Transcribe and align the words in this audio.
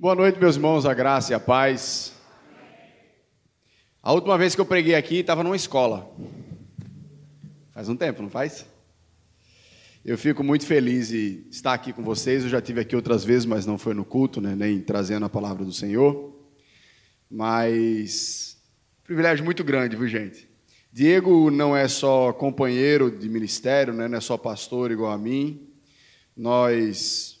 Boa 0.00 0.14
noite, 0.14 0.38
meus 0.38 0.54
irmãos, 0.54 0.86
a 0.86 0.94
graça 0.94 1.32
e 1.32 1.34
a 1.34 1.40
paz. 1.40 2.12
A 4.00 4.12
última 4.12 4.38
vez 4.38 4.54
que 4.54 4.60
eu 4.60 4.64
preguei 4.64 4.94
aqui 4.94 5.16
estava 5.16 5.42
numa 5.42 5.56
escola. 5.56 6.08
Faz 7.72 7.88
um 7.88 7.96
tempo, 7.96 8.22
não 8.22 8.30
faz? 8.30 8.64
Eu 10.04 10.16
fico 10.16 10.44
muito 10.44 10.64
feliz 10.64 11.08
de 11.08 11.44
estar 11.50 11.74
aqui 11.74 11.92
com 11.92 12.04
vocês. 12.04 12.44
Eu 12.44 12.48
já 12.48 12.62
tive 12.62 12.80
aqui 12.80 12.94
outras 12.94 13.24
vezes, 13.24 13.44
mas 13.44 13.66
não 13.66 13.76
foi 13.76 13.92
no 13.92 14.04
culto, 14.04 14.40
né? 14.40 14.54
nem 14.54 14.80
trazendo 14.80 15.26
a 15.26 15.28
palavra 15.28 15.64
do 15.64 15.72
Senhor. 15.72 16.32
Mas 17.28 18.56
privilégio 19.02 19.44
muito 19.44 19.64
grande, 19.64 19.96
viu, 19.96 20.06
gente? 20.06 20.48
Diego 20.92 21.50
não 21.50 21.76
é 21.76 21.88
só 21.88 22.32
companheiro 22.32 23.10
de 23.10 23.28
ministério, 23.28 23.92
né? 23.92 24.06
não 24.06 24.18
é 24.18 24.20
só 24.20 24.36
pastor 24.36 24.92
igual 24.92 25.10
a 25.10 25.18
mim. 25.18 25.68
Nós 26.36 27.37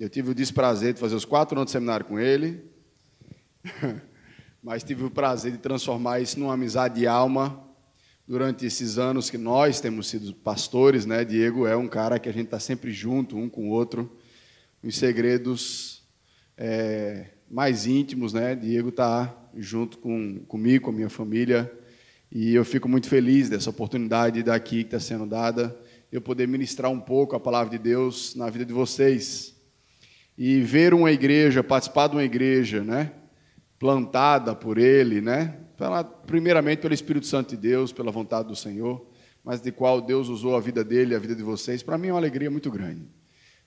eu 0.00 0.08
tive 0.08 0.30
o 0.30 0.34
desprazer 0.34 0.94
de 0.94 0.98
fazer 0.98 1.14
os 1.14 1.26
quatro 1.26 1.58
anos 1.58 1.66
de 1.66 1.72
seminário 1.72 2.06
com 2.06 2.18
ele, 2.18 2.64
mas 4.64 4.82
tive 4.82 5.04
o 5.04 5.10
prazer 5.10 5.52
de 5.52 5.58
transformar 5.58 6.20
isso 6.20 6.40
numa 6.40 6.54
amizade 6.54 7.00
de 7.00 7.06
alma 7.06 7.62
durante 8.26 8.64
esses 8.64 8.96
anos 8.96 9.28
que 9.28 9.36
nós 9.36 9.78
temos 9.78 10.08
sido 10.08 10.32
pastores, 10.32 11.04
né? 11.04 11.22
Diego 11.22 11.66
é 11.66 11.76
um 11.76 11.86
cara 11.86 12.18
que 12.18 12.30
a 12.30 12.32
gente 12.32 12.46
está 12.46 12.58
sempre 12.58 12.90
junto, 12.90 13.36
um 13.36 13.46
com 13.46 13.68
o 13.68 13.72
outro, 13.72 14.10
os 14.82 14.96
segredos 14.96 16.02
é, 16.56 17.26
mais 17.50 17.84
íntimos, 17.84 18.32
né? 18.32 18.54
Diego 18.54 18.88
está 18.88 19.36
junto 19.54 19.98
com, 19.98 20.38
comigo, 20.48 20.86
com 20.86 20.90
a 20.92 20.94
minha 20.94 21.10
família, 21.10 21.70
e 22.32 22.54
eu 22.54 22.64
fico 22.64 22.88
muito 22.88 23.06
feliz 23.06 23.50
dessa 23.50 23.68
oportunidade 23.68 24.42
daqui 24.42 24.82
que 24.82 24.94
está 24.94 24.98
sendo 24.98 25.26
dada, 25.26 25.78
eu 26.10 26.22
poder 26.22 26.48
ministrar 26.48 26.90
um 26.90 27.00
pouco 27.00 27.36
a 27.36 27.40
palavra 27.40 27.76
de 27.76 27.78
Deus 27.78 28.34
na 28.34 28.48
vida 28.48 28.64
de 28.64 28.72
vocês 28.72 29.59
e 30.42 30.62
ver 30.62 30.94
uma 30.94 31.12
igreja, 31.12 31.62
participar 31.62 32.06
de 32.06 32.16
uma 32.16 32.24
igreja, 32.24 32.82
né, 32.82 33.12
plantada 33.78 34.54
por 34.54 34.78
Ele, 34.78 35.20
né, 35.20 35.54
primeiramente 36.26 36.78
pelo 36.78 36.94
Espírito 36.94 37.26
Santo 37.26 37.50
de 37.50 37.58
Deus, 37.58 37.92
pela 37.92 38.10
vontade 38.10 38.48
do 38.48 38.56
Senhor, 38.56 39.06
mas 39.44 39.60
de 39.60 39.70
qual 39.70 40.00
Deus 40.00 40.28
usou 40.30 40.56
a 40.56 40.60
vida 40.60 40.82
dele, 40.82 41.14
a 41.14 41.18
vida 41.18 41.34
de 41.34 41.42
vocês, 41.42 41.82
para 41.82 41.98
mim 41.98 42.08
é 42.08 42.12
uma 42.12 42.18
alegria 42.18 42.50
muito 42.50 42.70
grande. 42.70 43.06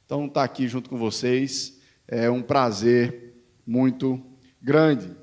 Então, 0.04 0.26
estar 0.26 0.40
tá 0.40 0.44
aqui 0.44 0.68
junto 0.68 0.90
com 0.90 0.98
vocês 0.98 1.80
é 2.08 2.28
um 2.28 2.42
prazer 2.42 3.36
muito 3.64 4.20
grande. 4.60 5.16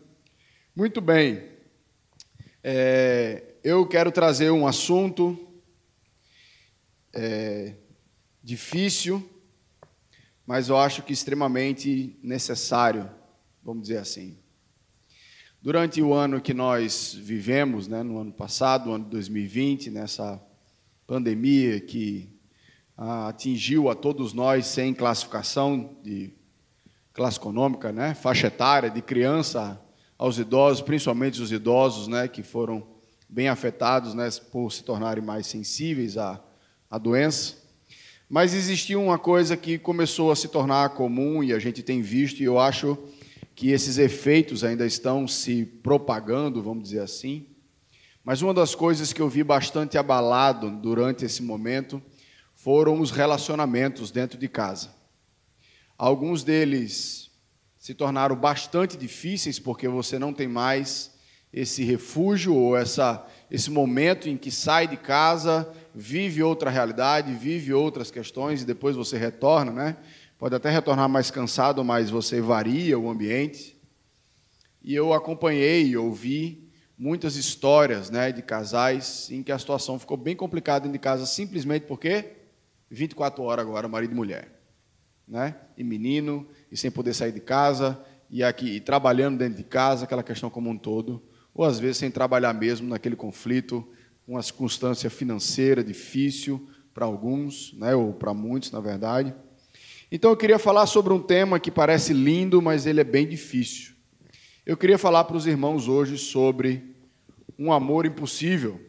Muito 0.73 1.01
bem, 1.01 1.43
é, 2.63 3.55
eu 3.65 3.85
quero 3.89 4.13
trazer 4.13 4.53
um 4.53 4.69
assunto 4.69 5.37
é, 7.13 7.75
difícil, 8.41 9.29
mas 10.51 10.69
eu 10.69 10.77
acho 10.77 11.05
que 11.05 11.13
extremamente 11.13 12.19
necessário, 12.21 13.09
vamos 13.63 13.83
dizer 13.83 13.99
assim. 13.99 14.37
Durante 15.63 16.03
o 16.03 16.13
ano 16.13 16.41
que 16.41 16.53
nós 16.53 17.15
vivemos, 17.15 17.87
né, 17.87 18.03
no 18.03 18.19
ano 18.19 18.33
passado, 18.33 18.91
o 18.91 18.93
ano 18.93 19.05
de 19.05 19.11
2020, 19.11 19.93
nessa 19.93 20.43
pandemia 21.07 21.79
que 21.79 22.37
ah, 22.99 23.29
atingiu 23.29 23.89
a 23.89 23.95
todos 23.95 24.33
nós 24.33 24.67
sem 24.67 24.93
classificação 24.93 25.95
de 26.03 26.33
classe 27.13 27.39
econômica, 27.39 27.93
né, 27.93 28.13
faixa 28.15 28.49
etária, 28.49 28.91
de 28.91 29.01
criança 29.01 29.81
aos 30.19 30.37
idosos, 30.37 30.83
principalmente 30.83 31.41
os 31.41 31.53
idosos, 31.53 32.09
né, 32.09 32.27
que 32.27 32.43
foram 32.43 32.85
bem 33.29 33.47
afetados, 33.47 34.15
né, 34.15 34.29
por 34.51 34.73
se 34.73 34.83
tornarem 34.83 35.23
mais 35.23 35.47
sensíveis 35.47 36.19
à, 36.19 36.43
à 36.91 36.99
doença. 36.99 37.60
Mas 38.33 38.55
existia 38.55 38.97
uma 38.97 39.19
coisa 39.19 39.57
que 39.57 39.77
começou 39.77 40.31
a 40.31 40.37
se 40.37 40.47
tornar 40.47 40.91
comum 40.91 41.43
e 41.43 41.53
a 41.53 41.59
gente 41.59 41.83
tem 41.83 42.01
visto, 42.01 42.39
e 42.41 42.45
eu 42.45 42.61
acho 42.61 42.97
que 43.57 43.71
esses 43.71 43.99
efeitos 43.99 44.63
ainda 44.63 44.87
estão 44.87 45.27
se 45.27 45.65
propagando, 45.65 46.63
vamos 46.63 46.85
dizer 46.85 47.01
assim. 47.01 47.49
Mas 48.23 48.41
uma 48.41 48.55
das 48.55 48.73
coisas 48.73 49.13
que 49.13 49.21
eu 49.21 49.29
vi 49.29 49.43
bastante 49.43 49.99
abalado 49.99 50.71
durante 50.71 51.25
esse 51.25 51.43
momento 51.43 52.01
foram 52.55 53.01
os 53.01 53.11
relacionamentos 53.11 54.13
dentro 54.13 54.39
de 54.39 54.47
casa. 54.47 54.95
Alguns 55.99 56.45
deles 56.45 57.33
se 57.81 57.95
tornaram 57.95 58.37
bastante 58.37 58.97
difíceis 58.97 59.59
porque 59.59 59.89
você 59.89 60.21
não 60.21 60.33
tem 60.33 60.47
mais 60.47 61.11
esse 61.53 61.83
refúgio 61.83 62.55
ou 62.55 62.77
essa, 62.77 63.27
esse 63.51 63.73
momento 63.73 64.29
em 64.29 64.37
que 64.37 64.53
sai 64.53 64.87
de 64.87 64.97
casa 64.97 65.69
vive 65.95 66.43
outra 66.43 66.71
realidade, 66.71 67.35
vive 67.35 67.73
outras 67.73 68.11
questões 68.11 68.63
e 68.63 68.67
depois 68.67 68.97
você 68.97 69.17
retorna, 69.17 69.73
né? 69.73 69.97
Pode 70.39 70.55
até 70.55 70.71
retornar 70.71 71.09
mais 71.09 71.31
cansado, 71.31 71.85
mas 71.85 72.09
você 72.09 72.41
varia 72.41 72.99
o 72.99 73.11
ambiente. 73.11 73.79
E 74.83 74.95
eu 74.95 75.13
acompanhei 75.13 75.87
e 75.89 75.97
ouvi 75.97 76.71
muitas 76.97 77.37
histórias, 77.37 78.11
né, 78.11 78.31
de 78.31 78.43
casais 78.43 79.31
em 79.31 79.43
que 79.43 79.53
a 79.53 79.59
situação 79.59 79.99
ficou 79.99 80.17
bem 80.17 80.37
complicada 80.37 80.81
dentro 80.81 80.93
de 80.93 80.99
casa 80.99 81.25
simplesmente 81.27 81.87
porque 81.87 82.33
24 82.91 83.43
horas 83.43 83.67
agora 83.67 83.89
marido 83.89 84.13
e 84.13 84.17
mulher, 84.17 84.49
né? 85.27 85.57
E 85.77 85.85
menino 85.85 86.47
e 86.71 86.77
sem 86.77 86.91
poder 86.91 87.15
sair 87.15 87.33
de 87.33 87.41
casa 87.41 88.03
e 88.31 88.43
aqui 88.43 88.77
e 88.77 88.81
trabalhando 88.81 89.39
dentro 89.39 89.57
de 89.57 89.65
casa, 89.65 90.05
aquela 90.05 90.23
questão 90.23 90.51
como 90.51 90.71
um 90.71 90.77
todo, 90.77 91.23
ou 91.55 91.65
às 91.65 91.79
vezes 91.79 91.99
sem 91.99 92.11
trabalhar 92.11 92.53
mesmo 92.53 92.89
naquele 92.89 93.17
conflito 93.17 93.87
uma 94.31 94.43
circunstância 94.43 95.11
financeira 95.11 95.83
difícil 95.83 96.65
para 96.95 97.05
alguns, 97.05 97.73
né, 97.73 97.97
ou 97.97 98.13
para 98.13 98.33
muitos, 98.33 98.71
na 98.71 98.79
verdade. 98.79 99.35
Então 100.11 100.31
eu 100.31 100.37
queria 100.37 100.59
falar 100.59 100.87
sobre 100.87 101.13
um 101.13 101.21
tema 101.21 101.59
que 101.59 101.69
parece 101.69 102.13
lindo, 102.13 102.63
mas 102.63 102.87
ele 102.87 103.01
é 103.01 103.05
bem 103.05 103.27
difícil. 103.27 103.93
Eu 104.65 104.77
queria 104.77 104.97
falar 104.97 105.25
para 105.25 105.37
os 105.37 105.49
irmãos 105.49 105.89
hoje 105.89 106.17
sobre 106.17 106.95
um 107.59 107.73
amor 107.73 108.07
impossível. 108.07 108.81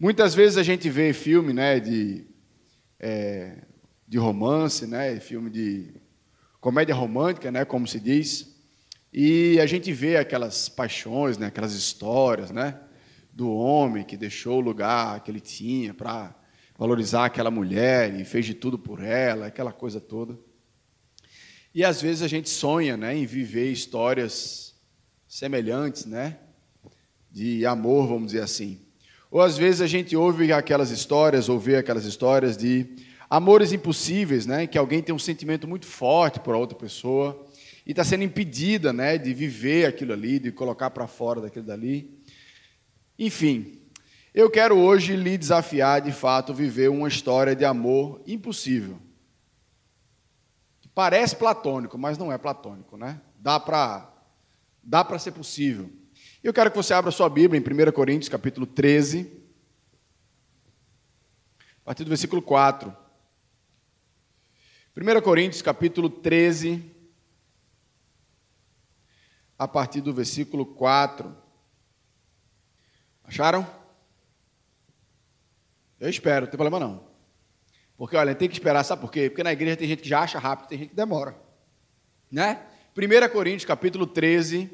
Muitas 0.00 0.34
vezes 0.34 0.58
a 0.58 0.64
gente 0.64 0.90
vê 0.90 1.12
filme 1.12 1.52
né, 1.52 1.78
de, 1.78 2.26
é, 2.98 3.58
de 4.06 4.18
romance, 4.18 4.84
né, 4.84 5.20
filme 5.20 5.48
de 5.48 5.94
comédia 6.60 6.94
romântica, 6.94 7.52
né, 7.52 7.64
como 7.64 7.86
se 7.86 8.00
diz, 8.00 8.52
e 9.12 9.60
a 9.60 9.66
gente 9.66 9.92
vê 9.92 10.16
aquelas 10.16 10.68
paixões, 10.68 11.38
né, 11.38 11.46
aquelas 11.46 11.72
histórias, 11.72 12.50
né, 12.50 12.80
do 13.38 13.52
homem 13.52 14.02
que 14.02 14.16
deixou 14.16 14.58
o 14.58 14.60
lugar 14.60 15.22
que 15.22 15.30
ele 15.30 15.38
tinha 15.38 15.94
para 15.94 16.34
valorizar 16.76 17.26
aquela 17.26 17.52
mulher 17.52 18.12
e 18.18 18.24
fez 18.24 18.44
de 18.44 18.52
tudo 18.52 18.76
por 18.76 19.00
ela, 19.00 19.46
aquela 19.46 19.72
coisa 19.72 20.00
toda. 20.00 20.36
E 21.72 21.84
às 21.84 22.02
vezes 22.02 22.22
a 22.22 22.26
gente 22.26 22.48
sonha, 22.48 22.96
né, 22.96 23.16
em 23.16 23.26
viver 23.26 23.70
histórias 23.70 24.74
semelhantes, 25.28 26.04
né, 26.04 26.36
de 27.30 27.64
amor, 27.64 28.08
vamos 28.08 28.32
dizer 28.32 28.42
assim. 28.42 28.80
Ou 29.30 29.40
às 29.40 29.56
vezes 29.56 29.82
a 29.82 29.86
gente 29.86 30.16
ouve 30.16 30.52
aquelas 30.52 30.90
histórias, 30.90 31.48
ou 31.48 31.60
vê 31.60 31.76
aquelas 31.76 32.06
histórias 32.06 32.56
de 32.56 32.96
amores 33.30 33.72
impossíveis, 33.72 34.46
né, 34.46 34.66
que 34.66 34.76
alguém 34.76 35.00
tem 35.00 35.14
um 35.14 35.18
sentimento 35.18 35.68
muito 35.68 35.86
forte 35.86 36.40
por 36.40 36.56
outra 36.56 36.76
pessoa 36.76 37.46
e 37.86 37.92
está 37.92 38.02
sendo 38.02 38.24
impedida, 38.24 38.92
né, 38.92 39.16
de 39.16 39.32
viver 39.32 39.86
aquilo 39.86 40.12
ali, 40.12 40.40
de 40.40 40.50
colocar 40.50 40.90
para 40.90 41.06
fora 41.06 41.40
daquilo 41.40 41.64
dali. 41.64 42.17
Enfim, 43.18 43.80
eu 44.32 44.48
quero 44.48 44.78
hoje 44.78 45.16
lhe 45.16 45.36
desafiar 45.36 46.00
de 46.00 46.12
fato 46.12 46.54
viver 46.54 46.88
uma 46.88 47.08
história 47.08 47.56
de 47.56 47.64
amor 47.64 48.22
impossível. 48.26 49.00
Parece 50.94 51.34
platônico, 51.34 51.98
mas 51.98 52.16
não 52.16 52.30
é 52.30 52.38
platônico, 52.38 52.96
né? 52.96 53.20
Dá 53.38 53.58
para 53.58 54.14
dá 54.82 55.04
para 55.04 55.18
ser 55.18 55.32
possível. 55.32 55.90
Eu 56.42 56.52
quero 56.52 56.70
que 56.70 56.76
você 56.76 56.94
abra 56.94 57.10
sua 57.10 57.28
Bíblia 57.28 57.60
em 57.60 57.88
1 57.88 57.92
Coríntios, 57.92 58.28
capítulo 58.28 58.66
13, 58.66 59.30
a 61.82 61.84
partir 61.86 62.04
do 62.04 62.08
versículo 62.08 62.40
4. 62.40 62.96
1 64.96 65.20
Coríntios, 65.20 65.62
capítulo 65.62 66.08
13, 66.08 66.94
a 69.58 69.68
partir 69.68 70.00
do 70.00 70.12
versículo 70.12 70.64
4. 70.64 71.47
Acharam? 73.28 73.66
Eu 76.00 76.08
espero, 76.08 76.46
não 76.46 76.50
tem 76.50 76.56
problema 76.56 76.80
não. 76.80 77.06
Porque, 77.96 78.16
olha, 78.16 78.34
tem 78.34 78.48
que 78.48 78.54
esperar, 78.54 78.82
sabe 78.84 79.02
por 79.02 79.12
quê? 79.12 79.28
Porque 79.28 79.42
na 79.42 79.52
igreja 79.52 79.76
tem 79.76 79.86
gente 79.86 80.02
que 80.02 80.08
já 80.08 80.20
acha 80.20 80.38
rápido, 80.38 80.68
tem 80.68 80.78
gente 80.78 80.90
que 80.90 80.96
demora. 80.96 81.36
Né? 82.30 82.62
1 82.96 83.28
Coríntios, 83.30 83.64
capítulo 83.64 84.06
13, 84.06 84.70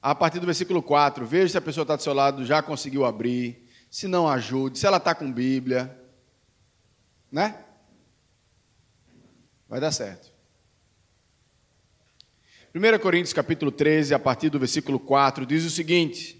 a 0.00 0.14
partir 0.14 0.38
do 0.38 0.46
versículo 0.46 0.82
4. 0.82 1.26
Veja 1.26 1.48
se 1.48 1.58
a 1.58 1.60
pessoa 1.60 1.82
está 1.82 1.96
do 1.96 2.02
seu 2.02 2.14
lado, 2.14 2.44
já 2.44 2.62
conseguiu 2.62 3.04
abrir. 3.04 3.66
Se 3.90 4.06
não, 4.06 4.28
ajude. 4.28 4.78
Se 4.78 4.86
ela 4.86 4.98
está 4.98 5.14
com 5.14 5.32
Bíblia. 5.32 5.98
Né? 7.32 7.64
Vai 9.68 9.80
dar 9.80 9.90
certo. 9.90 10.30
1 12.74 12.98
Coríntios, 13.00 13.32
capítulo 13.32 13.72
13, 13.72 14.14
a 14.14 14.18
partir 14.18 14.50
do 14.50 14.58
versículo 14.58 15.00
4, 15.00 15.44
diz 15.44 15.64
o 15.64 15.70
seguinte: 15.70 16.37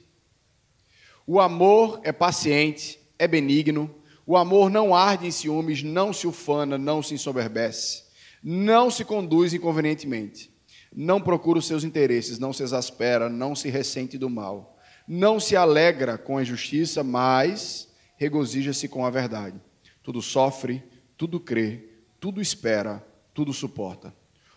o 1.30 1.40
amor 1.40 2.00
é 2.04 2.10
paciente, 2.10 2.98
é 3.18 3.28
benigno. 3.28 3.94
O 4.26 4.34
amor 4.34 4.70
não 4.70 4.94
arde 4.94 5.26
em 5.26 5.30
ciúmes, 5.30 5.82
não 5.82 6.10
se 6.10 6.26
ufana, 6.26 6.78
não 6.78 7.02
se 7.02 7.12
ensoberbece, 7.12 8.04
não 8.42 8.90
se 8.90 9.04
conduz 9.04 9.52
inconvenientemente. 9.52 10.50
não 10.94 11.20
procura 11.20 11.58
os 11.58 11.66
seus 11.66 11.84
interesses, 11.84 12.38
não 12.38 12.52
se 12.52 12.62
exaspera, 12.62 13.28
não 13.28 13.54
se 13.54 13.68
ressente 13.68 14.16
do 14.16 14.30
mal, 14.30 14.78
não 15.06 15.38
se 15.38 15.54
alegra 15.54 16.16
com 16.16 16.38
a 16.38 16.42
injustiça, 16.42 17.04
mas 17.04 17.88
regozija-se 18.16 18.88
com 18.88 19.04
a 19.04 19.10
verdade. 19.10 19.60
Tudo 20.02 20.22
sofre, 20.22 20.82
tudo 21.16 21.38
crê, 21.38 21.90
tudo 22.18 22.40
espera, 22.40 23.06
tudo 23.34 23.52
suporta. 23.52 24.14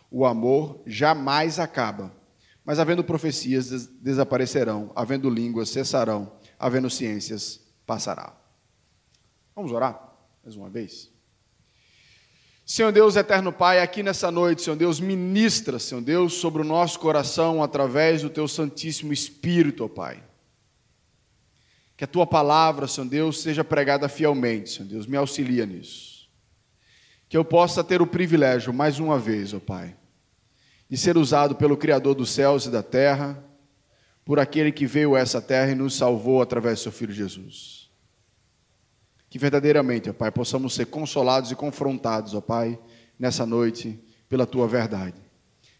O 0.10 0.26
amor 0.26 0.82
jamais 0.86 1.60
acaba, 1.60 2.16
mas 2.64 2.80
havendo 2.80 3.04
profecias 3.04 3.88
desaparecerão, 3.88 4.92
havendo 4.96 5.30
línguas 5.30 5.70
cessarão, 5.70 6.32
havendo 6.62 6.92
ciências 6.92 7.60
passará. 7.88 8.34
Vamos 9.56 9.72
orar 9.72 10.00
mais 10.44 10.56
uma 10.56 10.70
vez? 10.70 11.10
Senhor 12.64 12.92
Deus, 12.92 13.16
eterno 13.16 13.52
Pai, 13.52 13.82
aqui 13.82 14.04
nessa 14.04 14.32
noite, 14.32 14.62
Senhor 14.62 14.76
Deus, 14.76 15.00
ministra, 15.00 15.80
Senhor 15.80 16.02
Deus, 16.02 16.36
sobre 16.36 16.62
o 16.62 16.66
nosso 16.66 17.00
coração 17.00 17.62
através 17.64 18.22
do 18.22 18.30
Teu 18.30 18.48
Santíssimo 18.48 19.12
Espírito, 19.12 19.84
ó 19.84 19.90
Pai. 19.90 20.24
Que 21.98 22.04
a 22.04 22.08
Tua 22.08 22.28
palavra, 22.28 22.88
Senhor 22.88 23.08
Deus, 23.08 23.42
seja 23.42 23.64
pregada 23.64 24.08
fielmente, 24.08 24.70
Senhor 24.70 24.88
Deus, 24.88 25.08
me 25.08 25.18
auxilia 25.18 25.66
nisso. 25.66 26.30
Que 27.28 27.36
eu 27.36 27.44
possa 27.44 27.84
ter 27.84 28.02
o 28.02 28.08
privilégio, 28.08 28.72
mais 28.72 29.00
uma 29.00 29.18
vez, 29.18 29.54
ó 29.54 29.60
Pai, 29.60 29.96
de 30.88 30.96
ser 30.96 31.18
usado 31.18 31.56
pelo 31.56 31.76
Criador 31.76 32.14
dos 32.14 32.30
céus 32.30 32.68
e 32.68 32.70
da 32.70 32.84
terra, 32.84 33.44
por 34.32 34.40
aquele 34.40 34.72
que 34.72 34.86
veio 34.86 35.14
a 35.14 35.20
essa 35.20 35.42
terra 35.42 35.74
e 35.74 35.76
nos 35.76 35.94
salvou 35.94 36.42
através 36.42 36.80
do 36.80 36.84
Seu 36.84 36.92
Filho 36.94 37.12
Jesus 37.12 37.92
que 39.30 39.38
verdadeiramente, 39.38 40.10
ó 40.10 40.14
Pai, 40.14 40.32
possamos 40.32 40.74
ser 40.74 40.86
consolados 40.86 41.52
e 41.52 41.56
confrontados, 41.56 42.34
ó 42.34 42.40
Pai, 42.40 42.80
nessa 43.20 43.46
noite, 43.46 44.00
pela 44.30 44.46
Tua 44.46 44.70
verdade. 44.70 45.22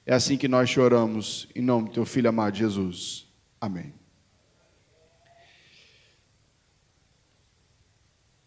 É 0.06 0.14
assim 0.14 0.38
que 0.38 0.50
nós 0.50 0.70
choramos, 0.70 1.48
em 1.56 1.62
nome 1.62 1.88
do 1.88 1.94
Teu 1.94 2.06
Filho 2.06 2.28
amado 2.28 2.58
Jesus. 2.58 3.26
Amém. 3.62 3.94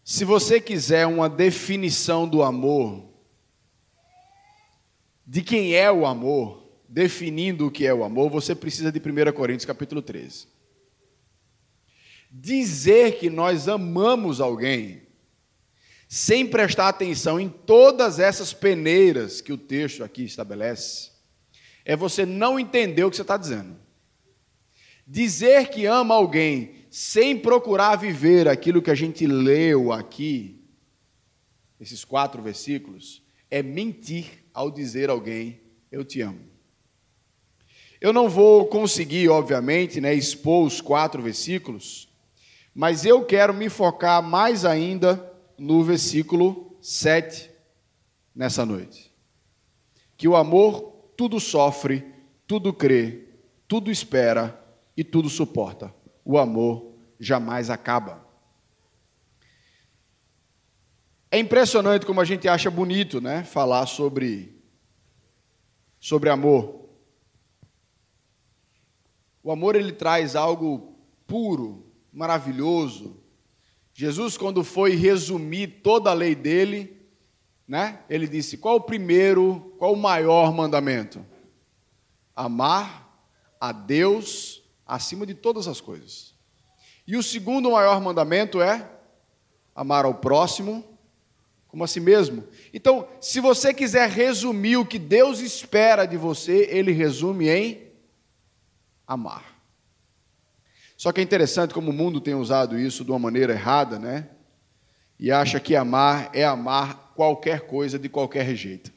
Se 0.03 0.23
você 0.23 0.61
quiser 0.61 1.07
uma 1.07 1.27
definição 1.27 2.27
do 2.27 2.43
amor, 2.43 3.09
de 5.25 5.41
quem 5.41 5.73
é 5.73 5.91
o 5.91 6.05
amor, 6.05 6.64
definindo 6.95 7.67
o 7.67 7.71
que 7.71 7.85
é 7.85 7.93
o 7.93 8.05
amor, 8.05 8.29
você 8.29 8.55
precisa 8.55 8.89
de 8.89 8.99
1 8.99 9.33
Coríntios 9.33 9.65
capítulo 9.65 10.01
13 10.01 10.55
dizer 12.37 13.17
que 13.17 13.29
nós 13.29 13.67
amamos 13.67 14.41
alguém 14.41 15.03
sem 16.07 16.45
prestar 16.45 16.89
atenção 16.89 17.39
em 17.39 17.49
todas 17.49 18.19
essas 18.19 18.53
peneiras 18.53 19.41
que 19.41 19.53
o 19.53 19.57
texto 19.57 20.03
aqui 20.03 20.23
estabelece, 20.23 21.11
é 21.83 21.95
você 21.95 22.25
não 22.25 22.59
entender 22.59 23.03
o 23.03 23.09
que 23.09 23.15
você 23.15 23.21
está 23.21 23.37
dizendo. 23.37 23.77
Dizer 25.07 25.69
que 25.69 25.85
ama 25.85 26.15
alguém 26.15 26.85
sem 26.89 27.37
procurar 27.37 27.95
viver 27.95 28.47
aquilo 28.47 28.81
que 28.81 28.91
a 28.91 28.95
gente 28.95 29.25
leu 29.27 29.91
aqui, 29.91 30.63
esses 31.79 32.03
quatro 32.03 32.41
versículos, 32.41 33.21
é 33.49 33.61
mentir 33.61 34.45
ao 34.53 34.71
dizer 34.71 35.09
a 35.09 35.13
alguém: 35.13 35.61
Eu 35.91 36.03
te 36.03 36.21
amo. 36.21 36.54
Eu 37.99 38.11
não 38.11 38.29
vou 38.29 38.65
conseguir, 38.65 39.29
obviamente, 39.29 40.01
né, 40.01 40.13
expor 40.13 40.65
os 40.65 40.81
quatro 40.81 41.21
versículos, 41.21 42.09
mas 42.73 43.05
eu 43.05 43.23
quero 43.25 43.53
me 43.53 43.69
focar 43.69 44.21
mais 44.21 44.65
ainda 44.65 45.31
no 45.57 45.83
versículo 45.83 46.77
7 46.81 47.49
nessa 48.35 48.65
noite. 48.65 49.11
Que 50.17 50.27
o 50.27 50.35
amor 50.35 50.93
tudo 51.15 51.39
sofre, 51.39 52.05
tudo 52.45 52.73
crê, 52.73 53.29
tudo 53.67 53.89
espera 53.89 54.61
e 54.95 55.03
tudo 55.03 55.29
suporta. 55.29 55.93
O 56.23 56.37
amor 56.37 56.93
jamais 57.19 57.69
acaba. 57.69 58.25
É 61.31 61.39
impressionante 61.39 62.05
como 62.05 62.21
a 62.21 62.25
gente 62.25 62.47
acha 62.47 62.69
bonito, 62.69 63.19
né, 63.19 63.43
falar 63.43 63.85
sobre 63.85 64.53
sobre 65.99 66.29
amor. 66.29 66.84
O 69.45 69.51
amor 69.51 69.75
ele 69.75 69.91
traz 69.91 70.35
algo 70.35 70.95
puro, 71.27 71.85
maravilhoso. 72.11 73.15
Jesus, 73.93 74.35
quando 74.37 74.63
foi 74.63 74.95
resumir 74.95 75.81
toda 75.83 76.09
a 76.09 76.15
lei 76.15 76.33
dele, 76.33 76.99
né, 77.67 77.99
ele 78.09 78.27
disse: 78.27 78.57
qual 78.57 78.77
o 78.77 78.81
primeiro, 78.81 79.75
qual 79.77 79.93
o 79.93 79.97
maior 79.97 80.51
mandamento? 80.51 81.23
Amar 82.35 83.07
a 83.61 83.71
Deus 83.71 84.63
acima 84.83 85.27
de 85.27 85.35
todas 85.35 85.67
as 85.67 85.79
coisas. 85.79 86.33
E 87.05 87.15
o 87.15 87.21
segundo 87.21 87.69
maior 87.69 88.01
mandamento 88.01 88.59
é 88.59 88.89
amar 89.75 90.05
ao 90.05 90.15
próximo 90.15 90.83
como 91.67 91.83
a 91.83 91.87
si 91.87 91.99
mesmo. 91.99 92.43
Então, 92.73 93.07
se 93.21 93.39
você 93.39 93.75
quiser 93.75 94.09
resumir 94.09 94.77
o 94.77 94.85
que 94.85 94.97
Deus 94.97 95.39
espera 95.39 96.07
de 96.07 96.17
você, 96.17 96.67
ele 96.71 96.91
resume 96.91 97.47
em 97.47 97.84
amar. 99.07 99.55
Só 100.97 101.11
que 101.11 101.19
é 101.19 101.23
interessante 101.23 101.73
como 101.73 101.91
o 101.91 101.93
mundo 101.93 102.21
tem 102.21 102.33
usado 102.33 102.79
isso 102.79 103.03
de 103.03 103.11
uma 103.11 103.19
maneira 103.19 103.53
errada, 103.53 103.99
né? 103.99 104.29
E 105.19 105.31
acha 105.31 105.59
que 105.59 105.75
amar 105.75 106.29
é 106.33 106.43
amar 106.43 107.13
qualquer 107.15 107.61
coisa 107.61 107.99
de 107.99 108.09
qualquer 108.09 108.55
jeito. 108.55 108.91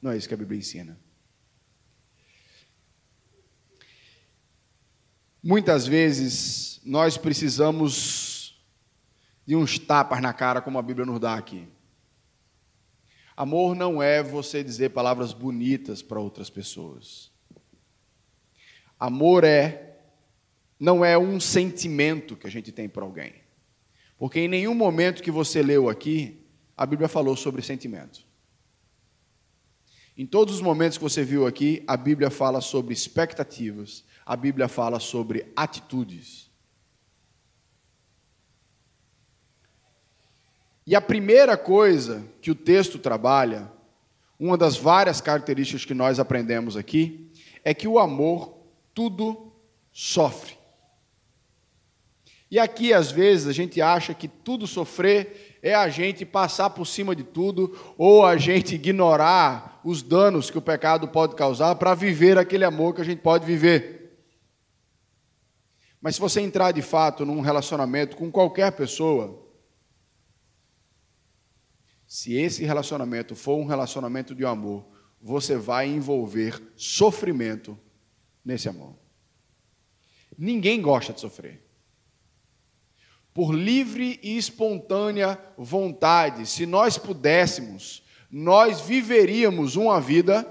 Não 0.00 0.10
é 0.10 0.16
isso 0.16 0.28
que 0.28 0.34
a 0.34 0.36
Bíblia 0.36 0.58
ensina. 0.58 0.98
Muitas 5.42 5.86
vezes 5.86 6.80
nós 6.84 7.16
precisamos 7.16 8.62
de 9.46 9.54
uns 9.54 9.78
tapas 9.78 10.20
na 10.20 10.32
cara, 10.32 10.62
como 10.62 10.78
a 10.78 10.82
Bíblia 10.82 11.06
nos 11.06 11.20
dá 11.20 11.34
aqui. 11.34 11.68
Amor 13.36 13.74
não 13.74 14.02
é 14.02 14.22
você 14.22 14.62
dizer 14.62 14.90
palavras 14.90 15.32
bonitas 15.32 16.00
para 16.02 16.20
outras 16.20 16.48
pessoas. 16.48 17.33
Amor 19.04 19.44
é 19.44 19.98
não 20.80 21.04
é 21.04 21.18
um 21.18 21.38
sentimento 21.38 22.36
que 22.36 22.46
a 22.46 22.50
gente 22.50 22.72
tem 22.72 22.88
para 22.88 23.04
alguém. 23.04 23.34
Porque 24.16 24.40
em 24.40 24.48
nenhum 24.48 24.74
momento 24.74 25.22
que 25.22 25.30
você 25.30 25.62
leu 25.62 25.90
aqui, 25.90 26.42
a 26.74 26.86
Bíblia 26.86 27.06
falou 27.06 27.36
sobre 27.36 27.60
sentimento. 27.60 28.24
Em 30.16 30.24
todos 30.24 30.54
os 30.54 30.62
momentos 30.62 30.96
que 30.96 31.04
você 31.04 31.22
viu 31.22 31.46
aqui, 31.46 31.84
a 31.86 31.98
Bíblia 31.98 32.30
fala 32.30 32.62
sobre 32.62 32.94
expectativas, 32.94 34.06
a 34.24 34.34
Bíblia 34.36 34.68
fala 34.68 34.98
sobre 34.98 35.52
atitudes. 35.54 36.50
E 40.86 40.96
a 40.96 41.00
primeira 41.02 41.58
coisa 41.58 42.26
que 42.40 42.50
o 42.50 42.54
texto 42.54 42.98
trabalha, 42.98 43.70
uma 44.40 44.56
das 44.56 44.78
várias 44.78 45.20
características 45.20 45.84
que 45.84 45.92
nós 45.92 46.18
aprendemos 46.18 46.74
aqui, 46.74 47.30
é 47.62 47.74
que 47.74 47.86
o 47.86 47.98
amor 47.98 48.63
tudo 48.94 49.52
sofre. 49.92 50.56
E 52.50 52.58
aqui, 52.58 52.92
às 52.92 53.10
vezes, 53.10 53.48
a 53.48 53.52
gente 53.52 53.82
acha 53.82 54.14
que 54.14 54.28
tudo 54.28 54.66
sofrer 54.66 55.58
é 55.60 55.74
a 55.74 55.88
gente 55.88 56.24
passar 56.24 56.70
por 56.70 56.86
cima 56.86 57.16
de 57.16 57.24
tudo, 57.24 57.76
ou 57.98 58.24
a 58.24 58.36
gente 58.36 58.76
ignorar 58.76 59.80
os 59.84 60.02
danos 60.02 60.50
que 60.50 60.58
o 60.58 60.62
pecado 60.62 61.08
pode 61.08 61.34
causar 61.34 61.74
para 61.74 61.94
viver 61.94 62.38
aquele 62.38 62.64
amor 62.64 62.94
que 62.94 63.00
a 63.00 63.04
gente 63.04 63.20
pode 63.20 63.44
viver. 63.44 64.04
Mas 66.00 66.14
se 66.14 66.20
você 66.20 66.40
entrar 66.40 66.70
de 66.70 66.82
fato 66.82 67.24
num 67.24 67.40
relacionamento 67.40 68.16
com 68.16 68.30
qualquer 68.30 68.72
pessoa, 68.72 69.42
se 72.06 72.34
esse 72.34 72.62
relacionamento 72.64 73.34
for 73.34 73.56
um 73.56 73.66
relacionamento 73.66 74.34
de 74.34 74.44
amor, 74.44 74.86
você 75.20 75.56
vai 75.56 75.88
envolver 75.88 76.62
sofrimento 76.76 77.76
nesse 78.44 78.68
amor. 78.68 78.94
Ninguém 80.36 80.82
gosta 80.82 81.12
de 81.12 81.20
sofrer 81.20 81.64
por 83.34 83.52
livre 83.52 84.20
e 84.22 84.38
espontânea 84.38 85.36
vontade, 85.58 86.46
se 86.46 86.64
nós 86.64 86.96
pudéssemos, 86.96 88.04
nós 88.30 88.80
viveríamos 88.80 89.74
uma 89.74 90.00
vida 90.00 90.48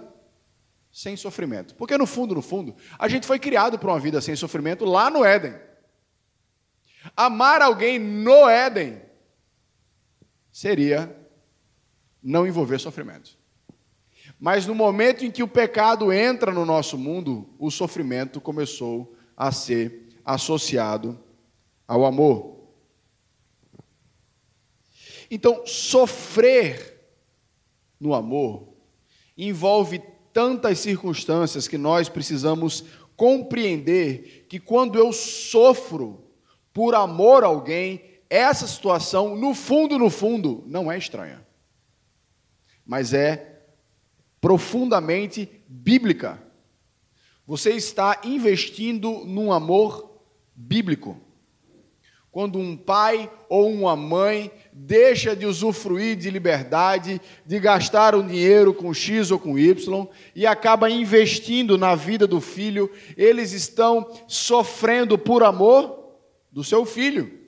sem 0.91 1.15
sofrimento. 1.15 1.75
Porque 1.75 1.97
no 1.97 2.05
fundo, 2.05 2.35
no 2.35 2.41
fundo, 2.41 2.75
a 3.00 3.07
gente 3.07 3.25
foi 3.25 3.39
criado 3.39 3.79
para 3.79 3.89
uma 3.89 4.00
vida 4.00 4.19
sem 4.19 4.35
sofrimento 4.35 4.83
lá 4.83 5.09
no 5.09 5.23
Éden. 5.23 5.55
Amar 7.15 7.62
alguém 7.62 7.97
no 7.97 8.50
Éden 8.50 9.01
seria 10.51 11.15
não 12.21 12.45
envolver 12.45 12.79
sofrimento. 12.79 13.38
Mas 14.43 14.67
no 14.67 14.75
momento 14.75 15.23
em 15.23 15.31
que 15.31 15.41
o 15.41 15.47
pecado 15.47 16.12
entra 16.12 16.51
no 16.51 16.65
nosso 16.65 16.97
mundo, 16.97 17.47
o 17.57 17.71
sofrimento 17.71 18.41
começou 18.41 19.15
a 19.38 19.53
ser 19.53 20.09
associado 20.25 21.17
ao 21.88 22.03
amor. 22.03 22.57
Então, 25.31 25.65
sofrer 25.65 27.07
no 27.97 28.13
amor 28.13 28.67
envolve 29.38 30.03
tantas 30.33 30.79
circunstâncias 30.79 31.65
que 31.65 31.77
nós 31.77 32.09
precisamos 32.09 32.83
compreender 33.15 34.45
que 34.50 34.59
quando 34.59 35.00
eu 35.00 35.13
sofro 35.13 36.21
por 36.73 36.95
amor 36.95 37.45
a 37.45 37.47
alguém, 37.47 38.03
essa 38.29 38.67
situação, 38.67 39.38
no 39.38 39.53
fundo, 39.53 39.97
no 39.97 40.09
fundo, 40.09 40.65
não 40.67 40.91
é 40.91 40.97
estranha, 40.97 41.47
mas 42.85 43.13
é 43.13 43.52
profundamente 44.43 45.50
bíblica. 45.69 46.38
Você 47.47 47.69
está 47.69 48.19
investindo 48.25 49.23
num 49.25 49.53
amor 49.53 50.19
bíblico. 50.53 51.17
Quando 52.29 52.59
um 52.59 52.75
pai 52.75 53.31
ou 53.47 53.71
uma 53.71 53.95
mãe 53.95 54.51
deixa 54.73 55.33
de 55.33 55.45
usufruir 55.45 56.17
de 56.17 56.29
liberdade, 56.29 57.21
de 57.45 57.57
gastar 57.57 58.15
o 58.15 58.21
dinheiro 58.21 58.73
com 58.73 58.93
X 58.93 59.31
ou 59.31 59.39
com 59.39 59.57
Y 59.57 60.07
e 60.35 60.45
acaba 60.45 60.89
investindo 60.89 61.77
na 61.77 61.95
vida 61.95 62.27
do 62.27 62.41
filho, 62.41 62.91
eles 63.15 63.53
estão 63.53 64.12
sofrendo 64.27 65.17
por 65.17 65.41
amor 65.41 66.17
do 66.51 66.65
seu 66.65 66.85
filho. 66.85 67.42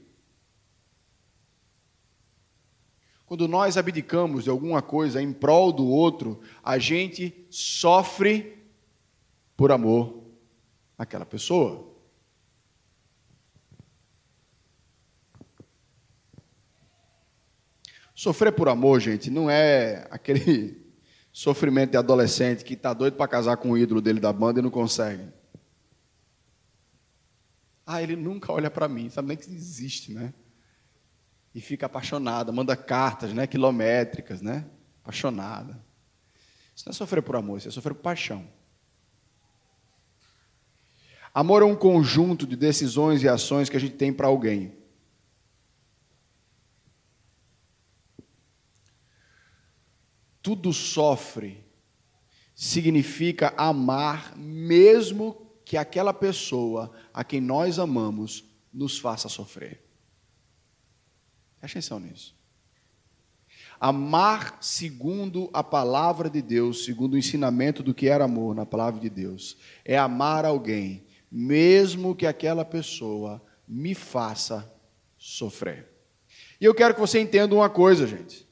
Quando 3.26 3.48
nós 3.48 3.76
abdicamos 3.76 4.44
de 4.44 4.50
alguma 4.50 4.82
coisa 4.82 5.22
em 5.22 5.34
prol 5.34 5.72
do 5.72 5.86
outro, 5.88 6.42
a 6.64 6.78
gente 6.78 7.46
sofre 7.50 8.56
por 9.58 9.72
amor 9.72 10.24
àquela 10.98 11.26
pessoa. 11.26 11.96
Sofrer 18.14 18.52
por 18.54 18.70
amor, 18.70 19.00
gente, 19.02 19.30
não 19.30 19.50
é 19.50 20.08
aquele 20.12 20.82
sofrimento 21.34 21.92
de 21.92 21.98
adolescente 21.98 22.64
que 22.64 22.76
está 22.76 22.94
doido 22.94 23.18
para 23.18 23.28
casar 23.28 23.58
com 23.58 23.72
o 23.72 23.78
ídolo 23.78 24.02
dele 24.02 24.20
da 24.20 24.32
banda 24.32 24.60
e 24.60 24.64
não 24.64 24.70
consegue. 24.70 25.28
Ah, 27.86 28.02
ele 28.02 28.16
nunca 28.16 28.54
olha 28.54 28.70
para 28.70 28.88
mim, 28.88 29.10
sabe 29.10 29.28
nem 29.28 29.38
que 29.38 29.52
existe, 29.52 30.14
né? 30.14 30.34
E 31.56 31.62
fica 31.62 31.88
apaixonada, 31.88 32.52
manda 32.52 32.76
cartas, 32.76 33.34
né, 33.34 33.48
quilométricas, 33.48 34.42
né? 34.42 34.66
Apaixonada. 35.02 35.84
Isso 36.76 36.86
não 36.86 36.92
é 36.92 36.94
sofrer 36.94 37.24
por 37.24 37.36
amor, 37.36 37.58
isso 37.58 37.70
é 37.70 37.72
sofrer 37.72 37.96
por 37.96 38.02
paixão. 38.04 38.48
Amor 41.34 41.64
é 41.64 41.66
um 41.66 41.76
conjunto 41.76 42.46
de 42.46 42.56
decisões 42.56 43.24
e 43.24 43.28
ações 43.28 43.70
que 43.70 43.78
a 43.78 43.80
gente 43.80 43.96
tem 43.96 44.14
para 44.14 44.28
alguém. 44.28 44.86
tudo 50.46 50.72
sofre, 50.72 51.66
significa 52.54 53.52
amar, 53.58 54.38
mesmo 54.38 55.36
que 55.66 55.76
aquela 55.76 56.14
pessoa 56.14 56.92
a 57.12 57.24
quem 57.24 57.42
nós 57.42 57.80
amamos 57.80 58.46
nos 58.72 59.00
faça 59.00 59.28
sofrer. 59.28 59.85
Preste 61.66 61.80
atenção 61.80 62.00
nisso. 62.00 62.36
Amar 63.80 64.60
segundo 64.62 65.50
a 65.52 65.64
palavra 65.64 66.30
de 66.30 66.40
Deus, 66.40 66.86
segundo 66.86 67.16
o 67.16 67.18
ensinamento 67.18 67.82
do 67.82 67.92
que 67.92 68.08
era 68.08 68.26
amor 68.26 68.54
na 68.54 68.68
palavra 68.68 69.00
de 69.02 69.10
Deus, 69.10 69.58
é 69.84 69.98
amar 69.98 70.46
alguém, 70.46 71.08
mesmo 71.32 72.14
que 72.14 72.28
aquela 72.28 72.64
pessoa 72.64 73.44
me 73.68 73.96
faça 73.96 74.72
sofrer. 75.18 75.90
E 76.62 76.66
eu 76.66 76.76
quero 76.76 76.94
que 76.94 77.00
você 77.00 77.20
entenda 77.20 77.56
uma 77.56 77.70
coisa, 77.70 78.06
gente 78.06 78.46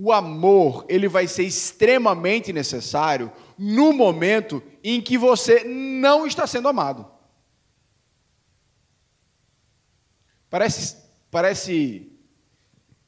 o 0.00 0.12
amor 0.12 0.86
ele 0.88 1.08
vai 1.08 1.26
ser 1.26 1.42
extremamente 1.42 2.52
necessário 2.52 3.32
no 3.58 3.92
momento 3.92 4.62
em 4.82 5.00
que 5.00 5.18
você 5.18 5.64
não 5.64 6.24
está 6.24 6.46
sendo 6.46 6.68
amado. 6.68 7.04
Parece, 10.48 11.07
parece 11.30 12.10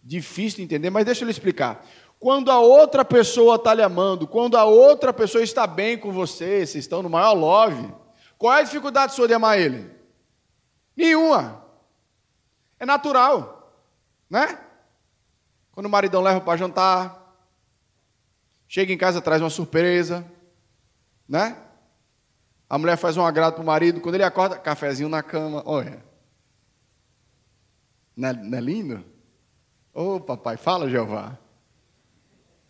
difícil 0.02 0.58
de 0.58 0.64
entender, 0.64 0.90
mas 0.90 1.04
deixa 1.04 1.22
eu 1.22 1.26
lhe 1.26 1.32
explicar. 1.32 1.86
Quando 2.18 2.50
a 2.50 2.60
outra 2.60 3.04
pessoa 3.04 3.56
está 3.56 3.72
lhe 3.72 3.82
amando, 3.82 4.26
quando 4.26 4.56
a 4.56 4.64
outra 4.64 5.12
pessoa 5.12 5.42
está 5.42 5.66
bem 5.66 5.96
com 5.96 6.12
você, 6.12 6.66
vocês 6.66 6.76
estão 6.76 7.02
no 7.02 7.08
maior 7.08 7.32
love, 7.32 7.92
qual 8.36 8.54
é 8.54 8.60
a 8.60 8.62
dificuldade 8.62 9.14
sua 9.14 9.26
de 9.26 9.34
amar 9.34 9.58
ele? 9.58 9.90
Nenhuma. 10.94 11.64
É 12.78 12.84
natural, 12.84 13.74
né? 14.28 14.58
Quando 15.72 15.86
o 15.86 15.90
maridão 15.90 16.20
leva 16.20 16.40
para 16.40 16.58
jantar, 16.58 17.36
chega 18.68 18.92
em 18.92 18.98
casa, 18.98 19.20
traz 19.20 19.40
uma 19.40 19.50
surpresa, 19.50 20.26
né? 21.28 21.56
A 22.68 22.76
mulher 22.76 22.96
faz 22.96 23.16
um 23.16 23.24
agrado 23.24 23.54
para 23.54 23.62
o 23.62 23.66
marido, 23.66 24.00
quando 24.00 24.14
ele 24.14 24.24
acorda, 24.24 24.58
cafezinho 24.58 25.08
na 25.08 25.22
cama, 25.22 25.62
olha. 25.64 26.09
Não 28.20 28.28
é, 28.28 28.32
não 28.34 28.58
é 28.58 28.60
lindo? 28.60 29.02
Ô 29.94 30.16
oh, 30.16 30.20
papai, 30.20 30.58
fala 30.58 30.90
Jeová. 30.90 31.38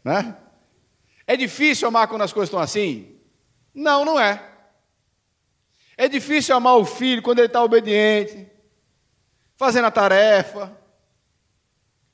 Né? 0.04 0.36
É 1.26 1.36
difícil 1.36 1.88
amar 1.88 2.06
quando 2.06 2.22
as 2.22 2.32
coisas 2.32 2.48
estão 2.48 2.60
assim? 2.60 3.18
Não, 3.74 4.04
não 4.04 4.18
é. 4.18 4.48
É 5.96 6.08
difícil 6.08 6.54
amar 6.54 6.76
o 6.76 6.84
filho 6.84 7.20
quando 7.20 7.40
ele 7.40 7.48
está 7.48 7.64
obediente, 7.64 8.48
fazendo 9.56 9.86
a 9.86 9.90
tarefa, 9.90 10.72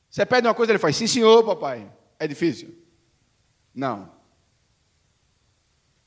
você 0.09 0.25
pede 0.25 0.47
uma 0.47 0.55
coisa, 0.55 0.73
ele 0.73 0.79
faz, 0.79 0.97
sim, 0.97 1.07
senhor, 1.07 1.45
papai. 1.45 1.93
É 2.19 2.27
difícil? 2.27 2.75
Não. 3.75 4.11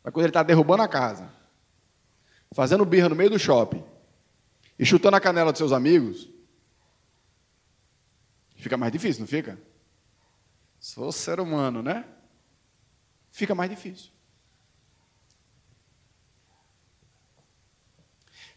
Mas 0.03 0.11
quando 0.11 0.23
ele 0.23 0.31
está 0.31 0.41
derrubando 0.41 0.81
a 0.81 0.87
casa, 0.87 1.31
fazendo 2.55 2.83
birra 2.83 3.07
no 3.07 3.15
meio 3.15 3.29
do 3.29 3.37
shopping 3.37 3.83
e 4.79 4.83
chutando 4.83 5.15
a 5.15 5.21
canela 5.21 5.51
dos 5.51 5.59
seus 5.59 5.71
amigos, 5.71 6.27
fica 8.59 8.77
mais 8.77 8.91
difícil, 8.91 9.21
não 9.21 9.27
fica? 9.27 9.59
Sou 10.79 11.11
ser 11.11 11.39
humano, 11.39 11.81
né? 11.81 12.05
Fica 13.31 13.55
mais 13.55 13.69
difícil. 13.69 14.11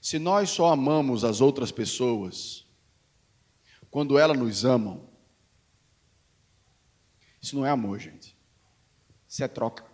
Se 0.01 0.19
nós 0.19 0.51
só 0.51 0.73
amamos 0.73 1.25
as 1.25 1.41
outras 1.41 1.71
pessoas 1.71 2.67
quando 3.91 4.19
elas 4.19 4.37
nos 4.37 4.65
amam, 4.65 5.09
isso 7.41 7.55
não 7.55 7.65
é 7.65 7.71
amor, 7.71 7.99
gente. 7.99 8.37
Isso 9.29 9.45
é 9.45 9.49
troca. 9.49 9.85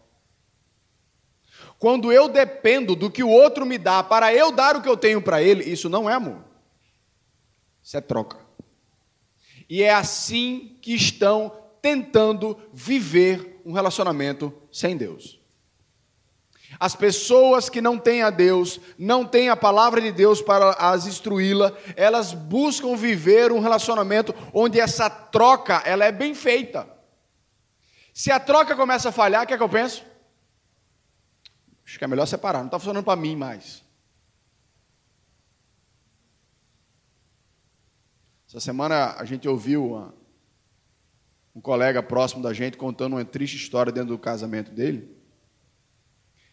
Quando 1.78 2.12
eu 2.12 2.28
dependo 2.28 2.96
do 2.96 3.10
que 3.10 3.22
o 3.22 3.28
outro 3.28 3.66
me 3.66 3.76
dá 3.76 4.02
para 4.02 4.32
eu 4.32 4.52
dar 4.52 4.76
o 4.76 4.82
que 4.82 4.88
eu 4.88 4.96
tenho 4.96 5.20
para 5.20 5.42
ele, 5.42 5.64
isso 5.64 5.88
não 5.88 6.08
é 6.08 6.14
amor. 6.14 6.44
Isso 7.82 7.96
é 7.96 8.00
troca. 8.00 8.47
E 9.68 9.82
é 9.82 9.92
assim 9.92 10.78
que 10.80 10.94
estão 10.94 11.52
tentando 11.82 12.58
viver 12.72 13.60
um 13.64 13.72
relacionamento 13.72 14.52
sem 14.72 14.96
Deus. 14.96 15.38
As 16.78 16.94
pessoas 16.94 17.68
que 17.68 17.80
não 17.80 17.98
têm 17.98 18.22
a 18.22 18.30
Deus, 18.30 18.80
não 18.98 19.24
têm 19.24 19.48
a 19.48 19.56
palavra 19.56 20.00
de 20.00 20.12
Deus 20.12 20.40
para 20.40 20.70
as 20.72 21.06
instruí-la, 21.06 21.72
elas 21.96 22.32
buscam 22.34 22.94
viver 22.94 23.50
um 23.52 23.60
relacionamento 23.60 24.34
onde 24.52 24.78
essa 24.78 25.08
troca 25.08 25.82
ela 25.84 26.04
é 26.04 26.12
bem 26.12 26.34
feita. 26.34 26.88
Se 28.12 28.30
a 28.30 28.38
troca 28.38 28.76
começa 28.76 29.08
a 29.08 29.12
falhar, 29.12 29.44
o 29.44 29.46
que 29.46 29.54
é 29.54 29.56
que 29.56 29.62
eu 29.62 29.68
penso? 29.68 30.04
Acho 31.84 31.98
que 31.98 32.04
é 32.04 32.08
melhor 32.08 32.26
separar, 32.26 32.58
não 32.58 32.66
está 32.66 32.78
funcionando 32.78 33.04
para 33.04 33.16
mim 33.16 33.34
mais. 33.34 33.82
Essa 38.48 38.60
semana 38.60 39.12
a 39.12 39.26
gente 39.26 39.46
ouviu 39.46 39.88
uma, 39.92 40.14
um 41.54 41.60
colega 41.60 42.02
próximo 42.02 42.42
da 42.42 42.54
gente 42.54 42.78
contando 42.78 43.12
uma 43.12 43.24
triste 43.24 43.56
história 43.56 43.92
dentro 43.92 44.08
do 44.08 44.18
casamento 44.18 44.70
dele. 44.70 45.14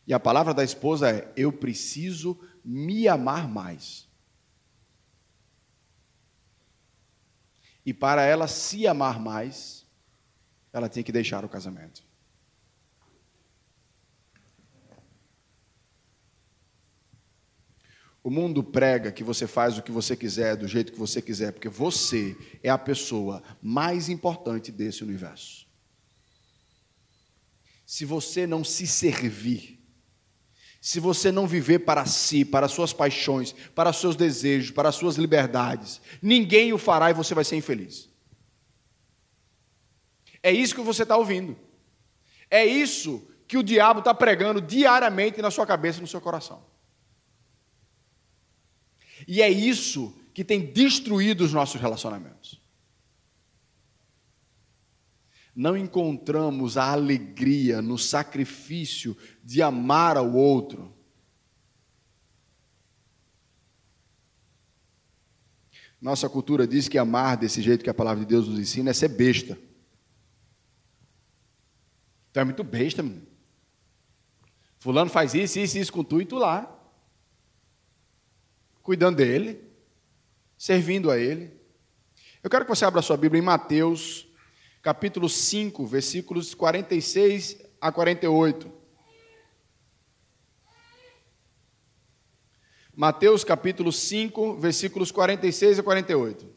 E 0.06 0.14
a 0.14 0.20
palavra 0.20 0.54
da 0.54 0.62
esposa 0.62 1.10
é: 1.10 1.32
Eu 1.38 1.54
preciso 1.54 2.38
me 2.66 3.08
amar 3.08 3.48
mais. 3.48 4.10
E 7.86 7.94
para 7.94 8.24
ela 8.24 8.48
se 8.48 8.86
amar 8.86 9.18
mais, 9.18 9.86
ela 10.74 10.90
tinha 10.90 11.04
que 11.04 11.14
deixar 11.14 11.46
o 11.46 11.50
casamento. 11.50 12.04
O 18.26 18.32
mundo 18.32 18.64
prega 18.64 19.12
que 19.12 19.24
você 19.24 19.46
faz 19.46 19.78
o 19.78 19.84
que 19.84 19.92
você 19.92 20.16
quiser, 20.16 20.56
do 20.56 20.68
jeito 20.68 20.92
que 20.92 20.98
você 20.98 21.22
quiser, 21.22 21.52
porque 21.52 21.70
você 21.70 22.36
é 22.64 22.72
a 22.72 22.78
pessoa 22.78 23.44
mais 23.62 24.10
importante 24.10 24.72
desse 24.72 25.04
universo. 25.04 25.68
Se 27.86 28.04
você 28.04 28.48
não 28.48 28.64
se 28.64 28.88
servir, 28.88 29.80
se 30.82 31.00
você 31.00 31.32
não 31.32 31.46
viver 31.46 31.86
para 31.86 32.04
si, 32.08 32.44
para 32.44 32.68
suas 32.68 32.92
paixões, 32.92 33.54
para 33.76 33.94
seus 33.94 34.16
desejos, 34.16 34.72
para 34.72 34.92
suas 34.92 35.18
liberdades, 35.18 36.02
ninguém 36.20 36.74
o 36.74 36.80
fará 36.80 37.12
e 37.12 37.14
você 37.14 37.36
vai 37.36 37.44
ser 37.44 37.58
infeliz. 37.58 38.10
É 40.42 40.52
isso 40.52 40.74
que 40.74 40.82
você 40.82 41.04
está 41.04 41.16
ouvindo. 41.16 41.56
É 42.50 42.66
isso 42.66 43.24
que 43.48 43.56
o 43.56 43.62
diabo 43.62 44.00
está 44.00 44.16
pregando 44.16 44.60
diariamente 44.60 45.44
na 45.44 45.52
sua 45.52 45.68
cabeça 45.68 46.00
e 46.00 46.02
no 46.02 46.08
seu 46.08 46.20
coração. 46.20 46.74
E 49.28 49.42
é 49.42 49.50
isso 49.50 50.16
que 50.34 50.44
tem 50.44 50.72
destruído 50.72 51.42
os 51.42 51.54
nossos 51.54 51.80
relacionamentos. 51.80 52.62
Não 55.56 55.78
encontramos 55.78 56.76
a 56.76 56.92
alegria 56.92 57.82
no 57.82 57.98
sacrifício 57.98 59.16
de 59.42 59.62
amar 59.62 60.18
ao 60.18 60.34
outro. 60.34 60.94
Nossa 66.02 66.28
cultura 66.28 66.68
diz 66.68 66.90
que 66.90 66.98
amar 66.98 67.38
desse 67.38 67.62
jeito 67.62 67.84
que 67.84 67.90
a 67.90 67.94
palavra 67.94 68.26
de 68.26 68.30
Deus 68.30 68.50
nos 68.50 68.60
ensina 68.60 68.90
é 68.90 68.94
ser 68.94 69.08
besta. 69.08 69.58
Então 72.30 72.42
é 72.42 72.44
muito 72.44 72.64
besta, 72.66 73.02
menino. 73.02 73.26
Fulano 74.78 75.10
faz 75.10 75.34
isso, 75.34 75.58
isso, 75.58 75.78
isso 75.78 75.94
com 75.94 76.04
tu 76.04 76.22
e 76.22 76.26
tu 76.26 76.36
lá. 76.36 76.75
Cuidando 78.86 79.18
dele, 79.18 79.68
servindo 80.56 81.10
a 81.10 81.18
ele. 81.18 81.60
Eu 82.44 82.52
quero 82.52 82.66
que 82.66 82.70
você 82.70 82.86
abra 82.86 83.02
sua 83.02 83.18
Bíblia 83.18 83.42
em 83.42 83.44
Mateus, 83.44 84.28
capítulo 84.80 85.28
5, 85.28 85.88
versículos 85.88 86.54
46 86.54 87.66
a 87.82 87.92
48. 87.92 88.72
Mateus 92.96 93.44
capítulo 93.44 93.92
5, 93.92 94.58
versículos 94.58 95.12
46 95.12 95.80
a 95.80 95.84
48. 95.84 96.48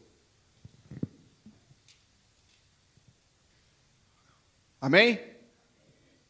Amém? 4.79 5.19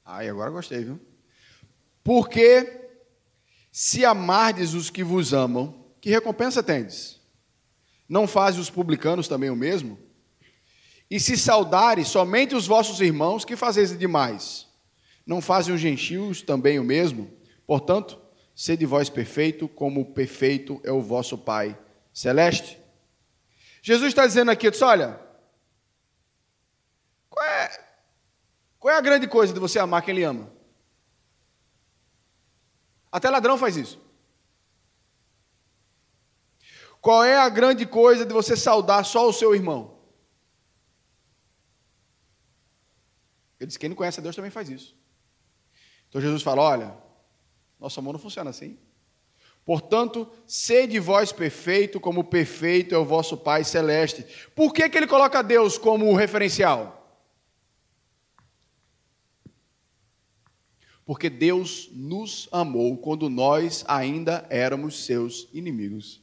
Ai, 0.05 0.29
agora 0.29 0.49
gostei, 0.49 0.81
viu? 0.81 0.97
Porque 2.01 2.87
se 3.69 4.05
amardes 4.05 4.73
os 4.73 4.89
que 4.89 5.03
vos 5.03 5.33
amam, 5.33 5.78
que 6.01 6.09
recompensa 6.09 6.63
tendes? 6.63 7.19
Não 8.07 8.27
fazem 8.27 8.59
os 8.59 8.69
publicanos 8.69 9.27
também 9.27 9.49
o 9.49 9.55
mesmo? 9.55 9.99
E 11.09 11.19
se 11.19 11.37
saudares 11.37 12.07
somente 12.07 12.55
os 12.55 12.67
vossos 12.67 13.01
irmãos, 13.01 13.43
que 13.43 13.55
fazeis 13.55 13.97
demais? 13.97 14.67
Não 15.25 15.41
fazem 15.41 15.73
os 15.73 15.81
gentios 15.81 16.41
também 16.41 16.79
o 16.79 16.83
mesmo? 16.83 17.31
Portanto, 17.65 18.19
Sede 18.55 18.85
vós 18.85 19.09
perfeito, 19.09 19.69
como 19.69 20.13
perfeito 20.13 20.81
é 20.83 20.91
o 20.91 21.01
vosso 21.01 21.37
Pai 21.37 21.79
celeste. 22.11 22.77
Jesus 23.81 24.09
está 24.09 24.27
dizendo 24.27 24.51
aqui, 24.51 24.69
disse, 24.69 24.83
olha, 24.83 25.17
qual 27.29 27.45
é, 27.45 27.85
qual 28.77 28.93
é 28.93 28.97
a 28.97 29.01
grande 29.01 29.29
coisa 29.29 29.53
de 29.53 29.59
você 29.61 29.79
amar 29.79 30.01
quem 30.01 30.13
ele 30.13 30.25
ama? 30.25 30.51
Até 33.09 33.29
ladrão 33.29 33.57
faz 33.57 33.77
isso. 33.77 33.97
Qual 37.01 37.23
é 37.23 37.37
a 37.37 37.49
grande 37.49 37.85
coisa 37.85 38.25
de 38.25 38.33
você 38.33 38.55
saudar 38.57 39.05
só 39.05 39.27
o 39.27 39.33
seu 39.33 39.55
irmão? 39.55 39.97
Ele 43.59 43.67
disse: 43.67 43.79
quem 43.79 43.89
não 43.89 43.95
conhece 43.95 44.19
a 44.19 44.23
Deus 44.23 44.35
também 44.35 44.51
faz 44.51 44.69
isso. 44.69 44.95
Então 46.07 46.21
Jesus 46.21 46.41
fala: 46.41 46.61
olha, 46.61 46.97
nosso 47.79 47.99
amor 47.99 48.13
não 48.13 48.19
funciona 48.19 48.49
assim. 48.49 48.77
Portanto, 49.65 50.27
sede 50.47 50.97
vós 50.99 51.31
perfeito, 51.31 51.99
como 51.99 52.23
perfeito 52.23 52.95
é 52.95 52.97
o 52.97 53.05
vosso 53.05 53.37
Pai 53.37 53.63
celeste. 53.63 54.25
Por 54.55 54.73
que, 54.73 54.89
que 54.89 54.97
ele 54.97 55.05
coloca 55.05 55.43
Deus 55.43 55.77
como 55.77 56.15
referencial? 56.15 56.95
Porque 61.05 61.29
Deus 61.29 61.89
nos 61.91 62.47
amou 62.51 62.97
quando 62.97 63.29
nós 63.29 63.83
ainda 63.87 64.45
éramos 64.49 65.05
seus 65.05 65.47
inimigos. 65.53 66.21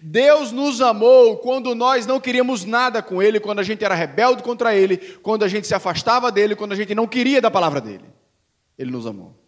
Deus 0.00 0.52
nos 0.52 0.80
amou 0.80 1.36
quando 1.38 1.74
nós 1.74 2.06
não 2.06 2.20
queríamos 2.20 2.64
nada 2.64 3.02
com 3.02 3.22
Ele, 3.22 3.40
quando 3.40 3.58
a 3.58 3.62
gente 3.62 3.84
era 3.84 3.94
rebelde 3.94 4.42
contra 4.42 4.74
Ele, 4.74 4.96
quando 4.96 5.44
a 5.44 5.48
gente 5.48 5.66
se 5.66 5.74
afastava 5.74 6.30
dele, 6.30 6.56
quando 6.56 6.72
a 6.72 6.76
gente 6.76 6.94
não 6.94 7.06
queria 7.06 7.40
da 7.40 7.50
palavra 7.50 7.80
dele. 7.80 8.04
Ele 8.78 8.90
nos 8.90 9.06
amou. 9.06 9.42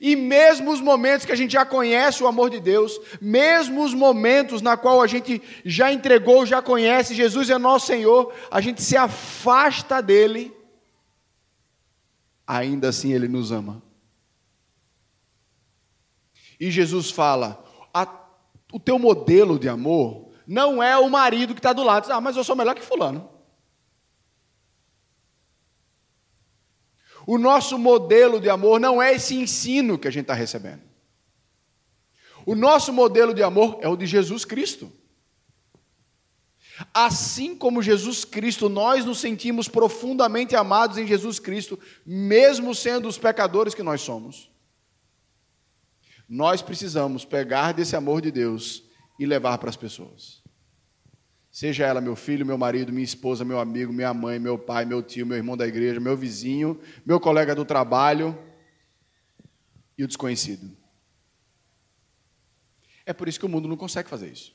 E 0.00 0.16
mesmo 0.16 0.70
os 0.70 0.80
momentos 0.80 1.26
que 1.26 1.32
a 1.32 1.36
gente 1.36 1.52
já 1.52 1.64
conhece 1.64 2.22
o 2.22 2.26
amor 2.26 2.48
de 2.50 2.60
Deus, 2.60 2.98
mesmo 3.20 3.84
os 3.84 3.92
momentos 3.92 4.62
na 4.62 4.76
qual 4.76 5.02
a 5.02 5.06
gente 5.06 5.42
já 5.64 5.92
entregou, 5.92 6.46
já 6.46 6.62
conhece, 6.62 7.14
Jesus 7.14 7.50
é 7.50 7.58
nosso 7.58 7.86
Senhor, 7.86 8.32
a 8.50 8.60
gente 8.60 8.82
se 8.82 8.96
afasta 8.96 10.00
dele, 10.00 10.54
ainda 12.46 12.88
assim 12.88 13.12
ele 13.12 13.28
nos 13.28 13.52
ama. 13.52 13.82
E 16.58 16.70
Jesus 16.70 17.10
fala: 17.10 17.64
o 18.72 18.78
teu 18.78 18.98
modelo 18.98 19.58
de 19.58 19.68
amor 19.68 20.30
não 20.46 20.82
é 20.82 20.96
o 20.98 21.08
marido 21.08 21.54
que 21.54 21.60
está 21.60 21.72
do 21.72 21.82
lado, 21.82 22.10
ah, 22.12 22.20
mas 22.20 22.36
eu 22.36 22.44
sou 22.44 22.56
melhor 22.56 22.74
que 22.74 22.82
Fulano. 22.82 23.30
O 27.26 27.38
nosso 27.38 27.78
modelo 27.78 28.40
de 28.40 28.48
amor 28.48 28.80
não 28.80 29.00
é 29.00 29.14
esse 29.14 29.34
ensino 29.34 29.98
que 29.98 30.08
a 30.08 30.10
gente 30.10 30.22
está 30.22 30.34
recebendo. 30.34 30.82
O 32.46 32.54
nosso 32.54 32.92
modelo 32.92 33.32
de 33.32 33.42
amor 33.42 33.78
é 33.80 33.88
o 33.88 33.96
de 33.96 34.06
Jesus 34.06 34.44
Cristo. 34.44 34.90
Assim 36.94 37.54
como 37.54 37.82
Jesus 37.82 38.24
Cristo, 38.24 38.68
nós 38.68 39.04
nos 39.04 39.20
sentimos 39.20 39.68
profundamente 39.68 40.56
amados 40.56 40.96
em 40.96 41.06
Jesus 41.06 41.38
Cristo, 41.38 41.78
mesmo 42.04 42.74
sendo 42.74 43.06
os 43.06 43.18
pecadores 43.18 43.74
que 43.74 43.82
nós 43.82 44.00
somos. 44.00 44.50
Nós 46.30 46.62
precisamos 46.62 47.24
pegar 47.24 47.72
desse 47.72 47.96
amor 47.96 48.22
de 48.22 48.30
Deus 48.30 48.84
e 49.18 49.26
levar 49.26 49.58
para 49.58 49.68
as 49.68 49.76
pessoas. 49.76 50.40
Seja 51.50 51.84
ela 51.84 52.00
meu 52.00 52.14
filho, 52.14 52.46
meu 52.46 52.56
marido, 52.56 52.92
minha 52.92 53.04
esposa, 53.04 53.44
meu 53.44 53.58
amigo, 53.58 53.92
minha 53.92 54.14
mãe, 54.14 54.38
meu 54.38 54.56
pai, 54.56 54.84
meu 54.84 55.02
tio, 55.02 55.26
meu 55.26 55.36
irmão 55.36 55.56
da 55.56 55.66
igreja, 55.66 55.98
meu 55.98 56.16
vizinho, 56.16 56.80
meu 57.04 57.18
colega 57.18 57.52
do 57.52 57.64
trabalho 57.64 58.38
e 59.98 60.04
o 60.04 60.06
desconhecido. 60.06 60.70
É 63.04 63.12
por 63.12 63.26
isso 63.26 63.40
que 63.40 63.46
o 63.46 63.48
mundo 63.48 63.66
não 63.66 63.76
consegue 63.76 64.08
fazer 64.08 64.30
isso. 64.30 64.54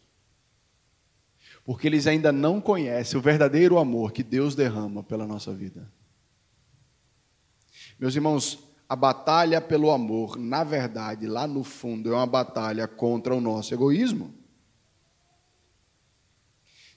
Porque 1.65 1.87
eles 1.87 2.07
ainda 2.07 2.31
não 2.31 2.61
conhecem 2.61 3.19
o 3.19 3.21
verdadeiro 3.21 3.77
amor 3.77 4.13
que 4.13 4.23
Deus 4.23 4.55
derrama 4.55 5.03
pela 5.03 5.27
nossa 5.27 5.53
vida. 5.53 5.91
Meus 7.99 8.15
irmãos, 8.15 8.65
a 8.87 8.95
batalha 8.95 9.59
pelo 9.59 9.89
amor, 9.89 10.37
na 10.37 10.63
verdade, 10.63 11.25
lá 11.25 11.47
no 11.47 11.63
fundo, 11.63 12.11
é 12.11 12.15
uma 12.15 12.27
batalha 12.27 12.87
contra 12.87 13.33
o 13.33 13.41
nosso 13.41 13.73
egoísmo. 13.73 14.33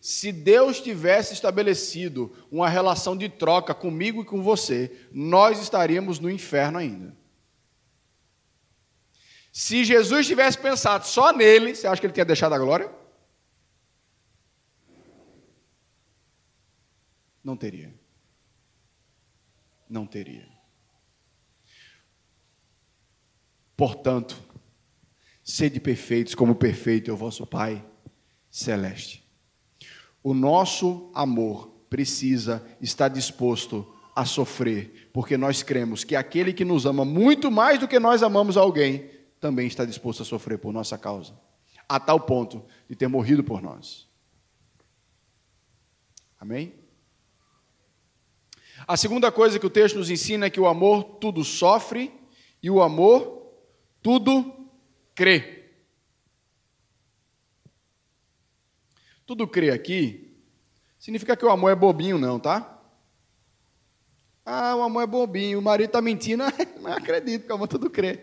Se 0.00 0.30
Deus 0.30 0.80
tivesse 0.80 1.32
estabelecido 1.34 2.32
uma 2.50 2.68
relação 2.68 3.16
de 3.16 3.28
troca 3.28 3.74
comigo 3.74 4.22
e 4.22 4.24
com 4.24 4.42
você, 4.42 5.08
nós 5.12 5.60
estaríamos 5.60 6.18
no 6.18 6.30
inferno 6.30 6.78
ainda. 6.78 7.16
Se 9.50 9.84
Jesus 9.84 10.26
tivesse 10.26 10.58
pensado 10.58 11.06
só 11.06 11.32
nele, 11.32 11.74
você 11.74 11.86
acha 11.86 12.00
que 12.00 12.06
ele 12.06 12.12
tinha 12.12 12.24
deixado 12.24 12.52
a 12.52 12.58
glória? 12.58 12.92
Não 17.42 17.56
teria. 17.56 17.92
Não 19.88 20.06
teria. 20.06 20.57
Portanto, 23.78 24.36
sede 25.40 25.78
perfeitos 25.78 26.34
como 26.34 26.56
perfeito 26.56 27.12
é 27.12 27.14
o 27.14 27.16
vosso 27.16 27.46
Pai 27.46 27.86
celeste. 28.50 29.24
O 30.20 30.34
nosso 30.34 31.12
amor 31.14 31.68
precisa 31.88 32.66
estar 32.80 33.06
disposto 33.06 33.86
a 34.16 34.24
sofrer, 34.24 35.08
porque 35.12 35.36
nós 35.36 35.62
cremos 35.62 36.02
que 36.02 36.16
aquele 36.16 36.52
que 36.52 36.64
nos 36.64 36.86
ama 36.86 37.04
muito 37.04 37.52
mais 37.52 37.78
do 37.78 37.86
que 37.86 38.00
nós 38.00 38.20
amamos 38.20 38.56
alguém, 38.56 39.08
também 39.38 39.68
está 39.68 39.84
disposto 39.84 40.24
a 40.24 40.26
sofrer 40.26 40.58
por 40.58 40.72
nossa 40.72 40.98
causa, 40.98 41.38
a 41.88 42.00
tal 42.00 42.18
ponto 42.18 42.64
de 42.90 42.96
ter 42.96 43.06
morrido 43.06 43.44
por 43.44 43.62
nós. 43.62 44.08
Amém? 46.40 46.74
A 48.88 48.96
segunda 48.96 49.30
coisa 49.30 49.56
que 49.56 49.66
o 49.66 49.70
texto 49.70 49.98
nos 49.98 50.10
ensina 50.10 50.46
é 50.46 50.50
que 50.50 50.58
o 50.58 50.66
amor 50.66 51.04
tudo 51.20 51.44
sofre 51.44 52.12
e 52.60 52.68
o 52.68 52.82
amor 52.82 53.37
tudo 54.02 54.70
crê. 55.14 55.58
tudo 59.28 59.46
crê 59.46 59.70
aqui, 59.70 60.34
significa 60.98 61.36
que 61.36 61.44
o 61.44 61.50
amor 61.50 61.70
é 61.70 61.74
bobinho, 61.74 62.16
não, 62.16 62.40
tá? 62.40 62.80
Ah, 64.42 64.74
o 64.74 64.82
amor 64.82 65.02
é 65.02 65.06
bobinho, 65.06 65.58
o 65.58 65.62
marido 65.62 65.88
está 65.88 66.00
mentindo, 66.00 66.44
não 66.80 66.94
acredito 66.94 67.44
que 67.44 67.52
o 67.52 67.54
amor 67.54 67.68
tudo 67.68 67.90
crê. 67.90 68.20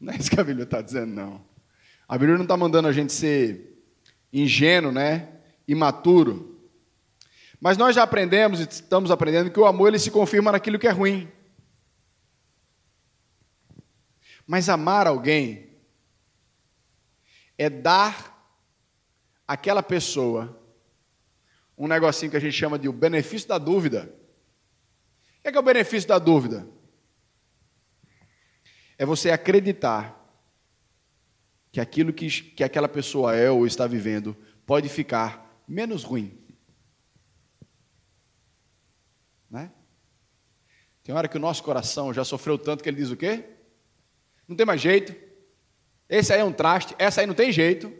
Não 0.00 0.12
é 0.12 0.16
isso 0.16 0.28
que 0.28 0.40
a 0.40 0.42
Bíblia 0.42 0.64
está 0.64 0.82
dizendo, 0.82 1.14
não. 1.14 1.40
A 2.08 2.18
Bíblia 2.18 2.34
não 2.34 2.42
está 2.42 2.56
mandando 2.56 2.88
a 2.88 2.92
gente 2.92 3.12
ser 3.12 3.80
ingênuo, 4.32 4.90
né? 4.90 5.28
Imaturo. 5.68 6.58
Mas 7.60 7.76
nós 7.76 7.94
já 7.94 8.02
aprendemos 8.02 8.58
e 8.58 8.64
estamos 8.64 9.12
aprendendo 9.12 9.48
que 9.48 9.60
o 9.60 9.66
amor 9.66 9.88
ele 9.88 9.98
se 10.00 10.10
confirma 10.10 10.50
naquilo 10.50 10.78
que 10.78 10.88
é 10.88 10.90
ruim. 10.90 11.28
Mas 14.48 14.70
amar 14.70 15.06
alguém 15.06 15.68
é 17.58 17.68
dar 17.68 18.34
àquela 19.46 19.82
pessoa 19.82 20.58
um 21.76 21.86
negocinho 21.86 22.30
que 22.30 22.36
a 22.38 22.40
gente 22.40 22.56
chama 22.56 22.78
de 22.78 22.88
o 22.88 22.92
benefício 22.92 23.46
da 23.46 23.58
dúvida. 23.58 24.10
O 25.38 25.42
que 25.42 25.48
é, 25.48 25.52
que 25.52 25.58
é 25.58 25.60
o 25.60 25.62
benefício 25.62 26.08
da 26.08 26.18
dúvida? 26.18 26.66
É 28.96 29.04
você 29.04 29.30
acreditar 29.30 30.18
que 31.70 31.78
aquilo 31.78 32.10
que, 32.10 32.28
que 32.28 32.64
aquela 32.64 32.88
pessoa 32.88 33.36
é 33.36 33.50
ou 33.50 33.66
está 33.66 33.86
vivendo 33.86 34.34
pode 34.64 34.88
ficar 34.88 35.62
menos 35.68 36.04
ruim. 36.04 36.42
Né? 39.50 39.70
Tem 41.04 41.14
hora 41.14 41.28
que 41.28 41.36
o 41.36 41.40
nosso 41.40 41.62
coração 41.62 42.14
já 42.14 42.24
sofreu 42.24 42.58
tanto 42.58 42.82
que 42.82 42.88
ele 42.88 42.96
diz 42.96 43.10
o 43.10 43.16
quê? 43.16 43.57
Não 44.48 44.56
tem 44.56 44.64
mais 44.64 44.80
jeito. 44.80 45.14
Esse 46.08 46.32
aí 46.32 46.40
é 46.40 46.44
um 46.44 46.52
traste, 46.52 46.96
essa 46.98 47.20
aí 47.20 47.26
não 47.26 47.34
tem 47.34 47.52
jeito. 47.52 47.92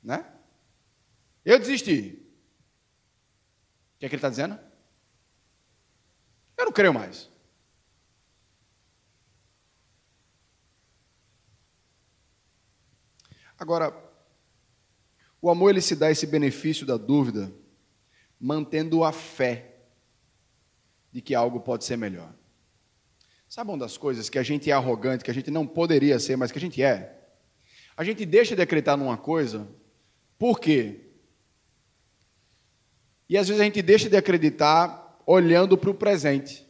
Né? 0.00 0.24
Eu 1.44 1.58
desisti. 1.58 2.22
O 3.96 3.98
que 3.98 4.06
é 4.06 4.08
que 4.08 4.14
ele 4.14 4.16
está 4.16 4.30
dizendo? 4.30 4.58
Eu 6.56 6.66
não 6.66 6.72
creio 6.72 6.94
mais. 6.94 7.28
Agora, 13.58 13.94
o 15.40 15.50
amor 15.50 15.70
ele 15.70 15.80
se 15.80 15.96
dá 15.96 16.10
esse 16.10 16.26
benefício 16.26 16.86
da 16.86 16.96
dúvida, 16.96 17.52
mantendo 18.38 19.02
a 19.02 19.12
fé 19.12 19.74
de 21.10 21.20
que 21.20 21.34
algo 21.34 21.60
pode 21.60 21.84
ser 21.84 21.96
melhor. 21.96 22.34
Sabe 23.54 23.70
uma 23.70 23.78
das 23.78 23.96
coisas 23.96 24.28
que 24.28 24.36
a 24.36 24.42
gente 24.42 24.68
é 24.68 24.72
arrogante, 24.74 25.22
que 25.22 25.30
a 25.30 25.34
gente 25.34 25.48
não 25.48 25.64
poderia 25.64 26.18
ser, 26.18 26.34
mas 26.34 26.50
que 26.50 26.58
a 26.58 26.60
gente 26.60 26.82
é? 26.82 27.16
A 27.96 28.02
gente 28.02 28.26
deixa 28.26 28.56
de 28.56 28.60
acreditar 28.60 28.96
numa 28.96 29.16
coisa, 29.16 29.68
por 30.36 30.58
quê? 30.58 31.02
E 33.28 33.38
às 33.38 33.46
vezes 33.46 33.60
a 33.60 33.64
gente 33.64 33.80
deixa 33.80 34.10
de 34.10 34.16
acreditar 34.16 35.20
olhando 35.24 35.78
para 35.78 35.88
o 35.88 35.94
presente. 35.94 36.66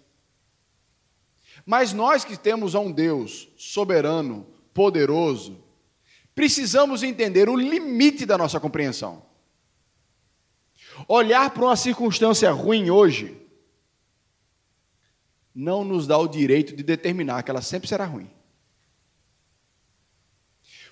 Mas 1.65 1.95
nós 1.95 2.23
que 2.23 2.37
temos 2.37 2.75
a 2.75 2.81
um 2.81 2.93
Deus 2.93 3.49
soberano, 3.57 4.47
poderoso, 4.75 5.65
precisamos 6.35 7.03
entender 7.03 7.49
o 7.49 7.57
limite 7.57 8.27
da 8.27 8.37
nossa 8.37 8.61
compreensão. 8.61 9.25
Olhar 11.09 11.49
para 11.49 11.65
uma 11.65 11.77
circunstância 11.77 12.53
ruim 12.53 12.91
hoje 12.91 13.43
não 15.55 15.85
nos 15.85 16.07
dá 16.07 16.19
o 16.19 16.27
direito 16.27 16.75
de 16.75 16.83
determinar 16.83 17.43
que 17.43 17.51
ela 17.51 17.63
sempre 17.63 17.89
será 17.89 18.05
ruim. 18.05 18.31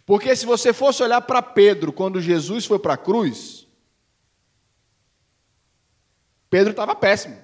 Porque 0.07 0.35
se 0.37 0.46
você 0.46 0.72
fosse 0.72 1.03
olhar 1.03 1.20
para 1.22 1.42
Pedro 1.42 1.92
quando 1.92 2.20
Jesus 2.20 2.66
foi 2.66 2.79
para 2.79 2.94
a 2.94 2.98
cruz, 2.98 3.66
Pedro 6.48 6.72
estava 6.72 6.94
péssimo. 6.94 7.40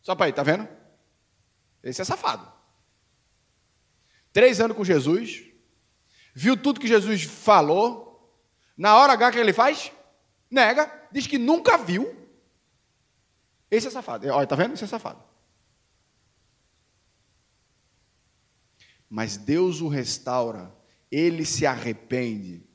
Só 0.00 0.14
para 0.14 0.26
aí, 0.26 0.32
tá 0.32 0.42
vendo? 0.42 0.68
Esse 1.82 2.00
é 2.00 2.04
safado. 2.04 2.50
Três 4.32 4.60
anos 4.60 4.76
com 4.76 4.84
Jesus, 4.84 5.44
viu 6.34 6.56
tudo 6.56 6.80
que 6.80 6.86
Jesus 6.86 7.22
falou, 7.22 8.38
na 8.76 8.96
hora 8.96 9.12
H 9.12 9.32
que 9.32 9.38
ele 9.38 9.52
faz? 9.52 9.92
Nega, 10.50 10.90
diz 11.10 11.26
que 11.26 11.38
nunca 11.38 11.78
viu. 11.78 12.14
Esse 13.70 13.88
é 13.88 13.90
safado. 13.90 14.28
Olha, 14.28 14.46
tá 14.46 14.56
vendo? 14.56 14.74
Esse 14.74 14.84
é 14.84 14.86
safado. 14.86 15.33
Mas 19.14 19.36
Deus 19.36 19.80
o 19.80 19.86
restaura, 19.86 20.74
ele 21.08 21.44
se 21.44 21.64
arrepende. 21.64 22.66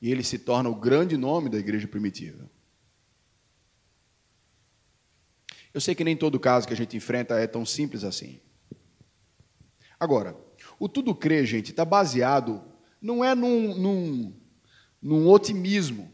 E 0.00 0.10
ele 0.10 0.24
se 0.24 0.38
torna 0.38 0.70
o 0.70 0.74
grande 0.74 1.18
nome 1.18 1.50
da 1.50 1.58
igreja 1.58 1.86
primitiva. 1.86 2.50
Eu 5.74 5.82
sei 5.82 5.94
que 5.94 6.02
nem 6.02 6.16
todo 6.16 6.40
caso 6.40 6.66
que 6.66 6.72
a 6.72 6.76
gente 6.76 6.96
enfrenta 6.96 7.34
é 7.34 7.46
tão 7.46 7.66
simples 7.66 8.04
assim. 8.04 8.40
Agora, 9.98 10.34
o 10.78 10.88
tudo 10.88 11.14
crer, 11.14 11.44
gente, 11.44 11.72
está 11.72 11.84
baseado, 11.84 12.64
não 13.02 13.22
é 13.22 13.34
num, 13.34 13.76
num, 13.78 14.40
num 15.02 15.28
otimismo. 15.28 16.10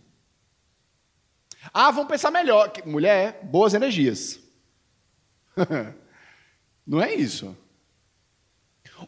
Ah, 1.72 1.92
vamos 1.92 2.08
pensar 2.08 2.32
melhor. 2.32 2.72
Mulher, 2.84 3.44
boas 3.44 3.74
energias. 3.74 4.40
não 6.84 7.00
é 7.00 7.14
isso. 7.14 7.56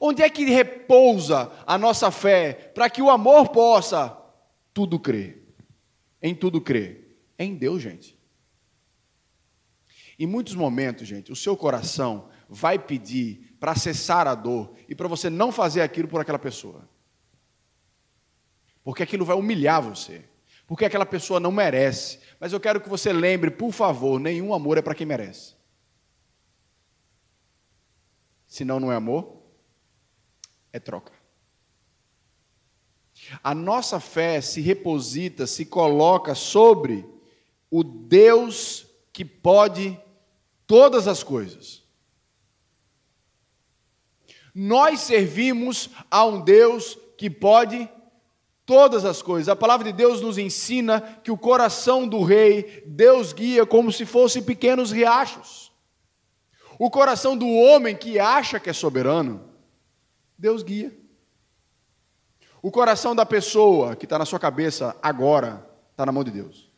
Onde 0.00 0.22
é 0.22 0.28
que 0.28 0.44
repousa 0.44 1.50
a 1.66 1.78
nossa 1.78 2.10
fé 2.10 2.52
para 2.74 2.90
que 2.90 3.00
o 3.00 3.10
amor 3.10 3.48
possa 3.48 4.16
tudo 4.74 4.98
crer? 4.98 5.54
Em 6.20 6.34
tudo 6.34 6.60
crer. 6.60 7.18
Em 7.38 7.54
Deus, 7.54 7.82
gente. 7.82 8.18
Em 10.18 10.26
muitos 10.26 10.54
momentos, 10.54 11.06
gente, 11.06 11.30
o 11.30 11.36
seu 11.36 11.56
coração 11.56 12.28
vai 12.48 12.78
pedir 12.78 13.56
para 13.60 13.74
cessar 13.76 14.26
a 14.26 14.34
dor 14.34 14.74
e 14.88 14.94
para 14.94 15.08
você 15.08 15.30
não 15.30 15.52
fazer 15.52 15.80
aquilo 15.80 16.08
por 16.08 16.20
aquela 16.20 16.38
pessoa. 16.38 16.88
Porque 18.82 19.02
aquilo 19.02 19.24
vai 19.24 19.36
humilhar 19.36 19.80
você. 19.80 20.24
Porque 20.66 20.84
aquela 20.84 21.06
pessoa 21.06 21.38
não 21.38 21.52
merece. 21.52 22.20
Mas 22.40 22.52
eu 22.52 22.60
quero 22.60 22.80
que 22.80 22.88
você 22.88 23.12
lembre, 23.12 23.50
por 23.50 23.72
favor, 23.72 24.18
nenhum 24.18 24.52
amor 24.52 24.76
é 24.76 24.82
para 24.82 24.94
quem 24.94 25.06
merece. 25.06 25.54
Se 28.46 28.64
não, 28.64 28.80
não 28.80 28.90
é 28.90 28.96
amor, 28.96 29.37
é 30.72 30.78
troca. 30.78 31.12
A 33.42 33.54
nossa 33.54 33.98
fé 34.00 34.40
se 34.40 34.60
reposita, 34.60 35.46
se 35.46 35.64
coloca 35.64 36.34
sobre 36.34 37.04
o 37.70 37.82
Deus 37.82 38.86
que 39.12 39.24
pode 39.24 39.98
todas 40.66 41.08
as 41.08 41.22
coisas. 41.22 41.82
Nós 44.54 45.00
servimos 45.00 45.90
a 46.10 46.24
um 46.24 46.40
Deus 46.40 46.98
que 47.16 47.28
pode 47.28 47.88
todas 48.64 49.04
as 49.04 49.22
coisas. 49.22 49.48
A 49.48 49.56
palavra 49.56 49.90
de 49.90 49.96
Deus 49.96 50.20
nos 50.20 50.36
ensina 50.36 51.00
que 51.00 51.30
o 51.30 51.38
coração 51.38 52.06
do 52.06 52.22
rei, 52.22 52.82
Deus 52.86 53.32
guia 53.32 53.64
como 53.64 53.90
se 53.90 54.04
fossem 54.04 54.42
pequenos 54.42 54.90
riachos. 54.90 55.72
O 56.78 56.90
coração 56.90 57.36
do 57.36 57.48
homem 57.48 57.96
que 57.96 58.18
acha 58.18 58.60
que 58.60 58.70
é 58.70 58.72
soberano, 58.72 59.47
Deus 60.38 60.62
guia. 60.62 60.96
O 62.62 62.70
coração 62.70 63.14
da 63.14 63.26
pessoa 63.26 63.96
que 63.96 64.06
está 64.06 64.18
na 64.18 64.24
sua 64.24 64.38
cabeça 64.38 64.96
agora, 65.02 65.68
está 65.90 66.06
na 66.06 66.12
mão 66.12 66.22
de 66.22 66.30
Deus. 66.30 66.70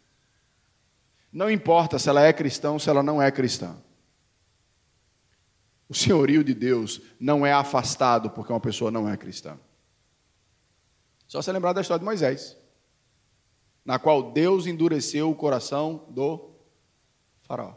Não 1.33 1.51
importa 1.51 1.99
se 1.99 2.09
ela 2.09 2.23
é 2.23 2.33
cristã 2.33 2.73
ou 2.73 2.79
se 2.79 2.89
ela 2.89 3.03
não 3.03 3.21
é 3.21 3.31
cristã. 3.31 3.77
O 5.89 5.95
senhorio 5.95 6.43
de 6.43 6.55
Deus 6.55 7.01
não 7.19 7.45
é 7.45 7.53
afastado 7.53 8.31
porque 8.31 8.53
uma 8.53 8.61
pessoa 8.61 8.91
não 8.91 9.09
é 9.09 9.17
cristã. 9.17 9.59
Só 11.27 11.43
se 11.43 11.53
lembrar 11.53 11.73
da 11.73 11.81
história 11.81 11.99
de 11.99 12.05
Moisés, 12.05 12.57
na 13.85 13.99
qual 13.99 14.33
Deus 14.33 14.67
endureceu 14.67 15.31
o 15.31 15.35
coração 15.35 16.07
do 16.11 16.51
faraó. 17.43 17.75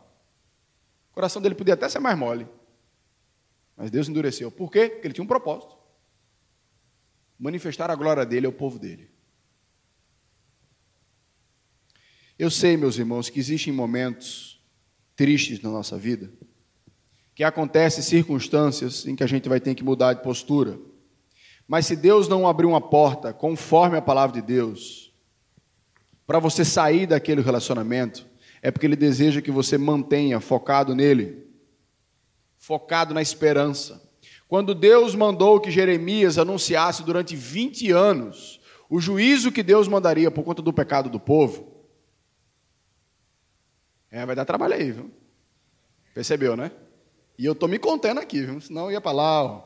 O 1.12 1.13
coração 1.13 1.41
dele 1.41 1.56
podia 1.56 1.76
até 1.76 1.88
ser 1.88 2.00
mais 2.00 2.17
mole, 2.17 2.48
mas 3.76 3.92
Deus 3.92 4.08
endureceu. 4.08 4.52
Por 4.52 4.72
quê? 4.72 4.90
Porque 4.90 5.08
ele 5.08 5.14
tinha 5.14 5.24
um 5.24 5.28
propósito: 5.28 5.78
manifestar 7.40 7.90
a 7.90 7.96
glória 7.96 8.26
dele 8.26 8.46
ao 8.46 8.54
povo 8.54 8.80
dele. 8.80 9.10
Eu 12.38 12.50
sei, 12.50 12.76
meus 12.76 12.98
irmãos, 12.98 13.30
que 13.30 13.40
existem 13.40 13.72
momentos 13.72 14.62
tristes 15.16 15.62
na 15.62 15.70
nossa 15.70 15.98
vida 15.98 16.32
que 17.36 17.44
acontecem 17.44 18.04
circunstâncias 18.04 19.08
em 19.08 19.16
que 19.16 19.24
a 19.24 19.28
gente 19.28 19.50
vai 19.50 19.60
ter 19.60 19.74
que 19.74 19.84
mudar 19.84 20.14
de 20.14 20.22
postura. 20.22 20.80
Mas 21.68 21.86
se 21.86 21.96
Deus 21.96 22.28
não 22.28 22.48
abrir 22.48 22.66
uma 22.66 22.82
porta 22.82 23.34
conforme 23.34 23.98
a 23.98 24.02
palavra 24.02 24.40
de 24.40 24.46
Deus, 24.46 25.12
para 26.28 26.40
você 26.40 26.64
sair 26.64 27.08
daquele 27.08 27.42
relacionamento, 27.42 28.28
é 28.62 28.70
porque 28.70 28.86
Ele 28.86 28.96
deseja 28.96 29.42
que 29.42 29.52
você 29.52 29.78
mantenha 29.78 30.40
focado 30.40 30.94
nele, 30.94 31.48
focado 32.63 33.13
na 33.13 33.21
esperança. 33.21 34.02
Quando 34.47 34.73
Deus 34.73 35.13
mandou 35.15 35.60
que 35.60 35.69
Jeremias 35.69 36.38
anunciasse 36.38 37.04
durante 37.04 37.36
20 37.36 37.91
anos 37.91 38.62
o 38.89 39.02
juízo 39.02 39.52
que 39.52 39.62
Deus 39.62 39.86
mandaria 39.89 40.32
por 40.32 40.45
conta 40.45 40.62
do 40.62 40.71
pecado 40.71 41.10
do 41.10 41.19
povo, 41.19 41.86
é, 44.10 44.26
vai 44.26 44.34
dar 44.34 44.45
trabalho 44.45 44.76
aí, 44.76 44.91
viu? 44.93 45.12
Percebeu, 46.13 46.56
né? 46.56 46.71
E 47.38 47.45
eu 47.45 47.52
estou 47.52 47.67
me 47.67 47.78
contendo 47.78 48.21
aqui, 48.21 48.41
viu? 48.41 48.62
senão 48.62 48.86
eu 48.86 48.91
ia 48.91 49.02
para 49.02 49.12
lá. 49.12 49.43
Ó. 49.43 49.63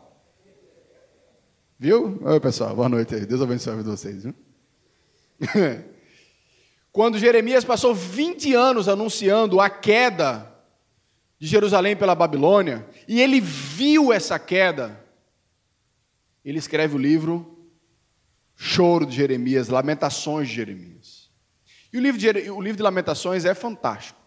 Viu? 1.78 2.20
Oi, 2.24 2.40
pessoal, 2.40 2.76
boa 2.76 2.90
noite 2.90 3.14
aí. 3.14 3.28
Deus 3.28 3.44
abençoe 3.44 3.74
a 3.74 3.76
vida 3.76 3.92
de 3.92 3.96
vocês. 3.96 4.24
Viu? 4.24 4.34
Quando 6.92 7.20
Jeremias 7.20 7.64
passou 7.64 7.94
20 7.94 8.56
anos 8.56 8.88
anunciando 8.88 9.60
a 9.60 9.70
queda 9.70 10.57
de 11.40 11.48
Jerusalém 11.48 11.96
pela 11.96 12.16
Babilônia, 12.16 12.88
e 13.08 13.22
ele 13.22 13.40
viu 13.40 14.12
essa 14.12 14.40
queda, 14.40 15.04
ele 16.44 16.58
escreve 16.58 16.96
o 16.96 17.00
livro 17.00 17.58
Choro 18.56 19.06
de 19.06 19.16
Jeremias, 19.16 19.68
Lamentações 19.70 20.48
de 20.48 20.56
Jeremias. 20.56 21.30
E 21.94 21.98
o 21.98 22.02
livro 22.02 22.20
de, 22.20 22.28
o 22.50 22.62
livro 22.62 22.78
de 22.78 22.84
Lamentações 22.84 23.46
é 23.46 23.54
fantástico, 23.54 24.20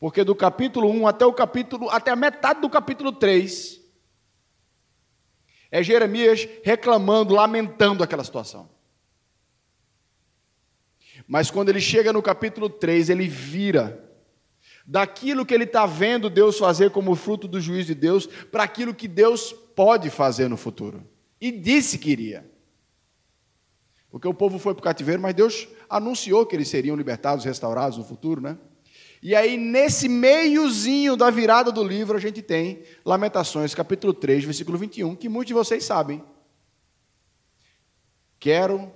porque 0.00 0.24
do 0.24 0.34
capítulo 0.34 0.88
1 0.88 1.06
até 1.06 1.26
o 1.26 1.32
capítulo, 1.32 1.90
até 1.90 2.10
a 2.10 2.16
metade 2.16 2.60
do 2.60 2.70
capítulo 2.70 3.12
3, 3.12 3.80
é 5.70 5.82
Jeremias 5.82 6.48
reclamando, 6.62 7.34
lamentando 7.34 8.02
aquela 8.02 8.24
situação. 8.24 8.70
Mas 11.26 11.50
quando 11.50 11.68
ele 11.68 11.80
chega 11.80 12.12
no 12.12 12.22
capítulo 12.22 12.70
3, 12.70 13.10
ele 13.10 13.28
vira 13.28 14.03
daquilo 14.86 15.46
que 15.46 15.54
ele 15.54 15.64
está 15.64 15.86
vendo 15.86 16.28
Deus 16.28 16.58
fazer 16.58 16.90
como 16.90 17.14
fruto 17.14 17.48
do 17.48 17.60
juízo 17.60 17.88
de 17.88 17.94
Deus, 17.94 18.26
para 18.26 18.64
aquilo 18.64 18.94
que 18.94 19.08
Deus 19.08 19.52
pode 19.74 20.10
fazer 20.10 20.48
no 20.48 20.56
futuro. 20.56 21.06
E 21.40 21.50
disse 21.50 21.98
que 21.98 22.10
iria. 22.10 22.50
Porque 24.10 24.28
o 24.28 24.34
povo 24.34 24.58
foi 24.58 24.74
para 24.74 24.80
o 24.80 24.84
cativeiro, 24.84 25.20
mas 25.20 25.34
Deus 25.34 25.66
anunciou 25.88 26.46
que 26.46 26.54
eles 26.54 26.68
seriam 26.68 26.96
libertados, 26.96 27.44
restaurados 27.44 27.98
no 27.98 28.04
futuro, 28.04 28.40
né? 28.40 28.56
E 29.20 29.34
aí, 29.34 29.56
nesse 29.56 30.06
meiozinho 30.06 31.16
da 31.16 31.30
virada 31.30 31.72
do 31.72 31.82
livro, 31.82 32.16
a 32.16 32.20
gente 32.20 32.42
tem 32.42 32.84
Lamentações, 33.04 33.74
capítulo 33.74 34.12
3, 34.12 34.44
versículo 34.44 34.76
21, 34.76 35.16
que 35.16 35.30
muitos 35.30 35.48
de 35.48 35.54
vocês 35.54 35.82
sabem. 35.82 36.22
Quero 38.38 38.92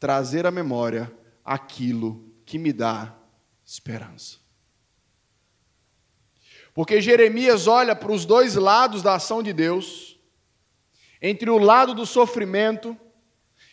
trazer 0.00 0.46
à 0.46 0.50
memória 0.50 1.12
aquilo 1.44 2.28
que 2.44 2.58
me 2.58 2.72
dá 2.72 3.16
esperança. 3.64 4.47
Porque 6.78 7.00
Jeremias 7.00 7.66
olha 7.66 7.96
para 7.96 8.12
os 8.12 8.24
dois 8.24 8.54
lados 8.54 9.02
da 9.02 9.16
ação 9.16 9.42
de 9.42 9.52
Deus, 9.52 10.16
entre 11.20 11.50
o 11.50 11.58
lado 11.58 11.92
do 11.92 12.06
sofrimento 12.06 12.96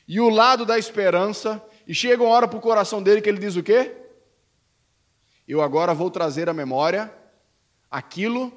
e 0.08 0.20
o 0.20 0.28
lado 0.28 0.66
da 0.66 0.80
esperança, 0.80 1.64
e 1.88 1.94
chega 1.94 2.24
uma 2.24 2.34
hora 2.34 2.48
para 2.48 2.58
o 2.58 2.62
coração 2.62 3.04
dele 3.04 3.22
que 3.22 3.30
ele 3.30 3.38
diz 3.38 3.56
o 3.56 3.62
quê? 3.62 3.96
Eu 5.48 5.62
agora 5.62 5.94
vou 5.94 6.10
trazer 6.10 6.50
à 6.50 6.54
memória 6.56 7.14
aquilo 7.92 8.52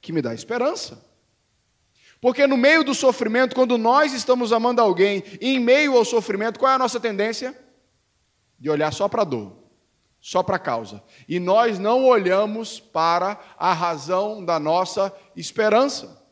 que 0.00 0.14
me 0.14 0.22
dá 0.22 0.32
esperança. 0.32 1.04
Porque 2.22 2.46
no 2.46 2.56
meio 2.56 2.82
do 2.82 2.94
sofrimento, 2.94 3.54
quando 3.54 3.76
nós 3.76 4.14
estamos 4.14 4.50
amando 4.50 4.80
alguém, 4.80 5.22
e 5.42 5.56
em 5.56 5.60
meio 5.60 5.94
ao 5.94 6.06
sofrimento, 6.06 6.58
qual 6.58 6.72
é 6.72 6.76
a 6.76 6.78
nossa 6.78 6.98
tendência? 6.98 7.54
de 8.58 8.70
olhar 8.70 8.92
só 8.92 9.08
para 9.08 9.22
a 9.22 9.24
dor, 9.24 9.61
só 10.22 10.40
para 10.40 10.54
a 10.54 10.60
causa. 10.60 11.02
E 11.28 11.40
nós 11.40 11.80
não 11.80 12.04
olhamos 12.04 12.78
para 12.78 13.38
a 13.58 13.74
razão 13.74 14.44
da 14.44 14.60
nossa 14.60 15.12
esperança. 15.34 16.24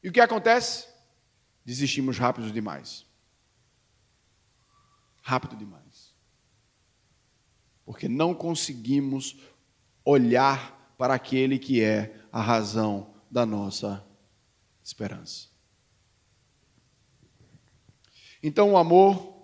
E 0.00 0.08
o 0.08 0.12
que 0.12 0.20
acontece? 0.20 0.86
Desistimos 1.64 2.16
rápido 2.16 2.52
demais. 2.52 3.04
Rápido 5.20 5.56
demais. 5.56 6.14
Porque 7.84 8.08
não 8.08 8.32
conseguimos 8.32 9.36
olhar 10.04 10.94
para 10.96 11.14
aquele 11.14 11.58
que 11.58 11.82
é 11.82 12.20
a 12.30 12.40
razão 12.40 13.14
da 13.28 13.44
nossa 13.44 14.06
esperança. 14.82 15.48
Então, 18.40 18.72
o 18.72 18.78
amor 18.78 19.36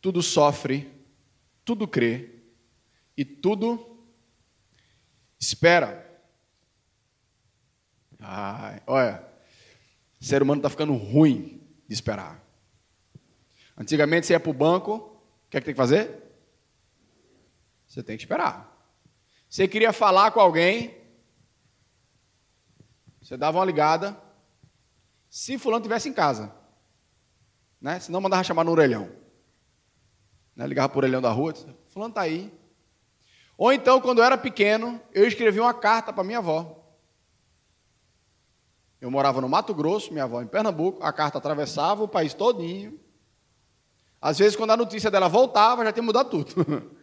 tudo 0.00 0.20
sofre, 0.20 0.90
tudo 1.64 1.86
crê 1.86 2.42
e 3.16 3.24
tudo 3.24 4.04
espera. 5.38 6.08
Ai, 8.18 8.82
olha, 8.86 9.26
o 10.20 10.24
ser 10.24 10.42
humano 10.42 10.60
está 10.60 10.70
ficando 10.70 10.94
ruim 10.94 11.60
de 11.88 11.94
esperar. 11.94 12.40
Antigamente 13.76 14.26
você 14.26 14.34
ia 14.34 14.40
para 14.40 14.50
o 14.50 14.54
banco, 14.54 14.94
o 15.46 15.50
que 15.50 15.56
é 15.56 15.60
que 15.60 15.66
tem 15.66 15.74
que 15.74 15.80
fazer? 15.80 16.22
Você 17.86 18.02
tem 18.02 18.16
que 18.16 18.22
esperar. 18.22 18.70
Você 19.48 19.68
queria 19.68 19.92
falar 19.92 20.30
com 20.30 20.40
alguém, 20.40 20.96
você 23.20 23.36
dava 23.36 23.58
uma 23.58 23.64
ligada, 23.64 24.18
se 25.28 25.58
fulano 25.58 25.80
estivesse 25.80 26.08
em 26.08 26.12
casa, 26.12 26.54
né? 27.80 27.98
senão 28.00 28.20
mandava 28.20 28.44
chamar 28.44 28.64
no 28.64 28.70
orelhão. 28.70 29.21
Né? 30.54 30.66
Ligava 30.66 30.88
por 30.88 31.04
orelhão 31.04 31.20
da 31.20 31.30
rua, 31.30 31.54
fulano 31.88 32.10
está 32.10 32.22
aí. 32.22 32.52
Ou 33.56 33.72
então, 33.72 34.00
quando 34.00 34.18
eu 34.18 34.24
era 34.24 34.36
pequeno, 34.36 35.00
eu 35.12 35.26
escrevi 35.26 35.60
uma 35.60 35.74
carta 35.74 36.12
para 36.12 36.24
minha 36.24 36.38
avó. 36.38 36.78
Eu 39.00 39.10
morava 39.10 39.40
no 39.40 39.48
Mato 39.48 39.74
Grosso, 39.74 40.12
minha 40.12 40.24
avó 40.24 40.40
em 40.42 40.46
Pernambuco, 40.46 41.02
a 41.02 41.12
carta 41.12 41.38
atravessava 41.38 42.02
o 42.04 42.08
país 42.08 42.34
todinho. 42.34 43.00
Às 44.20 44.38
vezes, 44.38 44.56
quando 44.56 44.70
a 44.70 44.76
notícia 44.76 45.10
dela 45.10 45.28
voltava, 45.28 45.84
já 45.84 45.92
tinha 45.92 46.02
mudado 46.02 46.30
tudo. 46.30 46.90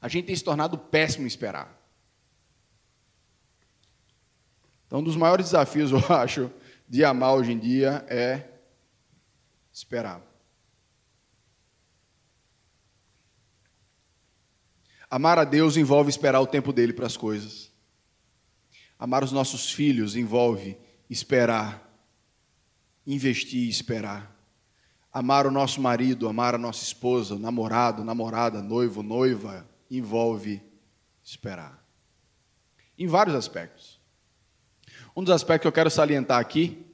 A 0.00 0.08
gente 0.08 0.26
tem 0.26 0.36
se 0.36 0.44
tornado 0.44 0.78
péssimo 0.78 1.24
em 1.24 1.26
esperar. 1.26 1.76
Então, 4.86 5.00
um 5.00 5.02
dos 5.02 5.16
maiores 5.16 5.46
desafios, 5.46 5.90
eu 5.92 5.98
acho, 6.14 6.50
de 6.88 7.04
amar 7.04 7.34
hoje 7.34 7.52
em 7.52 7.58
dia 7.58 8.06
é 8.08 8.55
esperar. 9.76 10.22
Amar 15.10 15.38
a 15.38 15.44
Deus 15.44 15.76
envolve 15.76 16.08
esperar 16.08 16.40
o 16.40 16.46
tempo 16.46 16.72
dele 16.72 16.94
para 16.94 17.04
as 17.04 17.14
coisas. 17.14 17.70
Amar 18.98 19.22
os 19.22 19.32
nossos 19.32 19.70
filhos 19.70 20.16
envolve 20.16 20.78
esperar, 21.10 21.86
investir 23.06 23.64
e 23.64 23.68
esperar. 23.68 24.34
Amar 25.12 25.46
o 25.46 25.50
nosso 25.50 25.78
marido, 25.78 26.26
amar 26.26 26.54
a 26.54 26.58
nossa 26.58 26.82
esposa, 26.82 27.38
namorado, 27.38 28.02
namorada, 28.02 28.62
noivo, 28.62 29.02
noiva, 29.02 29.68
envolve 29.90 30.62
esperar. 31.22 31.86
Em 32.98 33.06
vários 33.06 33.36
aspectos. 33.36 34.00
Um 35.14 35.22
dos 35.22 35.34
aspectos 35.34 35.64
que 35.64 35.68
eu 35.68 35.72
quero 35.72 35.90
salientar 35.90 36.40
aqui 36.40 36.85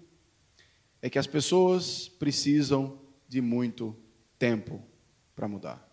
é 1.03 1.11
que 1.11 1.19
as 1.19 1.27
pessoas 1.27 2.09
precisam 2.09 3.03
de 3.29 3.41
muito 3.41 4.01
tempo 4.39 4.81
para 5.35 5.49
mudar. 5.49 5.93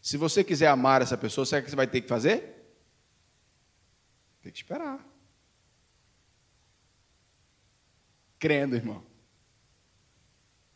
Se 0.00 0.16
você 0.16 0.44
quiser 0.44 0.68
amar 0.68 1.02
essa 1.02 1.18
pessoa, 1.18 1.44
sabe 1.44 1.62
o 1.62 1.64
que 1.64 1.70
você 1.70 1.76
vai 1.76 1.88
ter 1.88 2.00
que 2.00 2.08
fazer? 2.08 2.54
Tem 4.40 4.52
que 4.52 4.58
esperar. 4.58 5.04
Crendo, 8.38 8.76
irmão. 8.76 9.02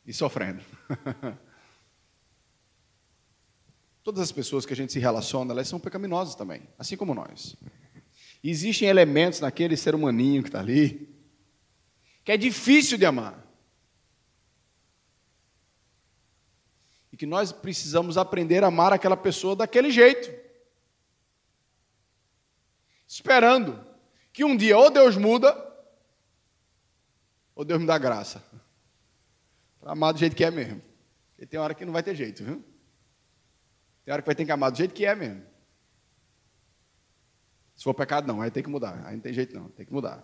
E 0.05 0.13
sofrendo. 0.13 0.65
Todas 4.03 4.23
as 4.23 4.33
pessoas 4.33 4.65
que 4.65 4.73
a 4.73 4.77
gente 4.77 4.93
se 4.93 4.99
relaciona, 4.99 5.53
elas 5.53 5.69
são 5.69 5.79
pecaminosas 5.79 6.35
também, 6.35 6.67
assim 6.79 6.97
como 6.97 7.15
nós. 7.15 7.55
existem 8.43 8.89
elementos 8.89 9.41
naquele 9.41 9.77
ser 9.77 9.95
humaninho 9.95 10.43
que 10.43 10.49
está 10.49 10.61
ali, 10.61 11.18
que 12.29 12.33
é 12.33 12.37
difícil 12.37 12.99
de 12.99 13.07
amar. 13.07 13.43
E 17.11 17.17
que 17.17 17.25
nós 17.25 17.53
precisamos 17.53 18.19
aprender 18.19 18.63
a 18.63 18.67
amar 18.67 18.93
aquela 18.93 19.17
pessoa 19.17 19.57
daquele 19.57 19.91
jeito. 19.91 20.29
Esperando 23.07 23.83
que 24.31 24.45
um 24.45 24.55
dia 24.55 24.77
ou 24.77 24.91
Deus 24.91 25.17
muda, 25.17 25.57
ou 27.55 27.65
Deus 27.65 27.81
me 27.81 27.87
dá 27.87 27.97
graça. 27.97 28.45
Para 29.81 29.93
amar 29.93 30.13
do 30.13 30.19
jeito 30.19 30.37
que 30.37 30.45
é 30.45 30.51
mesmo. 30.51 30.83
Porque 31.31 31.47
tem 31.47 31.59
hora 31.59 31.75
que 31.75 31.87
não 31.87 31.95
vai 31.95 32.03
ter 32.03 32.15
jeito, 32.15 32.45
viu? 32.45 32.63
Tem 34.05 34.13
hora 34.13 34.21
que 34.21 34.27
vai 34.27 34.35
ter 34.35 34.45
que 34.45 34.53
amar 34.53 34.71
do 34.71 34.77
jeito 34.77 34.93
que 34.93 35.07
é 35.07 35.15
mesmo. 35.15 35.43
Se 37.75 37.85
for 37.85 37.95
pecado, 37.95 38.27
não, 38.27 38.43
aí 38.43 38.51
tem 38.51 38.63
que 38.63 38.69
mudar. 38.69 39.03
Aí 39.07 39.15
não 39.15 39.23
tem 39.23 39.33
jeito, 39.33 39.59
não, 39.59 39.71
tem 39.71 39.87
que 39.87 39.93
mudar. 39.95 40.23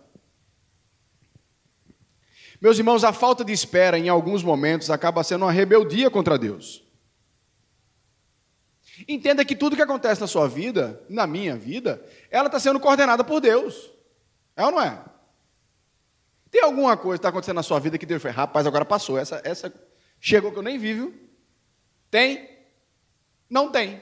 Meus 2.61 2.77
irmãos, 2.77 3.03
a 3.03 3.11
falta 3.11 3.43
de 3.43 3.51
espera 3.51 3.97
em 3.97 4.09
alguns 4.09 4.43
momentos 4.43 4.89
acaba 4.89 5.23
sendo 5.23 5.45
uma 5.45 5.51
rebeldia 5.51 6.09
contra 6.09 6.37
Deus. 6.37 6.83
Entenda 9.07 9.43
que 9.43 9.55
tudo 9.55 9.75
que 9.75 9.81
acontece 9.81 10.21
na 10.21 10.27
sua 10.27 10.47
vida, 10.47 11.03
na 11.09 11.27
minha 11.27 11.55
vida, 11.55 12.03
ela 12.31 12.47
está 12.47 12.59
sendo 12.59 12.79
coordenada 12.79 13.23
por 13.23 13.41
Deus. 13.41 13.91
É 14.55 14.63
ou 14.63 14.71
não 14.71 14.81
é? 14.81 15.03
Tem 16.49 16.63
alguma 16.63 16.95
coisa 16.95 17.17
que 17.17 17.19
está 17.19 17.29
acontecendo 17.29 17.57
na 17.57 17.63
sua 17.63 17.79
vida 17.79 17.97
que 17.97 18.05
Deus 18.05 18.21
foi, 18.21 18.31
rapaz, 18.31 18.65
agora 18.65 18.85
passou, 18.85 19.17
essa, 19.17 19.41
essa 19.43 19.73
chegou 20.21 20.51
que 20.51 20.57
eu 20.57 20.63
nem 20.63 20.77
vi, 20.77 20.93
viu? 20.93 21.13
Tem? 22.09 22.49
Não 23.49 23.69
tem. 23.69 24.01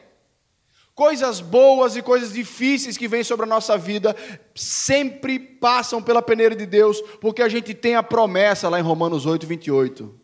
Coisas 0.96 1.42
boas 1.42 1.96
e 1.96 2.04
coisas 2.04 2.34
difíceis 2.34 2.98
que 2.98 3.08
vêm 3.08 3.24
sobre 3.24 3.46
a 3.46 3.50
nossa 3.50 3.76
vida 3.78 4.16
sempre 4.54 5.40
passam 5.40 6.04
pela 6.04 6.22
peneira 6.22 6.56
de 6.56 6.68
Deus, 6.68 7.02
porque 7.20 7.42
a 7.42 7.50
gente 7.50 7.74
tem 7.74 7.96
a 7.96 8.04
promessa 8.04 8.70
lá 8.70 8.80
em 8.80 8.84
Romanos 8.84 9.26
8, 9.26 9.48
28, 9.48 10.20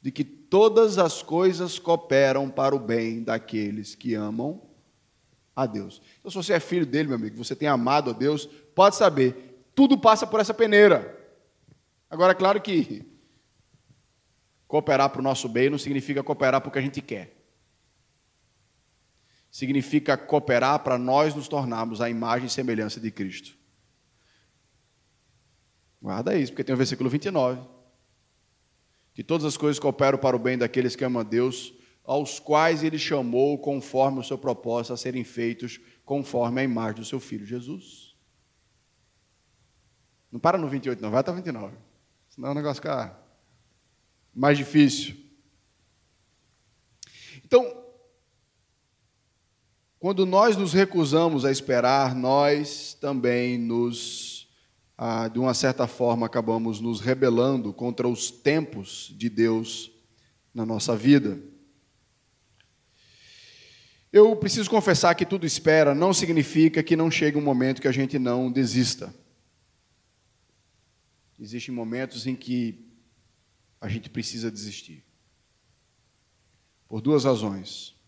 de 0.00 0.12
que 0.12 0.22
todas 0.22 0.96
as 0.96 1.22
coisas 1.22 1.76
cooperam 1.76 2.48
para 2.48 2.74
o 2.74 2.78
bem 2.78 3.24
daqueles 3.24 3.96
que 3.96 4.14
amam 4.14 4.62
a 5.56 5.66
Deus. 5.66 6.00
Então, 6.20 6.30
se 6.30 6.36
você 6.36 6.52
é 6.52 6.60
filho 6.60 6.86
dele, 6.86 7.08
meu 7.08 7.16
amigo, 7.16 7.42
você 7.42 7.56
tem 7.56 7.66
amado 7.66 8.10
a 8.10 8.12
Deus, 8.12 8.46
pode 8.76 8.94
saber, 8.94 9.64
tudo 9.74 9.98
passa 9.98 10.24
por 10.24 10.38
essa 10.38 10.54
peneira. 10.54 11.18
Agora, 12.08 12.30
é 12.30 12.36
claro 12.36 12.60
que 12.60 13.04
cooperar 14.68 15.10
para 15.10 15.20
o 15.20 15.24
nosso 15.24 15.48
bem 15.48 15.68
não 15.68 15.78
significa 15.78 16.22
cooperar 16.22 16.60
porque 16.60 16.78
a 16.78 16.82
gente 16.82 17.00
quer 17.00 17.41
significa 19.52 20.16
cooperar 20.16 20.78
para 20.78 20.96
nós 20.96 21.34
nos 21.34 21.46
tornarmos 21.46 22.00
a 22.00 22.08
imagem 22.08 22.46
e 22.46 22.50
semelhança 22.50 22.98
de 22.98 23.10
Cristo. 23.10 23.54
Guarda 26.00 26.34
isso, 26.34 26.50
porque 26.50 26.64
tem 26.64 26.74
o 26.74 26.78
versículo 26.78 27.10
29. 27.10 27.60
Que 29.12 29.22
todas 29.22 29.44
as 29.44 29.58
coisas 29.58 29.78
cooperam 29.78 30.16
para 30.16 30.34
o 30.34 30.38
bem 30.38 30.56
daqueles 30.56 30.96
que 30.96 31.04
amam 31.04 31.20
a 31.20 31.22
Deus, 31.22 31.74
aos 32.02 32.40
quais 32.40 32.82
ele 32.82 32.98
chamou 32.98 33.58
conforme 33.58 34.18
o 34.18 34.24
seu 34.24 34.38
propósito 34.38 34.94
a 34.94 34.96
serem 34.96 35.22
feitos 35.22 35.78
conforme 36.02 36.62
a 36.62 36.64
imagem 36.64 37.00
do 37.00 37.04
seu 37.04 37.20
filho 37.20 37.44
Jesus. 37.44 38.16
Não 40.32 40.40
para 40.40 40.56
no 40.56 40.66
28, 40.66 41.00
não, 41.02 41.10
vai 41.10 41.20
até 41.20 41.30
o 41.30 41.34
29. 41.34 41.76
Senão 42.30 42.52
o 42.52 42.54
negócio 42.54 42.76
fica 42.76 43.14
mais 44.34 44.56
difícil. 44.56 45.14
Então, 47.44 47.81
quando 50.02 50.26
nós 50.26 50.56
nos 50.56 50.72
recusamos 50.72 51.44
a 51.44 51.52
esperar, 51.52 52.12
nós 52.12 52.92
também 53.00 53.56
nos, 53.56 54.48
ah, 54.98 55.28
de 55.28 55.38
uma 55.38 55.54
certa 55.54 55.86
forma, 55.86 56.26
acabamos 56.26 56.80
nos 56.80 56.98
rebelando 56.98 57.72
contra 57.72 58.08
os 58.08 58.28
tempos 58.28 59.14
de 59.16 59.28
Deus 59.28 59.92
na 60.52 60.66
nossa 60.66 60.96
vida. 60.96 61.40
Eu 64.12 64.34
preciso 64.34 64.68
confessar 64.68 65.14
que 65.14 65.24
tudo 65.24 65.46
espera 65.46 65.94
não 65.94 66.12
significa 66.12 66.82
que 66.82 66.96
não 66.96 67.08
chegue 67.08 67.38
um 67.38 67.40
momento 67.40 67.80
que 67.80 67.86
a 67.86 67.92
gente 67.92 68.18
não 68.18 68.50
desista. 68.50 69.14
Existem 71.38 71.72
momentos 71.72 72.26
em 72.26 72.34
que 72.34 72.92
a 73.80 73.88
gente 73.88 74.10
precisa 74.10 74.50
desistir. 74.50 75.04
Por 76.88 77.00
duas 77.00 77.22
razões 77.22 78.01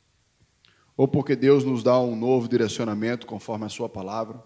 ou 0.97 1.09
porque 1.09 1.35
Deus 1.35 1.65
nos 1.65 1.83
dá 1.83 1.99
um 1.99 2.15
novo 2.15 2.49
direcionamento 2.49 3.27
conforme 3.27 3.67
a 3.67 3.69
Sua 3.69 3.89
palavra, 3.89 4.43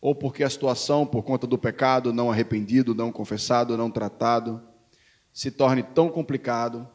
ou 0.00 0.14
porque 0.14 0.44
a 0.44 0.50
situação, 0.50 1.06
por 1.06 1.22
conta 1.22 1.46
do 1.46 1.56
pecado 1.56 2.12
não 2.12 2.30
arrependido, 2.30 2.94
não 2.94 3.10
confessado, 3.10 3.76
não 3.76 3.90
tratado, 3.90 4.62
se 5.32 5.50
torne 5.50 5.82
tão 5.82 6.10
complicado 6.10 6.86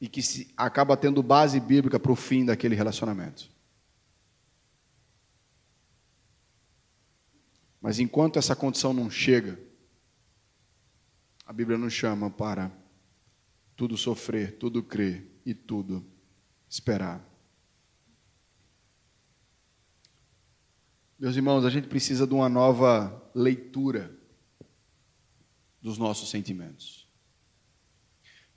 e 0.00 0.08
que 0.08 0.22
se 0.22 0.52
acaba 0.56 0.96
tendo 0.96 1.22
base 1.22 1.58
bíblica 1.58 1.98
para 1.98 2.12
o 2.12 2.16
fim 2.16 2.44
daquele 2.44 2.76
relacionamento. 2.76 3.50
Mas 7.80 7.98
enquanto 7.98 8.38
essa 8.38 8.54
condição 8.54 8.92
não 8.92 9.10
chega, 9.10 9.58
a 11.44 11.52
Bíblia 11.52 11.78
nos 11.78 11.92
chama 11.92 12.30
para 12.30 12.70
tudo 13.74 13.96
sofrer, 13.96 14.58
tudo 14.58 14.82
crer 14.82 15.40
e 15.44 15.54
tudo 15.54 16.04
esperar. 16.68 17.24
Meus 21.18 21.34
irmãos, 21.34 21.64
a 21.64 21.70
gente 21.70 21.88
precisa 21.88 22.26
de 22.26 22.32
uma 22.32 22.48
nova 22.48 23.28
leitura 23.34 24.16
dos 25.82 25.98
nossos 25.98 26.30
sentimentos. 26.30 27.08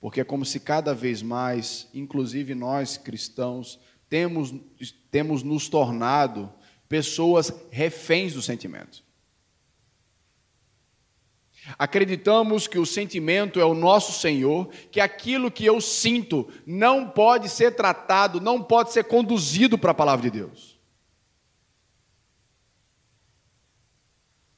Porque 0.00 0.20
é 0.20 0.24
como 0.24 0.44
se 0.44 0.60
cada 0.60 0.94
vez 0.94 1.22
mais, 1.22 1.88
inclusive 1.92 2.54
nós 2.54 2.96
cristãos, 2.96 3.80
temos, 4.08 4.54
temos 5.10 5.42
nos 5.42 5.68
tornado 5.68 6.52
pessoas 6.88 7.52
reféns 7.70 8.34
do 8.34 8.42
sentimento. 8.42 9.02
Acreditamos 11.76 12.68
que 12.68 12.78
o 12.78 12.86
sentimento 12.86 13.58
é 13.58 13.64
o 13.64 13.74
nosso 13.74 14.12
Senhor, 14.20 14.68
que 14.90 15.00
aquilo 15.00 15.50
que 15.50 15.64
eu 15.64 15.80
sinto 15.80 16.48
não 16.64 17.08
pode 17.08 17.48
ser 17.48 17.74
tratado, 17.74 18.40
não 18.40 18.62
pode 18.62 18.92
ser 18.92 19.04
conduzido 19.04 19.76
para 19.76 19.90
a 19.90 19.94
palavra 19.94 20.30
de 20.30 20.38
Deus. 20.38 20.81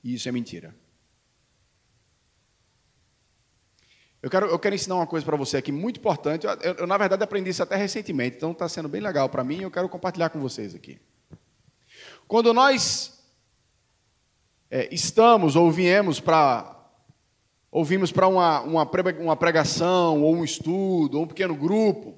E 0.05 0.15
isso 0.15 0.29
é 0.29 0.33
mentira. 0.33 0.77
Eu 4.23 4.31
quero, 4.31 4.47
eu 4.47 4.59
quero 4.59 4.75
ensinar 4.75 4.97
uma 4.97 5.07
coisa 5.07 5.25
para 5.25 5.37
você 5.37 5.57
aqui 5.57 5.73
muito 5.73 5.99
importante. 5.99 6.47
Eu, 6.47 6.53
eu, 6.53 6.75
eu, 6.75 6.87
na 6.87 6.97
verdade, 6.99 7.23
aprendi 7.25 7.51
isso 7.51 7.63
até 7.63 7.75
recentemente, 7.75 8.37
então 8.37 8.53
está 8.53 8.69
sendo 8.69 8.89
bem 8.89 9.01
legal 9.01 9.29
para 9.29 9.43
mim 9.43 9.59
e 9.59 9.63
eu 9.63 9.71
quero 9.71 9.89
compartilhar 9.89 10.29
com 10.29 10.39
vocês 10.41 10.75
aqui. 10.75 11.01
Quando 12.29 12.53
nós 12.53 13.23
é, 14.71 14.89
estamos 14.93 15.57
ou 15.57 15.71
viemos 15.71 16.21
para. 16.21 16.71
Ouvimos 17.71 18.13
para 18.13 18.29
uma, 18.29 18.61
uma, 18.61 18.91
uma 19.19 19.37
pregação, 19.37 20.23
ou 20.23 20.37
um 20.37 20.45
estudo, 20.45 21.19
ou 21.19 21.25
um 21.25 21.27
pequeno 21.27 21.57
grupo. 21.57 22.17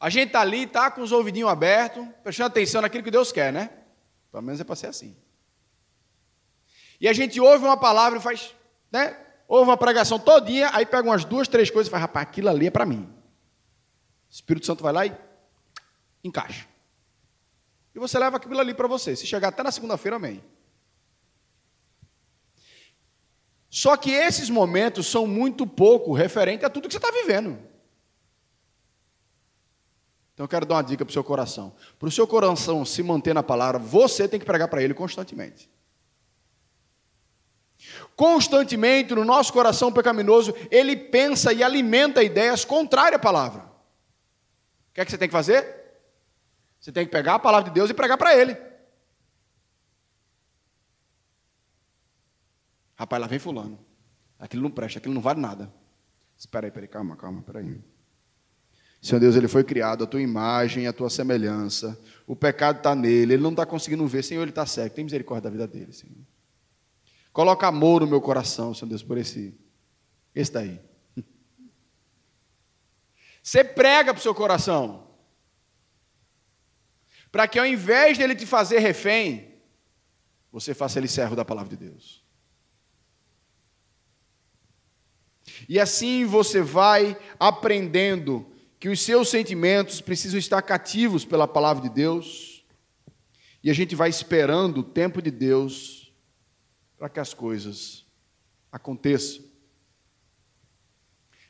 A 0.00 0.10
gente 0.10 0.28
está 0.28 0.40
ali, 0.40 0.64
está 0.64 0.90
com 0.90 1.00
os 1.00 1.12
ouvidinhos 1.12 1.48
abertos, 1.48 2.04
prestando 2.24 2.48
atenção 2.48 2.82
naquilo 2.82 3.04
que 3.04 3.10
Deus 3.10 3.30
quer, 3.30 3.52
né? 3.52 3.70
Pelo 4.32 4.42
menos 4.42 4.60
é 4.60 4.64
para 4.64 4.74
ser 4.74 4.88
assim. 4.88 5.16
E 7.00 7.08
a 7.08 7.12
gente 7.12 7.40
ouve 7.40 7.64
uma 7.64 7.76
palavra 7.76 8.18
e 8.18 8.22
faz, 8.22 8.54
né? 8.90 9.16
Ouve 9.48 9.70
uma 9.70 9.76
pregação 9.76 10.18
todinha, 10.18 10.70
aí 10.72 10.84
pega 10.84 11.08
umas 11.08 11.24
duas, 11.24 11.46
três 11.46 11.70
coisas 11.70 11.88
e 11.88 11.90
faz, 11.90 12.00
rapaz, 12.00 12.26
aquilo 12.26 12.48
ali 12.48 12.66
é 12.66 12.70
para 12.70 12.86
mim. 12.86 13.02
O 14.28 14.32
Espírito 14.32 14.66
Santo 14.66 14.82
vai 14.82 14.92
lá 14.92 15.06
e 15.06 15.16
encaixa. 16.24 16.66
E 17.94 17.98
você 17.98 18.18
leva 18.18 18.36
aquilo 18.36 18.58
ali 18.58 18.74
para 18.74 18.88
você. 18.88 19.14
Se 19.14 19.26
chegar 19.26 19.48
até 19.48 19.62
na 19.62 19.70
segunda-feira, 19.70 20.16
amém. 20.16 20.42
Só 23.70 23.96
que 23.96 24.10
esses 24.10 24.50
momentos 24.50 25.06
são 25.06 25.26
muito 25.26 25.66
pouco 25.66 26.12
referente 26.12 26.64
a 26.64 26.70
tudo 26.70 26.88
que 26.88 26.94
você 26.94 26.98
está 26.98 27.10
vivendo. 27.10 27.58
Então 30.34 30.44
eu 30.44 30.48
quero 30.48 30.66
dar 30.66 30.74
uma 30.76 30.82
dica 30.82 31.04
para 31.04 31.10
o 31.10 31.12
seu 31.12 31.24
coração. 31.24 31.74
Para 31.98 32.08
o 32.08 32.12
seu 32.12 32.26
coração 32.26 32.84
se 32.84 33.02
manter 33.02 33.34
na 33.34 33.42
palavra, 33.42 33.78
você 33.78 34.28
tem 34.28 34.38
que 34.38 34.44
pregar 34.46 34.68
para 34.68 34.82
ele 34.82 34.92
constantemente. 34.92 35.70
Constantemente 38.16 39.14
no 39.14 39.26
nosso 39.26 39.52
coração 39.52 39.92
pecaminoso, 39.92 40.54
ele 40.70 40.96
pensa 40.96 41.52
e 41.52 41.62
alimenta 41.62 42.22
ideias 42.22 42.64
contrárias 42.64 43.16
à 43.16 43.18
palavra. 43.18 43.62
O 43.62 44.94
que 44.94 45.02
é 45.02 45.04
que 45.04 45.10
você 45.10 45.18
tem 45.18 45.28
que 45.28 45.32
fazer? 45.32 45.84
Você 46.80 46.90
tem 46.90 47.04
que 47.04 47.12
pegar 47.12 47.34
a 47.34 47.38
palavra 47.38 47.68
de 47.68 47.74
Deus 47.74 47.90
e 47.90 47.94
pregar 47.94 48.16
para 48.16 48.34
ele. 48.34 48.56
Rapaz, 52.94 53.20
lá 53.20 53.26
vem 53.26 53.38
fulano. 53.38 53.78
Aquilo 54.38 54.62
não 54.62 54.70
presta, 54.70 54.98
aquilo 54.98 55.12
não 55.12 55.20
vale 55.20 55.38
nada. 55.40 55.70
Espera 56.38 56.66
aí, 56.66 56.70
peraí, 56.70 56.88
calma, 56.88 57.16
calma, 57.16 57.42
peraí. 57.42 57.78
Senhor 59.02 59.20
Deus, 59.20 59.36
ele 59.36 59.48
foi 59.48 59.62
criado 59.62 60.04
a 60.04 60.06
tua 60.06 60.22
imagem, 60.22 60.86
a 60.86 60.92
tua 60.92 61.10
semelhança. 61.10 62.00
O 62.26 62.34
pecado 62.34 62.78
está 62.78 62.94
nele, 62.94 63.34
ele 63.34 63.42
não 63.42 63.50
está 63.50 63.66
conseguindo 63.66 64.06
ver. 64.06 64.24
Senhor, 64.24 64.40
ele 64.40 64.50
está 64.50 64.64
cego. 64.64 64.94
Tem 64.94 65.04
misericórdia 65.04 65.50
da 65.50 65.50
vida 65.50 65.66
dele, 65.66 65.92
Senhor. 65.92 66.16
Coloca 67.36 67.66
amor 67.66 68.00
no 68.00 68.06
meu 68.06 68.18
coração, 68.18 68.72
Senhor 68.72 68.88
Deus, 68.88 69.02
por 69.02 69.18
esse, 69.18 69.54
esse 70.34 70.50
daí. 70.50 70.80
Você 73.42 73.62
prega 73.62 74.14
para 74.14 74.18
o 74.18 74.22
seu 74.22 74.34
coração. 74.34 75.06
Para 77.30 77.46
que 77.46 77.58
ao 77.58 77.66
invés 77.66 78.16
dele 78.16 78.34
te 78.34 78.46
fazer 78.46 78.78
refém, 78.78 79.54
você 80.50 80.72
faça 80.72 80.98
ele 80.98 81.08
servo 81.08 81.36
da 81.36 81.44
palavra 81.44 81.68
de 81.68 81.76
Deus. 81.76 82.24
E 85.68 85.78
assim 85.78 86.24
você 86.24 86.62
vai 86.62 87.18
aprendendo 87.38 88.50
que 88.80 88.88
os 88.88 89.02
seus 89.02 89.28
sentimentos 89.28 90.00
precisam 90.00 90.38
estar 90.38 90.62
cativos 90.62 91.26
pela 91.26 91.46
palavra 91.46 91.86
de 91.86 91.94
Deus. 91.94 92.64
E 93.62 93.68
a 93.70 93.74
gente 93.74 93.94
vai 93.94 94.08
esperando 94.08 94.78
o 94.78 94.82
tempo 94.82 95.20
de 95.20 95.30
Deus 95.30 95.95
para 96.98 97.08
que 97.08 97.20
as 97.20 97.34
coisas 97.34 98.06
aconteçam. 98.70 99.44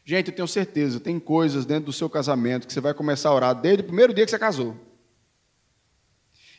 Gente, 0.05 0.30
eu 0.30 0.36
tenho 0.36 0.47
certeza, 0.47 1.01
tem 1.01 1.18
coisas 1.18 1.66
dentro 1.66 1.86
do 1.86 1.92
seu 1.92 2.09
casamento 2.09 2.66
que 2.66 2.72
você 2.72 2.80
vai 2.80 2.94
começar 2.94 3.28
a 3.28 3.34
orar 3.34 3.55
desde 3.55 3.82
o 3.82 3.86
primeiro 3.86 4.14
dia 4.14 4.24
que 4.24 4.30
você 4.30 4.38
casou. 4.38 4.76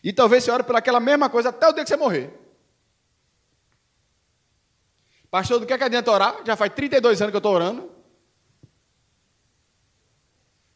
E 0.04 0.12
talvez 0.12 0.44
você 0.44 0.52
ore 0.52 0.64
por 0.64 0.76
aquela 0.76 1.00
mesma 1.00 1.30
coisa 1.30 1.50
até 1.50 1.68
o 1.68 1.72
dia 1.72 1.84
que 1.84 1.90
você 1.90 1.96
morrer. 1.96 2.34
Pastor, 5.32 5.60
do 5.60 5.66
que, 5.66 5.74
é 5.74 5.78
que 5.78 5.84
adianta 5.84 6.12
orar? 6.12 6.44
Já 6.46 6.56
faz 6.56 6.74
32 6.74 7.22
anos 7.22 7.32
que 7.32 7.36
eu 7.36 7.40
estou 7.40 7.54
orando. 7.54 7.92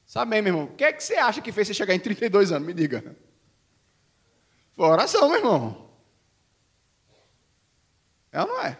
Sabe 0.05 0.41
meu 0.41 0.53
irmão? 0.53 0.66
O 0.66 0.76
que 0.76 0.84
é 0.84 0.91
que 0.91 1.03
você 1.03 1.16
acha 1.16 1.41
que 1.41 1.51
fez 1.51 1.68
você 1.68 1.74
chegar 1.74 1.93
em 1.93 1.99
32 1.99 2.51
anos? 2.51 2.68
Me 2.68 2.74
diga. 2.74 3.16
Foi 4.74 4.86
oração, 4.86 5.30
meu 5.30 5.38
irmão. 5.38 5.90
É 8.32 8.41
ou 8.41 8.47
não 8.47 8.61
é? 8.61 8.79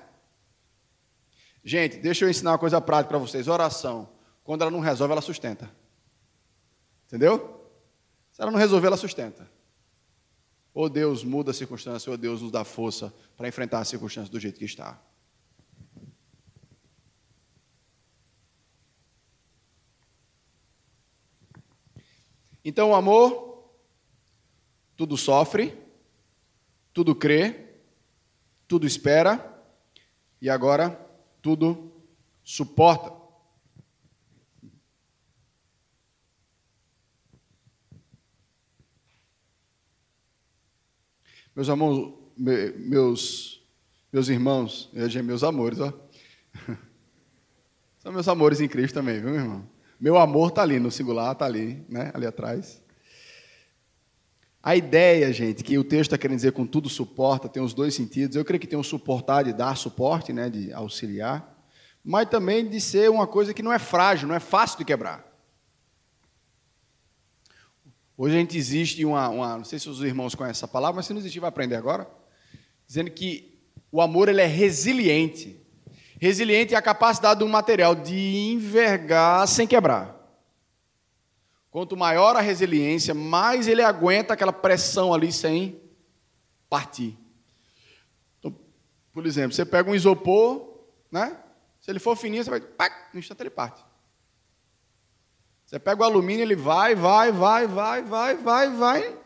Gente, 1.64 1.98
deixa 1.98 2.26
eu 2.26 2.30
ensinar 2.30 2.52
uma 2.52 2.58
coisa 2.58 2.82
prática 2.82 3.10
para 3.10 3.18
vocês. 3.18 3.48
Oração, 3.48 4.10
quando 4.44 4.62
ela 4.62 4.72
não 4.72 4.80
resolve, 4.80 5.12
ela 5.12 5.22
sustenta. 5.22 5.70
Entendeu? 7.06 7.70
Se 8.32 8.42
ela 8.42 8.52
não 8.52 8.58
resolver, 8.58 8.88
ela 8.88 8.98
sustenta. 8.98 9.50
Ou 10.74 10.90
Deus 10.90 11.24
muda 11.24 11.52
a 11.52 11.54
circunstância, 11.54 12.10
ou 12.10 12.18
Deus 12.18 12.42
nos 12.42 12.52
dá 12.52 12.64
força 12.64 13.14
para 13.36 13.48
enfrentar 13.48 13.80
a 13.80 13.86
circunstância 13.86 14.32
do 14.32 14.40
jeito 14.40 14.58
que 14.58 14.66
está. 14.66 15.00
Então, 22.64 22.92
o 22.92 22.96
amor, 22.96 23.70
tudo 24.96 25.18
sofre, 25.18 25.78
tudo 26.94 27.16
crê, 27.16 27.71
tudo 28.72 28.88
espera 28.88 29.54
e 30.42 30.50
agora 30.50 30.92
tudo 31.42 31.92
suporta. 32.42 33.12
Meus 41.54 41.68
amores, 41.68 42.14
meus, 42.38 43.62
meus 44.10 44.30
irmãos, 44.30 44.90
meus 44.94 45.44
amores, 45.44 45.82
ó. 45.82 45.92
São 48.00 48.14
meus 48.14 48.30
amores 48.30 48.62
em 48.62 48.70
Cristo 48.70 48.94
também, 48.94 49.20
viu, 49.20 49.32
meu 49.32 49.42
irmão? 49.42 49.70
Meu 50.00 50.18
amor 50.18 50.48
está 50.48 50.62
ali, 50.62 50.80
no 50.80 50.90
singular 50.90 51.34
está 51.34 51.44
ali, 51.46 51.86
né? 51.90 52.10
ali 52.14 52.26
atrás. 52.26 52.82
A 54.64 54.76
ideia, 54.76 55.34
gente, 55.34 55.64
que 55.64 55.78
o 55.78 55.84
texto 55.84 56.10
está 56.14 56.18
querendo 56.20 56.38
dizer 56.38 56.52
com 56.52 56.68
tudo 56.68 56.88
suporta, 56.88 57.50
tem 57.50 57.64
os 57.64 57.74
dois 57.74 57.96
sentidos. 57.96 58.36
Eu 58.36 58.46
creio 58.46 58.60
que 58.60 58.68
tem 58.68 58.78
o 58.78 58.84
suportar 58.84 59.44
de 59.44 59.54
dar 59.54 59.76
suporte, 59.76 60.32
né, 60.32 60.50
de 60.50 60.72
auxiliar, 60.72 61.66
mas 62.04 62.30
também 62.30 62.68
de 62.70 62.80
ser 62.80 63.10
uma 63.10 63.26
coisa 63.26 63.56
que 63.56 63.64
não 63.64 63.74
é 63.74 63.80
frágil, 63.80 64.28
não 64.28 64.36
é 64.36 64.40
fácil 64.40 64.78
de 64.78 64.86
quebrar. 64.86 65.26
Hoje 68.16 68.36
a 68.36 68.40
gente 68.40 68.56
existe 68.56 69.04
uma, 69.04 69.30
uma, 69.30 69.58
não 69.58 69.64
sei 69.64 69.80
se 69.80 69.90
os 69.90 70.00
irmãos 70.04 70.36
conhecem 70.36 70.60
essa 70.60 70.68
palavra, 70.68 70.98
mas 70.98 71.08
se 71.08 71.14
não 71.14 71.20
existir, 71.20 71.40
vai 71.40 71.50
aprender 71.50 71.76
agora, 71.76 72.08
dizendo 72.86 73.10
que 73.10 73.60
o 73.92 74.00
amor 74.00 74.30
ele 74.30 74.42
é 74.42 74.46
resiliente. 74.46 75.60
Resiliente 76.20 76.76
é 76.76 76.78
a 76.78 76.84
capacidade 76.84 77.40
do 77.40 77.48
material 77.48 77.96
de 77.96 78.52
envergar 78.52 79.48
sem 79.48 79.66
quebrar. 79.66 80.21
Quanto 81.72 81.96
maior 81.96 82.36
a 82.36 82.42
resiliência, 82.42 83.14
mais 83.14 83.66
ele 83.66 83.82
aguenta 83.82 84.34
aquela 84.34 84.52
pressão 84.52 85.14
ali 85.14 85.32
sem 85.32 85.82
partir. 86.70 87.18
Então, 88.38 88.54
por 89.14 89.26
exemplo, 89.26 89.54
você 89.54 89.66
pega 89.66 89.90
um 89.90 89.96
isopor, 89.96 90.82
né? 91.10 91.42
Se 91.80 91.90
ele 91.90 92.00
for 92.00 92.18
fininho, 92.18 92.44
você 92.44 92.50
vai, 92.50 92.60
pá, 92.60 93.10
no 93.14 93.20
instante 93.20 93.42
ele 93.42 93.50
parte. 93.50 93.82
Você 95.66 95.80
pega 95.80 96.02
o 96.02 96.04
alumínio, 96.04 96.44
ele 96.44 96.58
vai, 96.58 96.94
vai, 96.94 97.32
vai, 97.32 97.66
vai, 97.66 98.04
vai, 98.04 98.36
vai, 98.36 98.70
vai. 98.70 99.18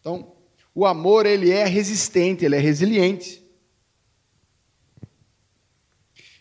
Então, 0.00 0.34
o 0.74 0.84
amor 0.84 1.24
ele 1.24 1.52
é 1.52 1.64
resistente, 1.64 2.44
ele 2.44 2.56
é 2.56 2.58
resiliente. 2.58 3.46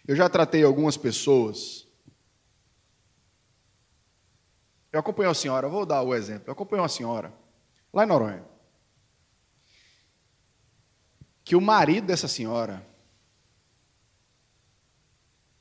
Eu 0.07 0.15
já 0.15 0.27
tratei 0.27 0.63
algumas 0.63 0.97
pessoas. 0.97 1.76
Eu 4.91 4.99
acompanhei 4.99 5.27
uma 5.27 5.33
senhora, 5.33 5.67
vou 5.67 5.85
dar 5.85 6.01
o 6.01 6.15
exemplo. 6.15 6.47
Eu 6.47 6.53
acompanhei 6.53 6.81
uma 6.81 6.89
senhora, 6.89 7.33
lá 7.93 8.03
em 8.03 8.07
Noronha, 8.07 8.45
que 11.43 11.55
o 11.55 11.61
marido 11.61 12.07
dessa 12.07 12.27
senhora 12.27 12.85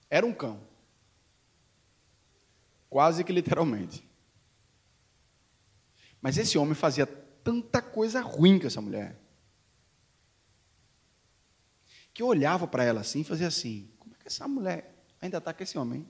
era 0.08 0.24
um 0.24 0.32
cão. 0.32 0.60
Quase 2.88 3.22
que 3.24 3.32
literalmente. 3.32 4.08
Mas 6.20 6.38
esse 6.38 6.56
homem 6.56 6.74
fazia 6.74 7.06
tanta 7.06 7.82
coisa 7.82 8.20
ruim 8.20 8.58
com 8.58 8.66
essa 8.66 8.80
mulher. 8.80 9.20
Que 12.12 12.22
eu 12.22 12.26
olhava 12.26 12.66
para 12.66 12.82
ela 12.82 13.02
assim 13.02 13.20
e 13.20 13.24
fazia 13.24 13.48
assim: 13.48 13.88
essa 14.24 14.48
mulher 14.48 14.92
ainda 15.20 15.38
está 15.38 15.52
com 15.52 15.62
esse 15.62 15.76
homem? 15.78 16.08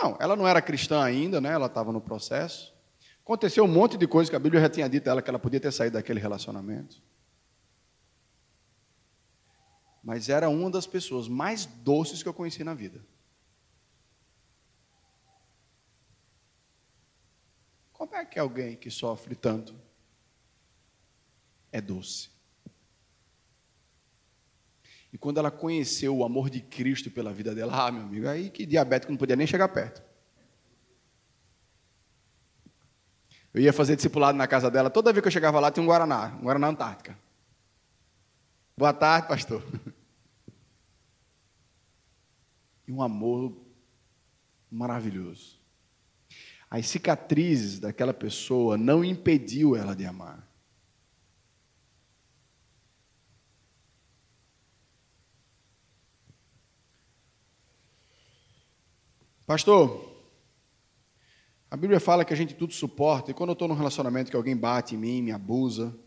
Não, 0.00 0.16
ela 0.20 0.36
não 0.36 0.46
era 0.46 0.62
cristã 0.62 1.02
ainda, 1.02 1.40
né? 1.40 1.50
ela 1.50 1.66
estava 1.66 1.92
no 1.92 2.00
processo. 2.00 2.72
Aconteceu 3.20 3.64
um 3.64 3.68
monte 3.68 3.98
de 3.98 4.06
coisas 4.06 4.30
que 4.30 4.36
a 4.36 4.38
Bíblia 4.38 4.62
já 4.62 4.70
tinha 4.70 4.88
dito 4.88 5.08
a 5.08 5.10
ela 5.10 5.22
que 5.22 5.28
ela 5.28 5.38
podia 5.38 5.60
ter 5.60 5.72
saído 5.72 5.94
daquele 5.94 6.20
relacionamento. 6.20 7.02
Mas 10.02 10.28
era 10.28 10.48
uma 10.48 10.70
das 10.70 10.86
pessoas 10.86 11.26
mais 11.28 11.66
doces 11.66 12.22
que 12.22 12.28
eu 12.28 12.32
conheci 12.32 12.62
na 12.62 12.74
vida. 12.74 13.04
Como 17.92 18.14
é 18.14 18.24
que 18.24 18.38
alguém 18.38 18.76
que 18.76 18.90
sofre 18.90 19.34
tanto 19.34 19.74
é 21.72 21.80
doce? 21.80 22.37
E 25.12 25.18
quando 25.18 25.38
ela 25.38 25.50
conheceu 25.50 26.16
o 26.16 26.24
amor 26.24 26.50
de 26.50 26.60
Cristo 26.60 27.10
pela 27.10 27.32
vida 27.32 27.54
dela, 27.54 27.86
ah, 27.86 27.90
meu 27.90 28.02
amigo, 28.02 28.28
aí 28.28 28.50
que 28.50 28.66
diabético 28.66 29.10
não 29.10 29.18
podia 29.18 29.36
nem 29.36 29.46
chegar 29.46 29.68
perto. 29.68 30.02
Eu 33.52 33.62
ia 33.62 33.72
fazer 33.72 33.96
discipulado 33.96 34.36
na 34.36 34.46
casa 34.46 34.70
dela, 34.70 34.90
toda 34.90 35.12
vez 35.12 35.22
que 35.22 35.28
eu 35.28 35.32
chegava 35.32 35.58
lá 35.58 35.70
tinha 35.70 35.82
um 35.82 35.86
Guaraná, 35.86 36.36
um 36.40 36.44
Guaraná 36.44 36.68
Antártica. 36.68 37.18
Boa 38.76 38.92
tarde, 38.92 39.28
pastor. 39.28 39.62
E 42.86 42.92
um 42.92 43.02
amor 43.02 43.54
maravilhoso. 44.70 45.58
As 46.70 46.86
cicatrizes 46.86 47.78
daquela 47.78 48.14
pessoa 48.14 48.78
não 48.78 49.04
impediu 49.04 49.76
ela 49.76 49.94
de 49.94 50.06
amar. 50.06 50.47
Pastor, 59.48 60.06
a 61.70 61.76
Bíblia 61.78 61.98
fala 61.98 62.22
que 62.22 62.34
a 62.34 62.36
gente 62.36 62.52
tudo 62.52 62.74
suporta, 62.74 63.30
e 63.30 63.34
quando 63.34 63.48
eu 63.48 63.52
estou 63.54 63.66
num 63.66 63.74
relacionamento 63.74 64.30
que 64.30 64.36
alguém 64.36 64.54
bate 64.54 64.94
em 64.94 64.98
mim, 64.98 65.22
me 65.22 65.32
abusa, 65.32 65.98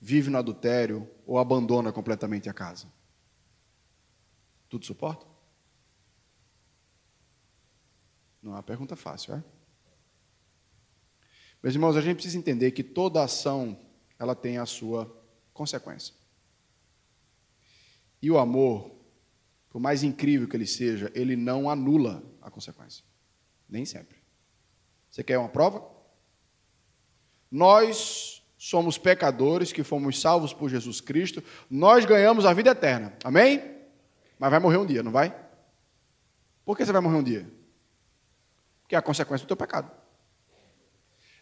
vive 0.00 0.30
no 0.30 0.38
adultério 0.38 1.10
ou 1.26 1.40
abandona 1.40 1.92
completamente 1.92 2.48
a 2.48 2.54
casa, 2.54 2.86
tudo 4.68 4.86
suporta? 4.86 5.26
Não 8.40 8.52
é 8.52 8.54
uma 8.54 8.62
pergunta 8.62 8.94
fácil, 8.94 9.34
é? 9.34 9.44
Meus 11.60 11.74
irmãos, 11.74 11.96
a 11.96 12.00
gente 12.00 12.14
precisa 12.14 12.38
entender 12.38 12.70
que 12.70 12.84
toda 12.84 13.24
ação 13.24 13.76
ela 14.20 14.36
tem 14.36 14.58
a 14.58 14.66
sua 14.66 15.12
consequência. 15.52 16.14
E 18.22 18.30
o 18.30 18.38
amor, 18.38 18.95
por 19.76 19.80
mais 19.80 20.02
incrível 20.02 20.48
que 20.48 20.56
ele 20.56 20.66
seja, 20.66 21.12
ele 21.14 21.36
não 21.36 21.68
anula 21.68 22.22
a 22.40 22.50
consequência. 22.50 23.04
Nem 23.68 23.84
sempre. 23.84 24.16
Você 25.10 25.22
quer 25.22 25.36
uma 25.36 25.50
prova? 25.50 25.86
Nós 27.50 28.42
somos 28.56 28.96
pecadores 28.96 29.74
que 29.74 29.82
fomos 29.82 30.18
salvos 30.18 30.54
por 30.54 30.70
Jesus 30.70 31.02
Cristo, 31.02 31.44
nós 31.68 32.06
ganhamos 32.06 32.46
a 32.46 32.54
vida 32.54 32.70
eterna. 32.70 33.18
Amém? 33.22 33.62
Mas 34.38 34.50
vai 34.50 34.58
morrer 34.60 34.78
um 34.78 34.86
dia, 34.86 35.02
não 35.02 35.12
vai? 35.12 35.36
Por 36.64 36.74
que 36.74 36.82
você 36.82 36.90
vai 36.90 37.02
morrer 37.02 37.16
um 37.18 37.22
dia? 37.22 37.46
Porque 38.80 38.94
é 38.94 38.98
a 38.98 39.02
consequência 39.02 39.44
do 39.44 39.48
teu 39.48 39.58
pecado. 39.58 39.90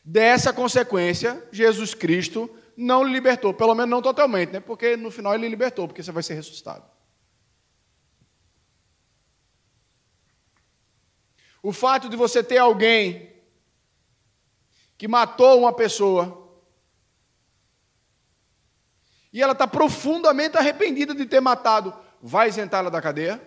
Dessa 0.05 0.53
consequência, 0.53 1.41
Jesus 1.53 1.95
Cristo 1.95 2.51
não 2.76 3.05
libertou, 3.05 3.55
pelo 3.55 3.76
menos 3.76 3.91
não 3.91 4.03
totalmente, 4.03 4.55
né? 4.55 4.59
Porque 4.59 4.97
no 4.97 5.12
final 5.12 5.37
ele 5.37 5.49
libertou, 5.49 5.87
porque 5.87 6.03
você 6.03 6.11
vai 6.11 6.24
ser 6.24 6.35
ressuscitado. 6.35 6.93
O 11.64 11.72
fato 11.72 12.10
de 12.10 12.16
você 12.16 12.44
ter 12.44 12.58
alguém 12.58 13.32
que 14.98 15.08
matou 15.08 15.60
uma 15.60 15.72
pessoa 15.72 16.46
e 19.32 19.40
ela 19.42 19.52
está 19.52 19.66
profundamente 19.66 20.58
arrependida 20.58 21.14
de 21.14 21.24
ter 21.24 21.40
matado, 21.40 21.96
vai 22.20 22.50
isentá-la 22.50 22.90
da 22.90 23.00
cadeia? 23.00 23.40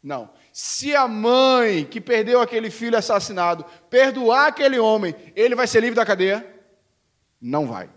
Não. 0.00 0.30
Se 0.52 0.94
a 0.94 1.08
mãe 1.08 1.84
que 1.84 2.00
perdeu 2.00 2.40
aquele 2.40 2.70
filho 2.70 2.96
assassinado 2.96 3.64
perdoar 3.90 4.46
aquele 4.46 4.78
homem, 4.78 5.12
ele 5.34 5.56
vai 5.56 5.66
ser 5.66 5.80
livre 5.80 5.96
da 5.96 6.06
cadeia? 6.06 6.46
Não 7.40 7.66
vai. 7.66 7.90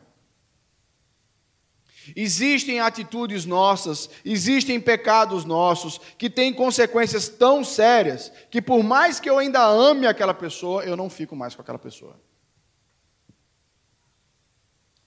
Existem 2.16 2.80
atitudes 2.80 3.46
nossas, 3.46 4.10
existem 4.26 4.80
pecados 4.80 5.46
nossos 5.46 6.00
que 6.18 6.30
têm 6.30 6.54
consequências 6.54 7.30
tão 7.30 7.64
sérias 7.64 8.32
que, 8.50 8.62
por 8.62 8.84
mais 8.84 9.20
que 9.20 9.30
eu 9.30 9.38
ainda 9.38 9.64
ame 9.64 10.08
aquela 10.08 10.34
pessoa, 10.34 10.84
eu 10.84 10.98
não 10.98 11.10
fico 11.10 11.36
mais 11.36 11.54
com 11.54 11.62
aquela 11.62 11.78
pessoa. 11.78 12.20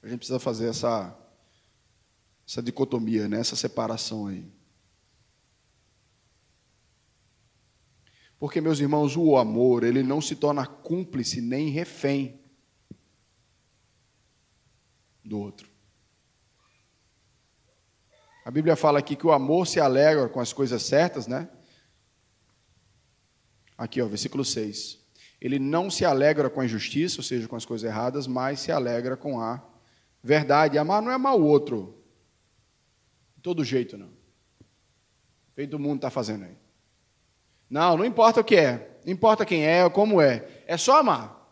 A 0.03 0.09
gente 0.09 0.18
precisa 0.18 0.38
fazer 0.38 0.68
essa, 0.68 1.16
essa 2.47 2.62
dicotomia, 2.62 3.26
né? 3.26 3.40
essa 3.40 3.57
separação 3.57 4.26
aí. 4.26 4.47
Porque, 8.38 8.61
meus 8.61 8.78
irmãos, 8.78 9.16
o 9.16 9.36
amor, 9.36 9.82
ele 9.82 10.03
não 10.03 10.20
se 10.20 10.36
torna 10.36 10.66
cúmplice 10.66 11.40
nem 11.40 11.70
refém 11.70 12.38
do 15.24 15.38
outro. 15.38 15.74
A 18.45 18.51
Bíblia 18.51 18.76
fala 18.76 18.99
aqui 18.99 19.16
que 19.16 19.26
o 19.26 19.32
amor 19.32 19.66
se 19.66 19.80
alegra 19.80 20.28
com 20.28 20.38
as 20.38 20.53
coisas 20.53 20.82
certas, 20.82 21.26
né? 21.26 21.49
Aqui, 23.76 24.03
ó, 24.03 24.07
versículo 24.07 24.45
6. 24.45 24.99
Ele 25.40 25.59
não 25.59 25.90
se 25.90 26.05
alegra 26.05 26.51
com 26.51 26.61
a 26.61 26.64
injustiça, 26.64 27.18
ou 27.18 27.24
seja, 27.24 27.49
com 27.49 27.57
as 27.57 27.64
coisas 27.64 27.88
erradas, 27.88 28.26
mas 28.26 28.61
se 28.61 28.70
alegra 28.70 29.16
com 29.16 29.40
a 29.40 29.62
verdade. 30.22 30.78
Amar 30.78 31.03
não 31.03 31.11
é 31.11 31.14
amar 31.14 31.34
o 31.34 31.42
outro. 31.42 32.03
De 33.34 33.42
todo 33.42 33.64
jeito, 33.64 33.97
não. 33.97 34.11
Feito 35.55 35.76
o 35.76 35.78
mundo 35.78 35.97
está 35.97 36.11
fazendo 36.11 36.45
aí. 36.45 36.57
Não, 37.68 37.97
não 37.97 38.05
importa 38.05 38.40
o 38.40 38.45
que 38.45 38.57
é. 38.57 38.99
Não 39.05 39.12
importa 39.12 39.47
quem 39.47 39.64
é 39.64 39.84
ou 39.84 39.90
como 39.90 40.20
é. 40.20 40.47
É 40.66 40.76
só 40.76 40.99
amar. 40.99 41.43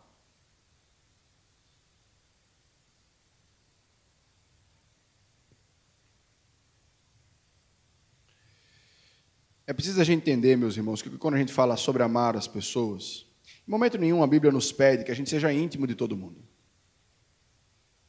É 9.65 9.71
preciso 9.71 10.01
a 10.01 10.03
gente 10.03 10.21
entender, 10.21 10.57
meus 10.57 10.75
irmãos, 10.75 11.01
que 11.01 11.09
quando 11.17 11.35
a 11.35 11.37
gente 11.37 11.53
fala 11.53 11.77
sobre 11.77 12.03
amar 12.03 12.35
as 12.35 12.47
pessoas, 12.47 13.25
em 13.65 13.71
momento 13.71 13.97
nenhum 13.97 14.21
a 14.21 14.27
Bíblia 14.27 14.51
nos 14.51 14.71
pede 14.71 15.05
que 15.05 15.11
a 15.11 15.15
gente 15.15 15.29
seja 15.29 15.53
íntimo 15.53 15.87
de 15.87 15.95
todo 15.95 16.17
mundo. 16.17 16.43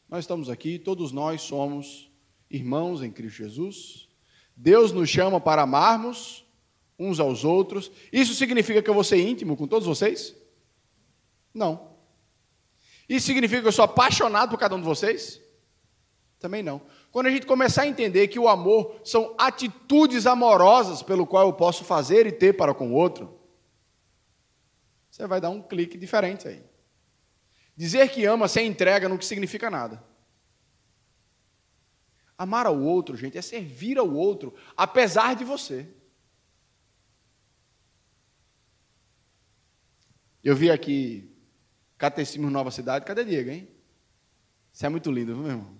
Nós 0.09 0.25
estamos 0.25 0.51
aqui, 0.51 0.79
todos 0.79 1.13
nós 1.13 1.43
somos 1.43 2.11
irmãos 2.51 3.03
em 3.03 3.11
Cristo 3.11 3.37
Jesus. 3.37 4.09
Deus 4.57 4.93
nos 4.93 5.09
chama 5.09 5.41
para 5.41 5.63
amarmos 5.63 6.45
uns 6.99 7.21
aos 7.21 7.45
outros. 7.45 7.91
Isso 8.13 8.35
significa 8.35 8.83
que 8.83 8.91
eu 8.91 8.95
vou 8.95 9.05
ser 9.05 9.19
íntimo 9.19 9.57
com 9.57 9.67
todos 9.67 9.87
vocês? 9.87 10.35
Não. 11.53 11.95
Isso 13.09 13.27
significa 13.27 13.63
que 13.63 13.69
eu 13.69 13.73
sou 13.73 13.85
apaixonado 13.85 14.51
por 14.51 14.59
cada 14.59 14.75
um 14.75 14.81
de 14.81 14.87
vocês? 14.87 15.41
Também 16.39 16.63
não. 16.63 16.83
Quando 17.15 17.29
a 17.29 17.31
gente 17.31 17.47
começar 17.47 17.83
a 17.83 17.87
entender 17.87 18.27
que 18.27 18.41
o 18.41 18.49
amor 18.49 19.01
são 19.05 19.37
atitudes 19.39 20.27
amorosas 20.27 21.01
pelo 21.01 21.25
qual 21.25 21.47
eu 21.47 21.53
posso 21.53 21.85
fazer 21.85 22.27
e 22.27 22.33
ter 22.33 22.55
para 22.55 22.75
com 22.75 22.91
o 22.91 22.93
outro, 22.93 23.39
você 25.09 25.25
vai 25.25 25.41
dar 25.41 25.49
um 25.51 25.63
clique 25.63 25.97
diferente 25.97 26.49
aí. 26.49 26.61
Dizer 27.77 28.11
que 28.11 28.25
ama 28.25 28.49
sem 28.49 28.67
entrega 28.67 29.09
não 29.09 29.21
significa 29.21 29.71
nada. 29.71 30.03
Amar 32.37 32.67
ao 32.67 32.81
outro, 32.81 33.17
gente, 33.17 33.39
é 33.39 33.43
servir 33.43 33.97
ao 33.97 34.13
outro, 34.13 34.53
apesar 34.77 35.37
de 35.37 35.45
você. 35.45 35.89
Eu 40.43 40.57
vi 40.57 40.69
aqui 40.69 41.33
Catecismo 41.97 42.51
Nova 42.51 42.73
Cidade, 42.73 43.05
cadê 43.05 43.25
Diego, 43.25 43.51
hein? 43.51 43.69
Isso 44.73 44.85
é 44.85 44.89
muito 44.89 45.13
lindo, 45.13 45.33
viu, 45.33 45.45
meu 45.45 45.53
irmão? 45.53 45.74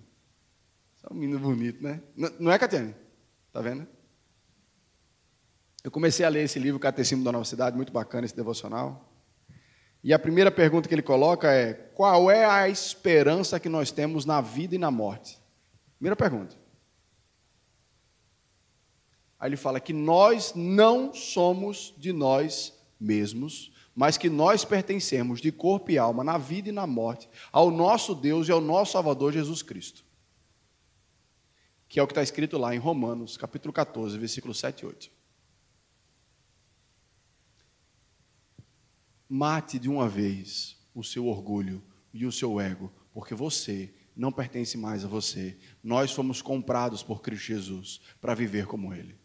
É 1.07 1.13
um 1.13 1.15
menino 1.15 1.39
bonito, 1.39 1.83
né? 1.83 2.01
Não 2.39 2.51
é, 2.51 2.57
Catiane? 2.57 2.95
Tá 3.53 3.61
vendo? 3.61 3.87
Eu 5.83 5.91
comecei 5.91 6.25
a 6.25 6.29
ler 6.29 6.43
esse 6.43 6.57
livro, 6.57 6.79
Catecismo 6.79 7.23
da 7.23 7.31
Nova 7.31 7.45
Cidade, 7.45 7.75
muito 7.75 7.93
bacana 7.93 8.25
esse 8.25 8.35
devocional. 8.35 9.13
E 10.03 10.13
a 10.13 10.19
primeira 10.19 10.49
pergunta 10.49 10.89
que 10.89 10.95
ele 10.95 11.03
coloca 11.03 11.51
é: 11.51 11.73
qual 11.73 12.31
é 12.31 12.43
a 12.43 12.67
esperança 12.67 13.59
que 13.59 13.69
nós 13.69 13.91
temos 13.91 14.25
na 14.25 14.41
vida 14.41 14.73
e 14.73 14.79
na 14.79 14.89
morte? 14.89 15.39
Primeira 15.97 16.15
pergunta. 16.15 16.55
Aí 19.39 19.49
ele 19.49 19.57
fala 19.57 19.79
que 19.79 19.93
nós 19.93 20.53
não 20.55 21.13
somos 21.13 21.93
de 21.97 22.11
nós 22.11 22.73
mesmos, 22.99 23.71
mas 23.93 24.17
que 24.17 24.29
nós 24.29 24.65
pertencemos 24.65 25.39
de 25.39 25.51
corpo 25.51 25.91
e 25.91 25.99
alma, 25.99 26.23
na 26.23 26.37
vida 26.39 26.69
e 26.69 26.71
na 26.71 26.87
morte, 26.87 27.29
ao 27.51 27.69
nosso 27.69 28.15
Deus 28.15 28.47
e 28.47 28.51
ao 28.51 28.61
nosso 28.61 28.93
Salvador 28.93 29.33
Jesus 29.33 29.61
Cristo 29.61 30.05
que 31.87 31.99
é 31.99 32.03
o 32.03 32.07
que 32.07 32.11
está 32.11 32.23
escrito 32.23 32.57
lá 32.57 32.73
em 32.73 32.79
Romanos, 32.79 33.37
capítulo 33.37 33.73
14, 33.73 34.17
versículo 34.17 34.53
7 34.53 34.81
e 34.81 34.85
8. 34.85 35.11
Mate 39.27 39.79
de 39.79 39.89
uma 39.89 40.07
vez 40.07 40.77
o 40.93 41.03
seu 41.03 41.27
orgulho 41.27 41.83
e 42.13 42.25
o 42.25 42.31
seu 42.31 42.59
ego, 42.59 42.91
porque 43.11 43.33
você 43.33 43.93
não 44.15 44.31
pertence 44.31 44.77
mais 44.77 45.03
a 45.03 45.07
você. 45.07 45.57
Nós 45.83 46.11
fomos 46.11 46.41
comprados 46.41 47.03
por 47.03 47.21
Cristo 47.21 47.47
Jesus 47.47 47.99
para 48.21 48.33
viver 48.33 48.65
como 48.65 48.93
Ele. 48.93 49.17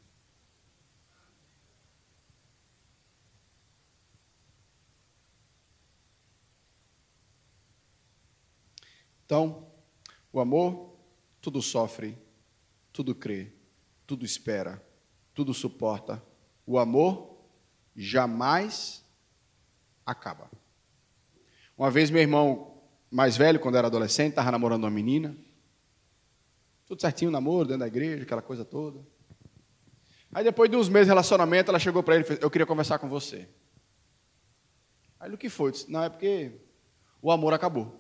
Então, 9.24 9.70
o 10.32 10.40
amor 10.40 10.98
tudo 11.40 11.62
sofre, 11.62 12.18
tudo 13.00 13.14
crê, 13.14 13.50
tudo 14.06 14.26
espera, 14.26 14.84
tudo 15.32 15.54
suporta. 15.54 16.22
O 16.66 16.78
amor 16.78 17.34
jamais 17.96 19.02
acaba. 20.04 20.50
Uma 21.78 21.90
vez 21.90 22.10
meu 22.10 22.20
irmão 22.20 22.82
mais 23.10 23.38
velho, 23.38 23.58
quando 23.58 23.78
era 23.78 23.86
adolescente, 23.86 24.32
estava 24.32 24.52
namorando 24.52 24.84
uma 24.84 24.90
menina. 24.90 25.34
Tudo 26.84 27.00
certinho, 27.00 27.30
namoro, 27.30 27.68
dentro 27.68 27.80
da 27.80 27.86
igreja, 27.86 28.22
aquela 28.22 28.42
coisa 28.42 28.66
toda. 28.66 29.00
Aí 30.30 30.44
depois 30.44 30.70
de 30.70 30.76
uns 30.76 30.90
meses 30.90 31.06
de 31.06 31.12
relacionamento, 31.12 31.70
ela 31.70 31.78
chegou 31.78 32.02
para 32.02 32.16
ele 32.16 32.24
e 32.24 32.26
fez, 32.26 32.42
eu 32.42 32.50
queria 32.50 32.66
conversar 32.66 32.98
com 32.98 33.08
você. 33.08 33.48
Aí 35.18 35.32
o 35.32 35.38
que 35.38 35.48
foi? 35.48 35.72
Disse, 35.72 35.90
não, 35.90 36.02
é 36.04 36.10
porque 36.10 36.52
o 37.22 37.32
amor 37.32 37.54
acabou. 37.54 37.98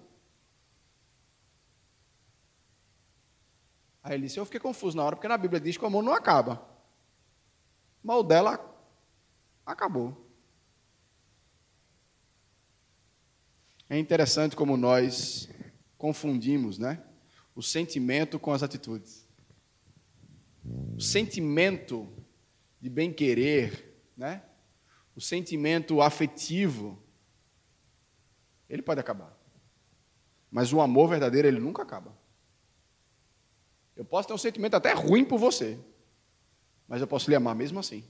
Aí 4.02 4.14
ele 4.14 4.26
disse: 4.26 4.38
Eu 4.38 4.44
fiquei 4.44 4.60
confuso 4.60 4.96
na 4.96 5.04
hora, 5.04 5.16
porque 5.16 5.28
na 5.28 5.36
Bíblia 5.36 5.60
diz 5.60 5.76
que 5.76 5.84
o 5.84 5.86
amor 5.86 6.02
não 6.02 6.12
acaba. 6.12 6.66
Mas 8.02 8.16
o 8.16 8.22
dela 8.22 8.58
acabou. 9.64 10.26
É 13.88 13.98
interessante 13.98 14.56
como 14.56 14.76
nós 14.76 15.48
confundimos, 15.98 16.78
né? 16.78 17.02
O 17.54 17.62
sentimento 17.62 18.38
com 18.38 18.52
as 18.52 18.62
atitudes. 18.62 19.28
O 20.96 21.00
sentimento 21.00 22.08
de 22.80 22.88
bem-querer, 22.88 24.00
né? 24.16 24.44
O 25.14 25.20
sentimento 25.20 26.00
afetivo, 26.00 27.02
ele 28.68 28.80
pode 28.80 29.00
acabar. 29.00 29.36
Mas 30.50 30.72
o 30.72 30.80
amor 30.80 31.08
verdadeiro, 31.08 31.48
ele 31.48 31.60
nunca 31.60 31.82
acaba. 31.82 32.16
Eu 34.00 34.04
posso 34.06 34.26
ter 34.26 34.32
um 34.32 34.38
sentimento 34.38 34.74
até 34.74 34.94
ruim 34.94 35.26
por 35.26 35.38
você, 35.38 35.78
mas 36.88 37.02
eu 37.02 37.06
posso 37.06 37.28
lhe 37.28 37.36
amar 37.36 37.54
mesmo 37.54 37.78
assim. 37.78 38.02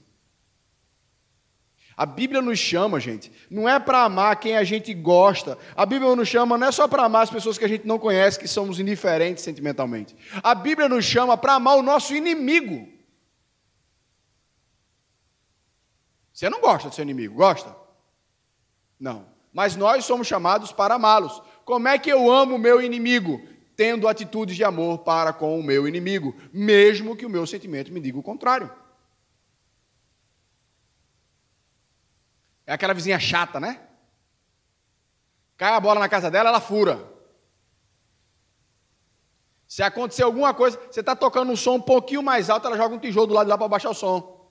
A 1.97 2.05
Bíblia 2.05 2.41
nos 2.41 2.57
chama, 2.57 2.97
gente, 2.97 3.29
não 3.49 3.67
é 3.67 3.77
para 3.77 4.05
amar 4.05 4.39
quem 4.39 4.55
a 4.55 4.63
gente 4.63 4.93
gosta. 4.93 5.57
A 5.75 5.85
Bíblia 5.85 6.15
nos 6.15 6.29
chama 6.29 6.57
não 6.57 6.67
é 6.67 6.71
só 6.71 6.87
para 6.87 7.03
amar 7.03 7.23
as 7.23 7.29
pessoas 7.29 7.57
que 7.57 7.65
a 7.65 7.67
gente 7.67 7.85
não 7.85 7.99
conhece, 7.99 8.39
que 8.39 8.47
somos 8.47 8.79
indiferentes 8.79 9.43
sentimentalmente. 9.43 10.15
A 10.41 10.55
Bíblia 10.55 10.87
nos 10.87 11.03
chama 11.03 11.35
para 11.35 11.55
amar 11.55 11.75
o 11.75 11.83
nosso 11.83 12.15
inimigo. 12.15 12.87
Você 16.31 16.49
não 16.49 16.61
gosta 16.61 16.87
do 16.87 16.95
seu 16.95 17.03
inimigo, 17.03 17.35
gosta? 17.35 17.75
Não. 18.97 19.25
Mas 19.51 19.75
nós 19.75 20.05
somos 20.05 20.25
chamados 20.25 20.71
para 20.71 20.95
amá-los. 20.95 21.43
Como 21.65 21.89
é 21.89 21.99
que 21.99 22.09
eu 22.09 22.31
amo 22.31 22.55
o 22.55 22.59
meu 22.59 22.81
inimigo? 22.81 23.45
Tendo 23.81 24.07
atitudes 24.07 24.55
de 24.55 24.63
amor 24.63 24.99
para 24.99 25.33
com 25.33 25.59
o 25.59 25.63
meu 25.63 25.87
inimigo, 25.87 26.35
mesmo 26.53 27.15
que 27.15 27.25
o 27.25 27.29
meu 27.29 27.47
sentimento 27.47 27.91
me 27.91 27.99
diga 27.99 28.19
o 28.19 28.21
contrário. 28.21 28.71
É 32.63 32.73
aquela 32.73 32.93
vizinha 32.93 33.19
chata, 33.19 33.59
né? 33.59 33.81
Cai 35.57 35.73
a 35.73 35.79
bola 35.79 35.99
na 35.99 36.07
casa 36.07 36.29
dela, 36.29 36.49
ela 36.49 36.61
fura. 36.61 37.11
Se 39.67 39.81
acontecer 39.81 40.21
alguma 40.21 40.53
coisa, 40.53 40.79
você 40.91 40.99
está 40.99 41.15
tocando 41.15 41.51
um 41.51 41.55
som 41.55 41.77
um 41.77 41.81
pouquinho 41.81 42.21
mais 42.21 42.51
alto, 42.51 42.67
ela 42.67 42.77
joga 42.77 42.93
um 42.93 42.99
tijolo 42.99 43.25
do 43.25 43.33
lado 43.33 43.47
de 43.47 43.49
lá 43.49 43.57
para 43.57 43.67
baixar 43.67 43.89
o 43.89 43.95
som. 43.95 44.47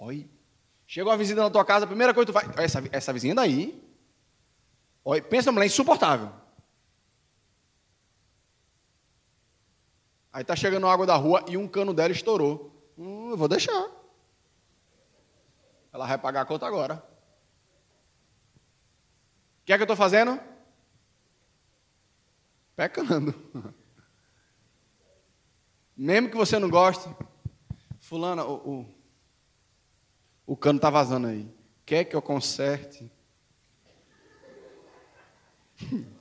Oi. 0.00 0.28
Chegou 0.86 1.10
uma 1.10 1.16
visita 1.16 1.40
na 1.40 1.48
tua 1.48 1.64
casa, 1.64 1.86
a 1.86 1.88
primeira 1.88 2.12
coisa 2.12 2.30
que 2.30 2.38
tu 2.38 2.38
faz. 2.38 2.58
Essa, 2.58 2.86
essa 2.92 3.12
vizinha 3.14 3.34
daí. 3.34 3.82
Oi, 5.06 5.22
pensa 5.22 5.50
mulher 5.50 5.64
insuportável. 5.64 6.46
Aí 10.32 10.44
tá 10.44 10.54
chegando 10.54 10.86
água 10.86 11.06
da 11.06 11.16
rua 11.16 11.44
e 11.48 11.56
um 11.56 11.66
cano 11.66 11.94
dela 11.94 12.12
estourou. 12.12 12.70
Hum, 12.96 13.30
eu 13.30 13.36
vou 13.36 13.48
deixar. 13.48 13.88
Ela 15.92 16.06
vai 16.06 16.18
pagar 16.18 16.42
a 16.42 16.46
conta 16.46 16.66
agora. 16.66 17.02
O 19.62 19.64
que 19.64 19.72
é 19.72 19.76
que 19.76 19.82
eu 19.82 19.84
estou 19.84 19.96
fazendo? 19.96 20.38
Pecando. 22.76 23.34
Mesmo 25.96 26.30
que 26.30 26.36
você 26.36 26.58
não 26.58 26.70
goste, 26.70 27.08
fulana, 27.98 28.44
o, 28.44 28.54
o, 28.70 28.86
o 30.46 30.56
cano 30.56 30.76
está 30.76 30.90
vazando 30.90 31.26
aí. 31.26 31.52
Quer 31.84 32.04
que 32.04 32.14
eu 32.14 32.22
conserte? 32.22 33.10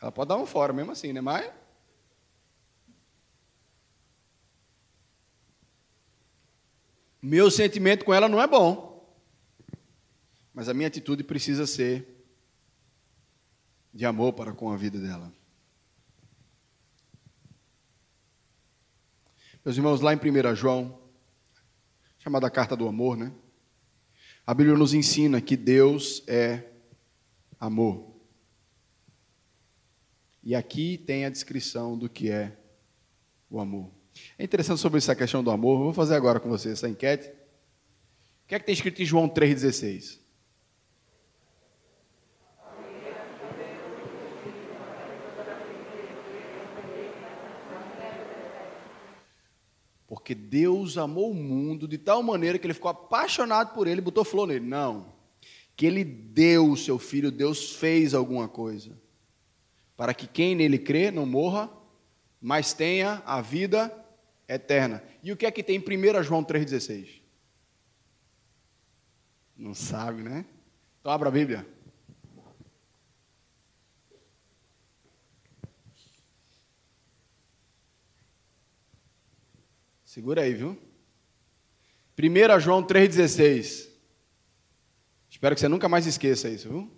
Ela 0.00 0.12
pode 0.12 0.28
dar 0.28 0.36
um 0.36 0.46
fora 0.46 0.72
mesmo 0.72 0.92
assim, 0.92 1.12
né? 1.12 1.20
Mas. 1.20 1.50
Meu 7.20 7.50
sentimento 7.50 8.04
com 8.04 8.14
ela 8.14 8.28
não 8.28 8.40
é 8.40 8.46
bom. 8.46 8.88
Mas 10.54 10.68
a 10.68 10.74
minha 10.74 10.88
atitude 10.88 11.24
precisa 11.24 11.66
ser 11.66 12.16
de 13.92 14.06
amor 14.06 14.32
para 14.32 14.52
com 14.52 14.70
a 14.70 14.76
vida 14.76 15.00
dela. 15.00 15.32
Meus 19.64 19.76
irmãos, 19.76 20.00
lá 20.00 20.14
em 20.14 20.16
1 20.16 20.54
João, 20.54 21.02
chamada 22.18 22.48
Carta 22.48 22.76
do 22.76 22.86
Amor, 22.88 23.16
né? 23.16 23.32
A 24.46 24.54
Bíblia 24.54 24.78
nos 24.78 24.94
ensina 24.94 25.40
que 25.40 25.56
Deus 25.56 26.22
é 26.26 26.70
amor. 27.60 28.17
E 30.42 30.54
aqui 30.54 30.98
tem 30.98 31.24
a 31.24 31.30
descrição 31.30 31.98
do 31.98 32.08
que 32.08 32.30
é 32.30 32.56
o 33.50 33.60
amor. 33.60 33.90
É 34.38 34.44
interessante 34.44 34.80
sobre 34.80 34.98
essa 34.98 35.14
questão 35.14 35.42
do 35.42 35.50
amor. 35.50 35.78
vou 35.78 35.92
fazer 35.92 36.14
agora 36.14 36.40
com 36.40 36.48
você 36.48 36.70
essa 36.70 36.88
enquete. 36.88 37.28
O 37.28 38.48
que 38.48 38.54
é 38.54 38.58
que 38.58 38.66
tem 38.66 38.72
escrito 38.72 39.02
em 39.02 39.04
João 39.04 39.28
3,16? 39.28 40.18
Porque 50.06 50.34
Deus 50.34 50.96
amou 50.96 51.30
o 51.30 51.34
mundo 51.34 51.86
de 51.86 51.98
tal 51.98 52.22
maneira 52.22 52.58
que 52.58 52.66
ele 52.66 52.72
ficou 52.72 52.90
apaixonado 52.90 53.74
por 53.74 53.86
ele 53.86 54.00
e 54.00 54.04
botou 54.04 54.24
flor 54.24 54.46
nele. 54.46 54.64
Não. 54.64 55.12
Que 55.76 55.84
ele 55.84 56.02
deu 56.02 56.70
o 56.70 56.76
seu 56.76 56.98
filho, 56.98 57.30
Deus 57.30 57.74
fez 57.76 58.14
alguma 58.14 58.48
coisa 58.48 58.98
para 59.98 60.14
que 60.14 60.28
quem 60.28 60.54
nele 60.54 60.78
crê 60.78 61.10
não 61.10 61.26
morra, 61.26 61.68
mas 62.40 62.72
tenha 62.72 63.20
a 63.26 63.42
vida 63.42 63.92
eterna. 64.48 65.02
E 65.24 65.32
o 65.32 65.36
que 65.36 65.44
é 65.44 65.50
que 65.50 65.60
tem 65.60 65.76
em 65.76 65.80
1 65.80 66.22
João 66.22 66.44
3,16? 66.44 67.20
Não 69.56 69.74
sabe, 69.74 70.22
né? 70.22 70.46
Então 71.00 71.10
abra 71.10 71.28
a 71.28 71.32
Bíblia. 71.32 71.66
Segura 80.04 80.42
aí, 80.42 80.54
viu? 80.54 80.78
1 82.16 82.60
João 82.60 82.84
3,16. 82.84 83.88
Espero 85.28 85.56
que 85.56 85.60
você 85.60 85.66
nunca 85.66 85.88
mais 85.88 86.06
esqueça 86.06 86.48
isso, 86.48 86.68
viu? 86.68 86.97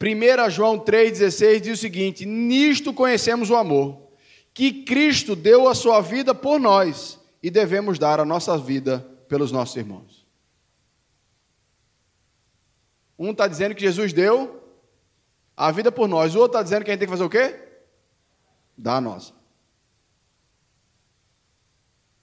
1 0.00 0.50
João 0.50 0.78
3,16 0.78 1.60
diz 1.60 1.78
o 1.78 1.80
seguinte: 1.80 2.26
Nisto 2.26 2.92
conhecemos 2.92 3.50
o 3.50 3.56
amor, 3.56 4.10
que 4.52 4.84
Cristo 4.84 5.34
deu 5.34 5.68
a 5.68 5.74
sua 5.74 6.00
vida 6.00 6.34
por 6.34 6.60
nós 6.60 7.18
e 7.42 7.50
devemos 7.50 7.98
dar 7.98 8.20
a 8.20 8.24
nossa 8.24 8.58
vida 8.58 8.98
pelos 9.28 9.50
nossos 9.50 9.76
irmãos. 9.76 10.26
Um 13.18 13.30
está 13.30 13.48
dizendo 13.48 13.74
que 13.74 13.80
Jesus 13.80 14.12
deu 14.12 14.62
a 15.56 15.72
vida 15.72 15.90
por 15.90 16.06
nós, 16.06 16.34
o 16.34 16.38
outro 16.38 16.58
está 16.58 16.62
dizendo 16.62 16.84
que 16.84 16.90
a 16.90 16.92
gente 16.92 17.00
tem 17.00 17.08
que 17.08 17.12
fazer 17.12 17.24
o 17.24 17.30
quê? 17.30 17.58
Dar 18.76 18.96
a 18.96 19.00
nossa. 19.00 19.32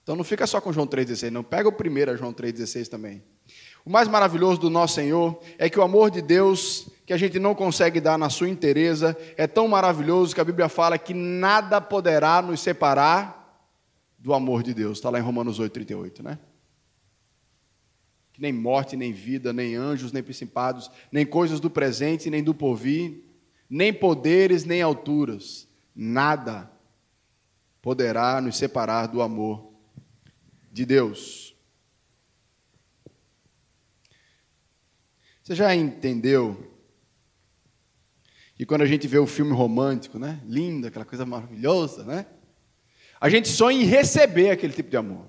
Então 0.04 0.16
não 0.16 0.24
fica 0.24 0.46
só 0.46 0.62
com 0.62 0.72
João 0.72 0.86
3,16, 0.86 1.32
não. 1.32 1.44
Pega 1.44 1.70
o 1.70 1.72
primeiro 1.72 2.16
João 2.16 2.34
3,16 2.34 2.90
também. 2.90 3.24
O 3.86 3.90
mais 3.90 4.08
maravilhoso 4.08 4.60
do 4.60 4.70
nosso 4.70 4.96
Senhor 4.96 5.42
é 5.58 5.70
que 5.70 5.80
o 5.80 5.84
amor 5.84 6.12
de 6.12 6.22
Deus, 6.22 6.88
que 7.06 7.14
a 7.14 7.18
gente 7.18 7.38
não 7.38 7.54
consegue 7.54 8.00
dar 8.00 8.18
na 8.18 8.30
sua 8.30 8.50
inteireza, 8.50 9.18
é 9.36 9.46
tão 9.46 9.68
maravilhoso 9.68 10.34
que 10.34 10.42
a 10.42 10.46
Bíblia 10.46 10.70
fala 10.70 10.98
que 10.98 11.14
nada 11.14 11.82
poderá 11.82 12.42
nos 12.42 12.62
separar 12.62 13.44
do 14.18 14.34
amor 14.34 14.64
de 14.64 14.74
Deus. 14.74 14.98
Está 14.98 15.10
lá 15.10 15.20
em 15.20 15.22
Romanos 15.22 15.60
8,38, 15.60 16.24
né? 16.24 16.40
Que 18.32 18.42
nem 18.42 18.54
morte, 18.54 18.96
nem 18.96 19.12
vida, 19.12 19.52
nem 19.52 19.76
anjos, 19.76 20.12
nem 20.12 20.24
principados, 20.24 20.90
nem 21.12 21.26
coisas 21.26 21.60
do 21.60 21.70
presente, 21.70 22.30
nem 22.30 22.42
do 22.42 22.54
porvir, 22.54 23.22
nem 23.70 23.94
poderes, 23.94 24.64
nem 24.64 24.82
alturas, 24.82 25.68
nada 25.94 26.72
poderá 27.82 28.40
nos 28.40 28.56
separar 28.56 29.08
do 29.08 29.22
amor 29.22 29.74
de 30.72 30.86
Deus. 30.86 31.54
Você 35.44 35.54
já 35.54 35.76
entendeu 35.76 36.73
que 38.64 38.66
quando 38.66 38.84
a 38.84 38.86
gente 38.86 39.06
vê 39.10 39.20
o 39.20 39.28
filme 39.28 39.52
romântico, 39.52 40.18
né? 40.18 40.42
Lindo, 40.46 40.88
aquela 40.88 41.04
coisa 41.04 41.26
maravilhosa, 41.26 42.06
né? 42.06 42.26
A 43.20 43.28
gente 43.28 43.50
sonha 43.50 43.82
em 43.82 43.86
receber 43.86 44.52
aquele 44.52 44.72
tipo 44.72 44.90
de 44.90 44.96
amor. 44.96 45.28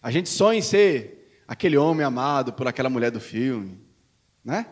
A 0.00 0.12
gente 0.12 0.28
sonha 0.28 0.60
em 0.60 0.62
ser 0.62 1.42
aquele 1.48 1.76
homem 1.76 2.06
amado 2.06 2.52
por 2.52 2.68
aquela 2.68 2.88
mulher 2.88 3.10
do 3.10 3.18
filme, 3.18 3.84
né? 4.44 4.64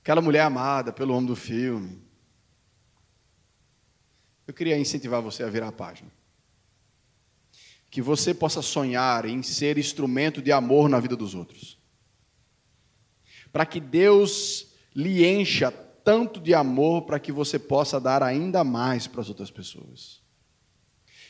Aquela 0.00 0.22
mulher 0.22 0.40
amada 0.40 0.90
pelo 0.90 1.12
homem 1.12 1.26
do 1.26 1.36
filme. 1.36 2.02
Eu 4.46 4.54
queria 4.54 4.78
incentivar 4.78 5.20
você 5.20 5.42
a 5.42 5.50
virar 5.50 5.68
a 5.68 5.72
página 5.72 6.10
que 7.90 8.00
você 8.00 8.32
possa 8.32 8.62
sonhar 8.62 9.26
em 9.26 9.42
ser 9.42 9.76
instrumento 9.76 10.40
de 10.40 10.50
amor 10.50 10.88
na 10.88 10.98
vida 10.98 11.14
dos 11.14 11.34
outros. 11.34 11.77
Para 13.52 13.66
que 13.66 13.80
Deus 13.80 14.68
lhe 14.94 15.24
encha 15.26 15.70
tanto 16.08 16.40
de 16.40 16.54
amor 16.54 17.02
para 17.02 17.18
que 17.18 17.30
você 17.30 17.58
possa 17.58 18.00
dar 18.00 18.22
ainda 18.22 18.64
mais 18.64 19.06
para 19.06 19.20
as 19.20 19.28
outras 19.28 19.50
pessoas. 19.50 20.22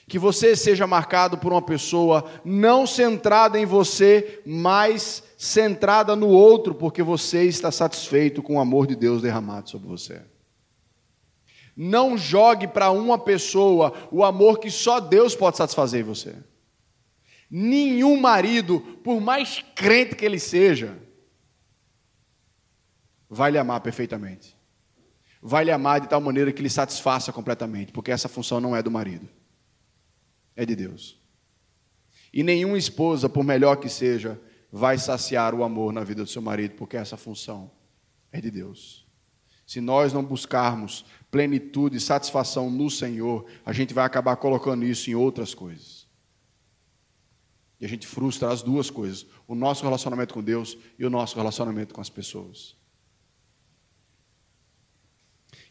Que 0.07 0.19
você 0.19 0.55
seja 0.55 0.87
marcado 0.87 1.37
por 1.37 1.53
uma 1.53 1.61
pessoa 1.61 2.25
não 2.45 2.87
centrada 2.87 3.59
em 3.59 3.67
você, 3.67 4.41
mas 4.47 5.23
centrada 5.37 6.15
no 6.15 6.29
outro, 6.29 6.75
porque 6.75 7.03
você 7.03 7.43
está 7.43 7.73
satisfeito 7.73 8.41
com 8.43 8.55
o 8.55 8.61
amor 8.61 8.87
de 8.87 8.95
Deus 8.95 9.21
derramado 9.21 9.69
sobre 9.69 9.89
você. 9.89 10.23
Não 11.77 12.17
jogue 12.17 12.69
para 12.69 12.91
uma 12.91 13.19
pessoa 13.19 13.93
o 14.13 14.25
amor 14.25 14.61
que 14.61 14.71
só 14.71 15.01
Deus 15.01 15.35
pode 15.35 15.57
satisfazer 15.57 16.01
em 16.01 16.05
você. 16.05 16.37
Nenhum 17.51 18.21
marido, 18.21 18.81
por 19.03 19.21
mais 19.21 19.65
crente 19.75 20.15
que 20.15 20.25
ele 20.25 20.39
seja, 20.39 20.97
vai 23.29 23.51
lhe 23.51 23.59
amar 23.59 23.81
perfeitamente. 23.81 24.57
Vai 25.41 25.65
lhe 25.65 25.71
amar 25.71 26.01
de 26.01 26.09
tal 26.09 26.21
maneira 26.21 26.53
que 26.53 26.63
lhe 26.63 26.71
satisfaça 26.71 27.33
completamente, 27.33 27.93
porque 27.93 28.11
essa 28.11 28.29
função 28.29 28.61
não 28.61 28.75
é 28.75 28.83
do 28.83 28.91
marido, 28.91 29.29
é 30.57 30.67
de 30.67 30.75
Deus. 30.75 31.21
E 32.33 32.43
nenhuma 32.43 32.77
esposa, 32.77 33.29
por 33.29 33.45
melhor 33.45 33.77
que 33.77 33.89
seja, 33.89 34.41
vai 34.71 34.99
saciar 34.99 35.55
o 35.55 35.63
amor 35.63 35.93
na 35.93 36.05
vida 36.05 36.25
do 36.25 36.31
seu 36.31 36.43
marido, 36.43 36.75
porque 36.75 36.97
essa 36.97 37.17
função 37.17 37.71
é 38.33 38.41
de 38.41 38.51
Deus. 38.51 39.07
Se 39.67 39.81
nós 39.81 40.13
não 40.13 40.25
buscarmos 40.25 41.05
plenitude 41.31 41.99
e 41.99 42.01
satisfação 42.01 42.71
no 42.71 42.91
Senhor, 42.91 43.47
a 43.65 43.73
gente 43.73 43.93
vai 43.93 44.05
acabar 44.05 44.37
colocando 44.37 44.85
isso 44.85 45.11
em 45.11 45.15
outras 45.15 45.55
coisas. 45.55 46.09
E 47.81 47.85
a 47.85 47.89
gente 47.89 48.07
frustra 48.07 48.51
as 48.51 48.63
duas 48.63 48.91
coisas: 48.91 49.27
o 49.47 49.55
nosso 49.55 49.85
relacionamento 49.85 50.35
com 50.35 50.43
Deus 50.43 50.77
e 50.99 51.05
o 51.05 51.11
nosso 51.11 51.37
relacionamento 51.37 51.95
com 51.95 52.01
as 52.01 52.11
pessoas. 52.11 52.78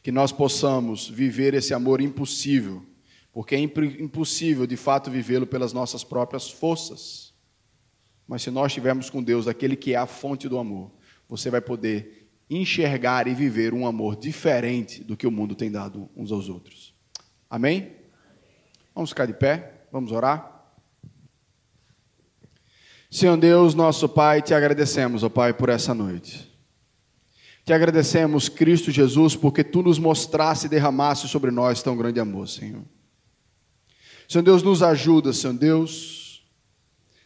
Que 0.02 0.12
nós 0.12 0.32
possamos 0.32 1.08
viver 1.08 1.54
esse 1.54 1.74
amor 1.74 2.02
impossível, 2.02 2.86
porque 3.32 3.56
é 3.56 3.60
impossível 3.60 4.66
de 4.66 4.78
fato 4.78 5.12
vivê-lo 5.12 5.46
pelas 5.46 5.74
nossas 5.74 6.04
próprias 6.04 6.50
forças. 6.50 7.34
Mas 8.28 8.42
se 8.42 8.52
nós 8.52 8.68
estivermos 8.68 9.10
com 9.10 9.24
Deus, 9.24 9.48
aquele 9.48 9.76
que 9.76 9.94
é 9.94 9.98
a 9.98 10.06
fonte 10.06 10.50
do 10.50 10.58
amor, 10.58 10.92
você 11.30 11.50
vai 11.50 11.62
poder 11.62 12.30
enxergar 12.50 13.28
e 13.28 13.34
viver 13.34 13.74
um 13.74 13.86
amor 13.86 14.16
diferente 14.16 15.04
do 15.04 15.18
que 15.18 15.28
o 15.28 15.32
mundo 15.32 15.56
tem 15.56 15.70
dado 15.70 16.10
uns 16.16 16.32
aos 16.32 16.50
outros. 16.50 16.94
Amém? 17.50 17.94
Vamos 18.94 19.12
ficar 19.12 19.26
de 19.26 19.34
pé, 19.34 19.86
vamos 19.92 20.12
orar. 20.12 20.58
Senhor 23.10 23.38
Deus, 23.38 23.74
nosso 23.74 24.10
Pai, 24.10 24.42
te 24.42 24.54
agradecemos, 24.54 25.24
ó 25.24 25.30
Pai, 25.30 25.54
por 25.54 25.70
essa 25.70 25.94
noite. 25.94 26.47
Te 27.68 27.74
agradecemos, 27.74 28.48
Cristo 28.48 28.92
Jesus, 28.92 29.36
porque 29.36 29.62
tu 29.62 29.84
nos 29.84 30.00
mostraste 30.00 30.68
e 30.68 30.70
derramaste 30.70 31.28
sobre 31.28 31.52
nós 31.52 31.84
tão 31.84 31.98
grande 31.98 32.18
amor, 32.18 32.48
Senhor. 32.48 32.82
Senhor 34.26 34.42
Deus, 34.42 34.64
nos 34.64 34.82
ajuda, 34.82 35.34
Senhor 35.34 35.52
Deus, 35.52 36.48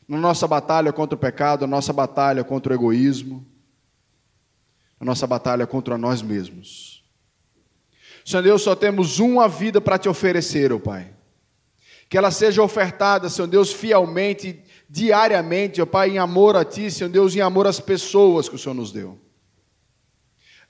na 0.08 0.18
nossa 0.18 0.48
batalha 0.48 0.92
contra 0.92 1.16
o 1.16 1.20
pecado, 1.20 1.62
na 1.62 1.68
nossa 1.68 1.94
batalha 1.94 2.44
contra 2.44 2.74
o 2.74 2.76
egoísmo, 2.76 3.46
na 5.00 5.06
nossa 5.06 5.28
batalha 5.28 5.68
contra 5.68 5.96
nós 5.96 6.24
mesmos. 6.24 7.04
Senhor 8.26 8.42
Deus, 8.42 8.64
só 8.64 8.76
temos 8.76 9.20
uma 9.20 9.48
vida 9.48 9.80
para 9.80 10.00
te 10.00 10.10
oferecer, 10.10 10.74
ó 10.74 10.80
Pai. 10.80 11.14
Que 12.10 12.18
ela 12.18 12.32
seja 12.32 12.64
ofertada, 12.64 13.30
Senhor 13.30 13.48
Deus, 13.48 13.72
fielmente, 13.72 14.60
diariamente, 14.90 15.84
ó 15.84 15.86
Pai, 15.86 16.10
em 16.10 16.18
amor 16.18 16.56
a 16.56 16.66
Ti, 16.66 16.90
Senhor 16.90 17.12
Deus, 17.12 17.36
em 17.36 17.42
amor 17.42 17.68
às 17.68 17.80
pessoas 17.80 18.50
que 18.50 18.56
o 18.56 18.58
Senhor 18.58 18.74
nos 18.74 18.92
deu. 18.92 19.20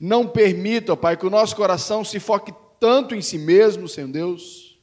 Não 0.02 0.28
permita, 0.28 0.94
ó 0.94 0.96
Pai, 0.96 1.16
que 1.16 1.28
o 1.28 1.30
nosso 1.30 1.56
coração 1.56 2.04
se 2.04 2.20
foque 2.20 2.52
tanto 2.80 3.14
em 3.14 3.22
si 3.22 3.38
mesmo, 3.38 3.88
Senhor 3.88 4.10
Deus, 4.10 4.76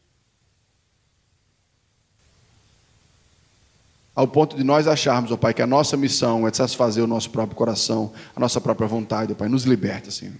ao 4.14 4.28
ponto 4.28 4.56
de 4.56 4.62
nós 4.62 4.86
acharmos, 4.86 5.32
ó 5.32 5.36
Pai, 5.36 5.52
que 5.52 5.60
a 5.60 5.66
nossa 5.66 5.96
missão 5.96 6.46
é 6.46 6.52
satisfazer 6.52 7.02
o 7.02 7.06
nosso 7.08 7.30
próprio 7.30 7.56
coração, 7.56 8.12
a 8.36 8.38
nossa 8.38 8.60
própria 8.60 8.86
vontade, 8.86 9.32
ó 9.32 9.34
Pai, 9.34 9.48
nos 9.48 9.64
liberta, 9.64 10.08
Senhor. 10.12 10.36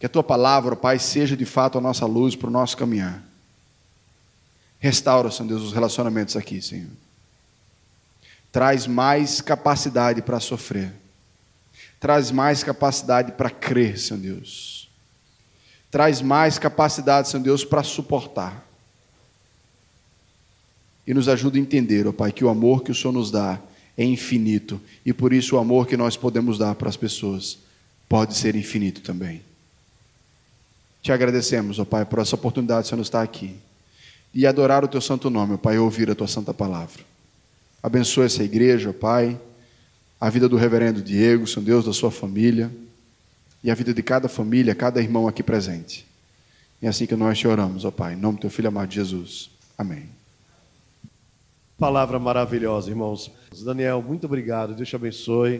Que 0.00 0.06
a 0.06 0.08
tua 0.08 0.22
palavra, 0.22 0.72
ó 0.72 0.76
Pai, 0.76 0.98
seja 0.98 1.36
de 1.36 1.44
fato 1.44 1.76
a 1.76 1.82
nossa 1.82 2.06
luz 2.06 2.34
para 2.34 2.48
o 2.48 2.50
nosso 2.50 2.78
caminhar. 2.78 3.22
Restaura, 4.78 5.30
Senhor 5.30 5.48
Deus, 5.50 5.62
os 5.62 5.72
relacionamentos 5.74 6.34
aqui, 6.34 6.62
Senhor. 6.62 6.88
Traz 8.50 8.86
mais 8.86 9.42
capacidade 9.42 10.22
para 10.22 10.40
sofrer. 10.40 11.03
Traz 12.00 12.30
mais 12.30 12.62
capacidade 12.62 13.32
para 13.32 13.50
crer, 13.50 13.98
Senhor 13.98 14.20
Deus. 14.20 14.90
Traz 15.90 16.20
mais 16.20 16.58
capacidade, 16.58 17.28
Senhor 17.28 17.42
Deus, 17.42 17.64
para 17.64 17.82
suportar 17.82 18.64
e 21.06 21.12
nos 21.12 21.28
ajuda 21.28 21.58
a 21.58 21.60
entender, 21.60 22.06
ó 22.06 22.12
Pai, 22.12 22.32
que 22.32 22.44
o 22.44 22.48
amor 22.48 22.82
que 22.82 22.90
o 22.90 22.94
Senhor 22.94 23.12
nos 23.12 23.30
dá 23.30 23.60
é 23.96 24.04
infinito 24.04 24.80
e 25.04 25.12
por 25.12 25.32
isso 25.32 25.56
o 25.56 25.58
amor 25.58 25.86
que 25.86 25.96
nós 25.96 26.16
podemos 26.16 26.58
dar 26.58 26.74
para 26.74 26.88
as 26.88 26.96
pessoas 26.96 27.58
pode 28.08 28.34
ser 28.34 28.56
infinito 28.56 29.00
também. 29.02 29.42
Te 31.02 31.12
agradecemos, 31.12 31.78
ó 31.78 31.84
Pai, 31.84 32.04
por 32.04 32.18
essa 32.18 32.34
oportunidade 32.34 32.88
de 32.88 33.00
estar 33.00 33.22
aqui 33.22 33.54
e 34.32 34.46
adorar 34.46 34.82
o 34.82 34.88
Teu 34.88 35.00
santo 35.00 35.28
nome, 35.28 35.54
ó 35.54 35.56
Pai, 35.58 35.76
e 35.76 35.78
ouvir 35.78 36.10
a 36.10 36.14
Tua 36.14 36.26
santa 36.26 36.54
palavra. 36.54 37.02
Abençoa 37.82 38.24
essa 38.24 38.42
igreja, 38.42 38.90
ó 38.90 38.92
Pai, 38.92 39.38
a 40.20 40.30
vida 40.30 40.48
do 40.48 40.56
reverendo 40.56 41.02
Diego, 41.02 41.46
Senhor 41.46 41.64
Deus, 41.64 41.84
da 41.84 41.92
sua 41.92 42.10
família 42.10 42.70
e 43.62 43.70
a 43.70 43.74
vida 43.74 43.92
de 43.92 44.02
cada 44.02 44.28
família, 44.28 44.74
cada 44.74 45.00
irmão 45.00 45.26
aqui 45.26 45.42
presente. 45.42 46.06
É 46.82 46.88
assim 46.88 47.06
que 47.06 47.16
nós 47.16 47.38
te 47.38 47.48
oramos, 47.48 47.84
ó 47.84 47.90
Pai, 47.90 48.12
em 48.12 48.16
nome 48.16 48.38
do 48.38 48.42
Teu 48.42 48.50
Filho 48.50 48.68
amado 48.68 48.92
Jesus. 48.92 49.50
Amém. 49.76 50.08
Palavra 51.78 52.18
maravilhosa, 52.18 52.90
irmãos. 52.90 53.30
Daniel, 53.64 54.00
muito 54.02 54.26
obrigado. 54.26 54.74
Deus 54.74 54.88
te 54.88 54.94
abençoe. 54.94 55.56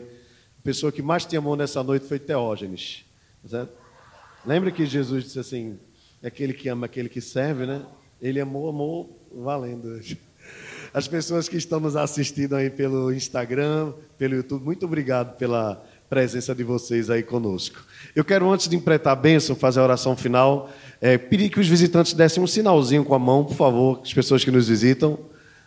A 0.59 0.62
pessoa 0.62 0.92
que 0.92 1.02
mais 1.02 1.24
te 1.24 1.36
amou 1.36 1.57
nessa 1.57 1.82
noite 1.82 2.07
foi 2.07 2.18
Teógenes. 2.18 3.05
Certo? 3.48 3.72
Lembra 4.46 4.70
que 4.70 4.86
Jesus 4.86 5.24
disse 5.24 5.38
assim: 5.38 5.78
é 6.22 6.28
aquele 6.28 6.52
que 6.52 6.68
ama, 6.68 6.86
aquele 6.86 7.09
que 7.09 7.20
serve, 7.20 7.66
né? 7.66 7.84
Ele 8.20 8.40
amou, 8.40 8.68
amou, 8.68 9.18
valendo. 9.34 10.00
As 10.95 11.09
pessoas 11.09 11.49
que 11.49 11.57
estão 11.57 11.80
nos 11.80 11.97
assistindo 11.97 12.55
aí 12.55 12.70
pelo 12.70 13.12
Instagram, 13.12 13.92
pelo 14.16 14.36
YouTube, 14.36 14.64
muito 14.64 14.86
obrigado 14.86 15.36
pela 15.36 15.84
presença 16.09 16.55
de 16.55 16.62
vocês 16.62 17.11
aí 17.11 17.20
conosco. 17.20 17.84
Eu 18.14 18.24
quero, 18.24 18.49
antes 18.49 18.68
de 18.68 18.76
empretar 18.76 19.12
a 19.12 19.16
bênção, 19.16 19.57
fazer 19.57 19.80
a 19.80 19.82
oração 19.82 20.16
final, 20.16 20.70
é, 21.01 21.18
pedir 21.18 21.51
que 21.51 21.59
os 21.59 21.66
visitantes 21.66 22.12
dessem 22.12 22.40
um 22.40 22.47
sinalzinho 22.47 23.05
com 23.05 23.12
a 23.12 23.18
mão, 23.18 23.45
por 23.45 23.57
favor, 23.57 24.03
as 24.05 24.14
pessoas 24.14 24.45
que 24.45 24.53
nos 24.53 24.68
visitam. 24.68 25.18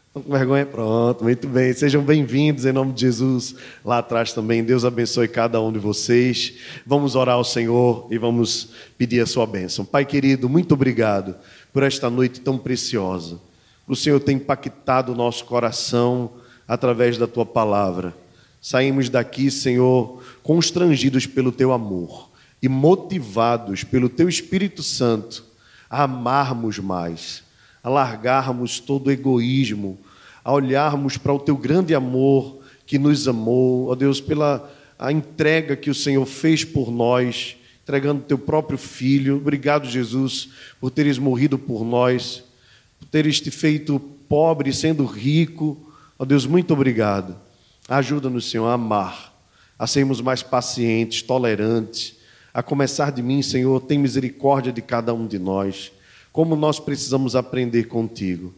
Estão 0.07 0.21
com 0.21 0.31
vergonha? 0.31 0.65
Pronto, 0.65 1.25
muito 1.25 1.45
bem. 1.45 1.73
Sejam 1.73 2.01
bem-vindos 2.01 2.65
em 2.65 2.71
nome 2.71 2.93
de 2.93 3.01
Jesus. 3.01 3.53
Lá 3.83 3.97
atrás 3.97 4.31
também, 4.31 4.63
Deus 4.63 4.85
abençoe 4.85 5.27
cada 5.27 5.61
um 5.61 5.73
de 5.73 5.79
vocês. 5.79 6.53
Vamos 6.85 7.17
orar 7.17 7.35
ao 7.35 7.43
Senhor 7.43 8.07
e 8.09 8.17
vamos 8.17 8.69
pedir 8.97 9.19
a 9.19 9.25
sua 9.25 9.45
bênção. 9.45 9.83
Pai 9.83 10.05
querido, 10.05 10.47
muito 10.47 10.73
obrigado 10.73 11.35
por 11.73 11.83
esta 11.83 12.09
noite 12.09 12.39
tão 12.39 12.57
preciosa. 12.57 13.45
O 13.87 13.95
Senhor 13.95 14.19
tem 14.19 14.35
impactado 14.35 15.13
o 15.13 15.15
nosso 15.15 15.45
coração 15.45 16.31
através 16.67 17.17
da 17.17 17.25
tua 17.25 17.45
palavra. 17.45 18.15
Saímos 18.61 19.09
daqui, 19.09 19.49
Senhor, 19.49 20.21
constrangidos 20.43 21.25
pelo 21.25 21.51
teu 21.51 21.71
amor 21.71 22.29
e 22.61 22.67
motivados 22.67 23.83
pelo 23.83 24.09
teu 24.09 24.27
Espírito 24.27 24.83
Santo 24.83 25.45
a 25.89 26.03
amarmos 26.03 26.79
mais 26.79 27.47
a 27.87 27.89
largarmos 27.89 28.81
todo 28.81 29.07
o 29.07 29.11
egoísmo, 29.11 29.97
a 30.43 30.51
olharmos 30.51 31.17
para 31.17 31.31
o 31.31 31.39
teu 31.39 31.55
grande 31.55 31.95
amor 31.95 32.59
que 32.85 32.99
nos 32.99 33.29
amou, 33.29 33.87
ó 33.87 33.95
Deus, 33.95 34.19
pela 34.19 34.69
a 34.99 35.09
entrega 35.09 35.73
que 35.73 35.89
o 35.89 35.95
Senhor 35.95 36.25
fez 36.25 36.65
por 36.65 36.91
nós, 36.91 37.55
entregando 37.83 38.23
teu 38.23 38.37
próprio 38.37 38.77
filho. 38.77 39.37
Obrigado, 39.37 39.87
Jesus, 39.87 40.49
por 40.81 40.91
teres 40.91 41.17
morrido 41.17 41.57
por 41.57 41.85
nós, 41.85 42.43
teres 43.11 43.39
te 43.39 43.51
feito 43.51 43.99
pobre 43.99 44.73
sendo 44.73 45.05
rico. 45.05 45.91
Ó 46.17 46.25
Deus, 46.25 46.45
muito 46.45 46.73
obrigado. 46.73 47.35
Ajuda-nos, 47.87 48.49
Senhor, 48.49 48.67
a 48.67 48.73
amar, 48.73 49.33
a 49.77 49.87
sermos 49.87 50.21
mais 50.21 50.43
pacientes, 50.43 51.21
tolerantes. 51.21 52.15
A 52.53 52.63
começar 52.63 53.11
de 53.11 53.21
mim, 53.21 53.41
Senhor, 53.41 53.81
tem 53.81 53.99
misericórdia 53.99 54.71
de 54.71 54.81
cada 54.81 55.13
um 55.13 55.27
de 55.27 55.37
nós 55.37 55.91
como 56.37 56.55
nós 56.55 56.79
precisamos 56.79 57.35
aprender 57.35 57.85
contigo. 57.85 58.53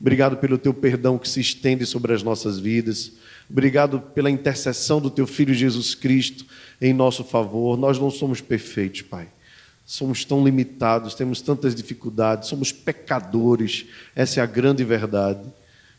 Obrigado 0.00 0.38
pelo 0.38 0.58
teu 0.58 0.74
perdão 0.74 1.16
que 1.16 1.28
se 1.28 1.40
estende 1.40 1.86
sobre 1.86 2.12
as 2.12 2.24
nossas 2.24 2.58
vidas. 2.58 3.12
Obrigado 3.48 4.00
pela 4.00 4.28
intercessão 4.28 5.00
do 5.00 5.08
teu 5.08 5.28
filho 5.28 5.54
Jesus 5.54 5.94
Cristo 5.94 6.44
em 6.82 6.92
nosso 6.92 7.22
favor. 7.22 7.78
Nós 7.78 8.00
não 8.00 8.10
somos 8.10 8.40
perfeitos, 8.40 9.02
Pai. 9.02 9.28
Somos 9.90 10.24
tão 10.24 10.44
limitados, 10.44 11.16
temos 11.16 11.40
tantas 11.40 11.74
dificuldades, 11.74 12.48
somos 12.48 12.70
pecadores. 12.70 13.86
Essa 14.14 14.38
é 14.38 14.42
a 14.42 14.46
grande 14.46 14.84
verdade. 14.84 15.40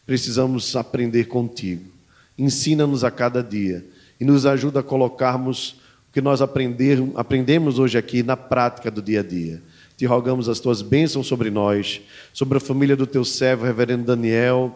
Precisamos 0.05 0.77
aprender 0.77 1.25
contigo. 1.25 1.91
Ensina-nos 2.37 3.03
a 3.03 3.11
cada 3.11 3.43
dia 3.43 3.85
e 4.17 4.23
nos 4.23 4.45
ajuda 4.45 4.79
a 4.79 4.83
colocarmos 4.83 5.71
o 6.09 6.13
que 6.13 6.21
nós 6.21 6.41
aprender, 6.41 6.99
aprendemos 7.15 7.79
hoje 7.79 7.97
aqui 7.97 8.23
na 8.23 8.37
prática 8.37 8.89
do 8.89 9.01
dia 9.01 9.19
a 9.19 9.23
dia 9.23 9.61
te 10.01 10.05
rogamos 10.07 10.49
as 10.49 10.59
tuas 10.59 10.81
bênçãos 10.81 11.27
sobre 11.27 11.51
nós, 11.51 12.01
sobre 12.33 12.57
a 12.57 12.59
família 12.59 12.95
do 12.95 13.05
teu 13.05 13.23
servo, 13.23 13.65
reverendo 13.65 14.03
Daniel, 14.03 14.73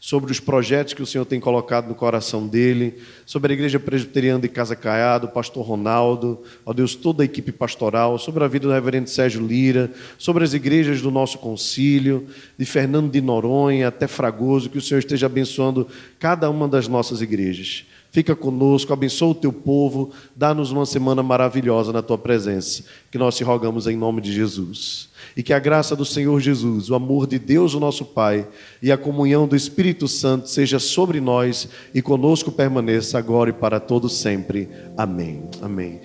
sobre 0.00 0.32
os 0.32 0.40
projetos 0.40 0.94
que 0.94 1.02
o 1.02 1.06
Senhor 1.06 1.26
tem 1.26 1.38
colocado 1.38 1.86
no 1.86 1.94
coração 1.94 2.48
dele, 2.48 2.94
sobre 3.26 3.52
a 3.52 3.54
igreja 3.54 3.78
presbiteriana 3.78 4.40
de 4.40 4.48
Casa 4.48 4.74
Caiado, 4.74 5.28
pastor 5.28 5.62
Ronaldo, 5.62 6.42
ó 6.64 6.72
Deus, 6.72 6.94
toda 6.94 7.22
a 7.22 7.26
equipe 7.26 7.52
pastoral, 7.52 8.18
sobre 8.18 8.42
a 8.42 8.48
vida 8.48 8.66
do 8.66 8.72
reverendo 8.72 9.10
Sérgio 9.10 9.46
Lira, 9.46 9.92
sobre 10.16 10.42
as 10.42 10.54
igrejas 10.54 11.02
do 11.02 11.10
nosso 11.10 11.36
concílio, 11.36 12.26
de 12.58 12.64
Fernando 12.64 13.10
de 13.10 13.20
Noronha 13.20 13.88
até 13.88 14.06
Fragoso, 14.06 14.70
que 14.70 14.78
o 14.78 14.82
Senhor 14.82 15.00
esteja 15.00 15.26
abençoando 15.26 15.86
cada 16.18 16.48
uma 16.48 16.66
das 16.66 16.88
nossas 16.88 17.20
igrejas. 17.20 17.84
Fica 18.10 18.34
conosco, 18.34 18.92
abençoa 18.94 19.28
o 19.28 19.34
teu 19.34 19.52
povo, 19.52 20.12
dá-nos 20.34 20.72
uma 20.72 20.86
semana 20.86 21.22
maravilhosa 21.22 21.92
na 21.92 22.00
tua 22.00 22.16
presença, 22.16 22.84
que 23.10 23.18
nós 23.18 23.36
te 23.36 23.44
rogamos 23.44 23.86
em 23.86 23.96
nome 23.96 24.22
de 24.22 24.32
Jesus. 24.32 25.09
E 25.36 25.42
que 25.42 25.52
a 25.52 25.58
graça 25.58 25.94
do 25.94 26.04
Senhor 26.04 26.40
Jesus, 26.40 26.90
o 26.90 26.94
amor 26.94 27.26
de 27.26 27.38
Deus, 27.38 27.74
o 27.74 27.80
nosso 27.80 28.04
Pai, 28.04 28.46
e 28.82 28.90
a 28.90 28.98
comunhão 28.98 29.46
do 29.46 29.56
Espírito 29.56 30.08
Santo 30.08 30.48
seja 30.48 30.78
sobre 30.78 31.20
nós 31.20 31.68
e 31.94 32.02
conosco 32.02 32.50
permaneça 32.50 33.18
agora 33.18 33.50
e 33.50 33.52
para 33.52 33.78
todo 33.78 34.08
sempre. 34.08 34.68
Amém. 34.96 35.42
Amém. 35.62 36.00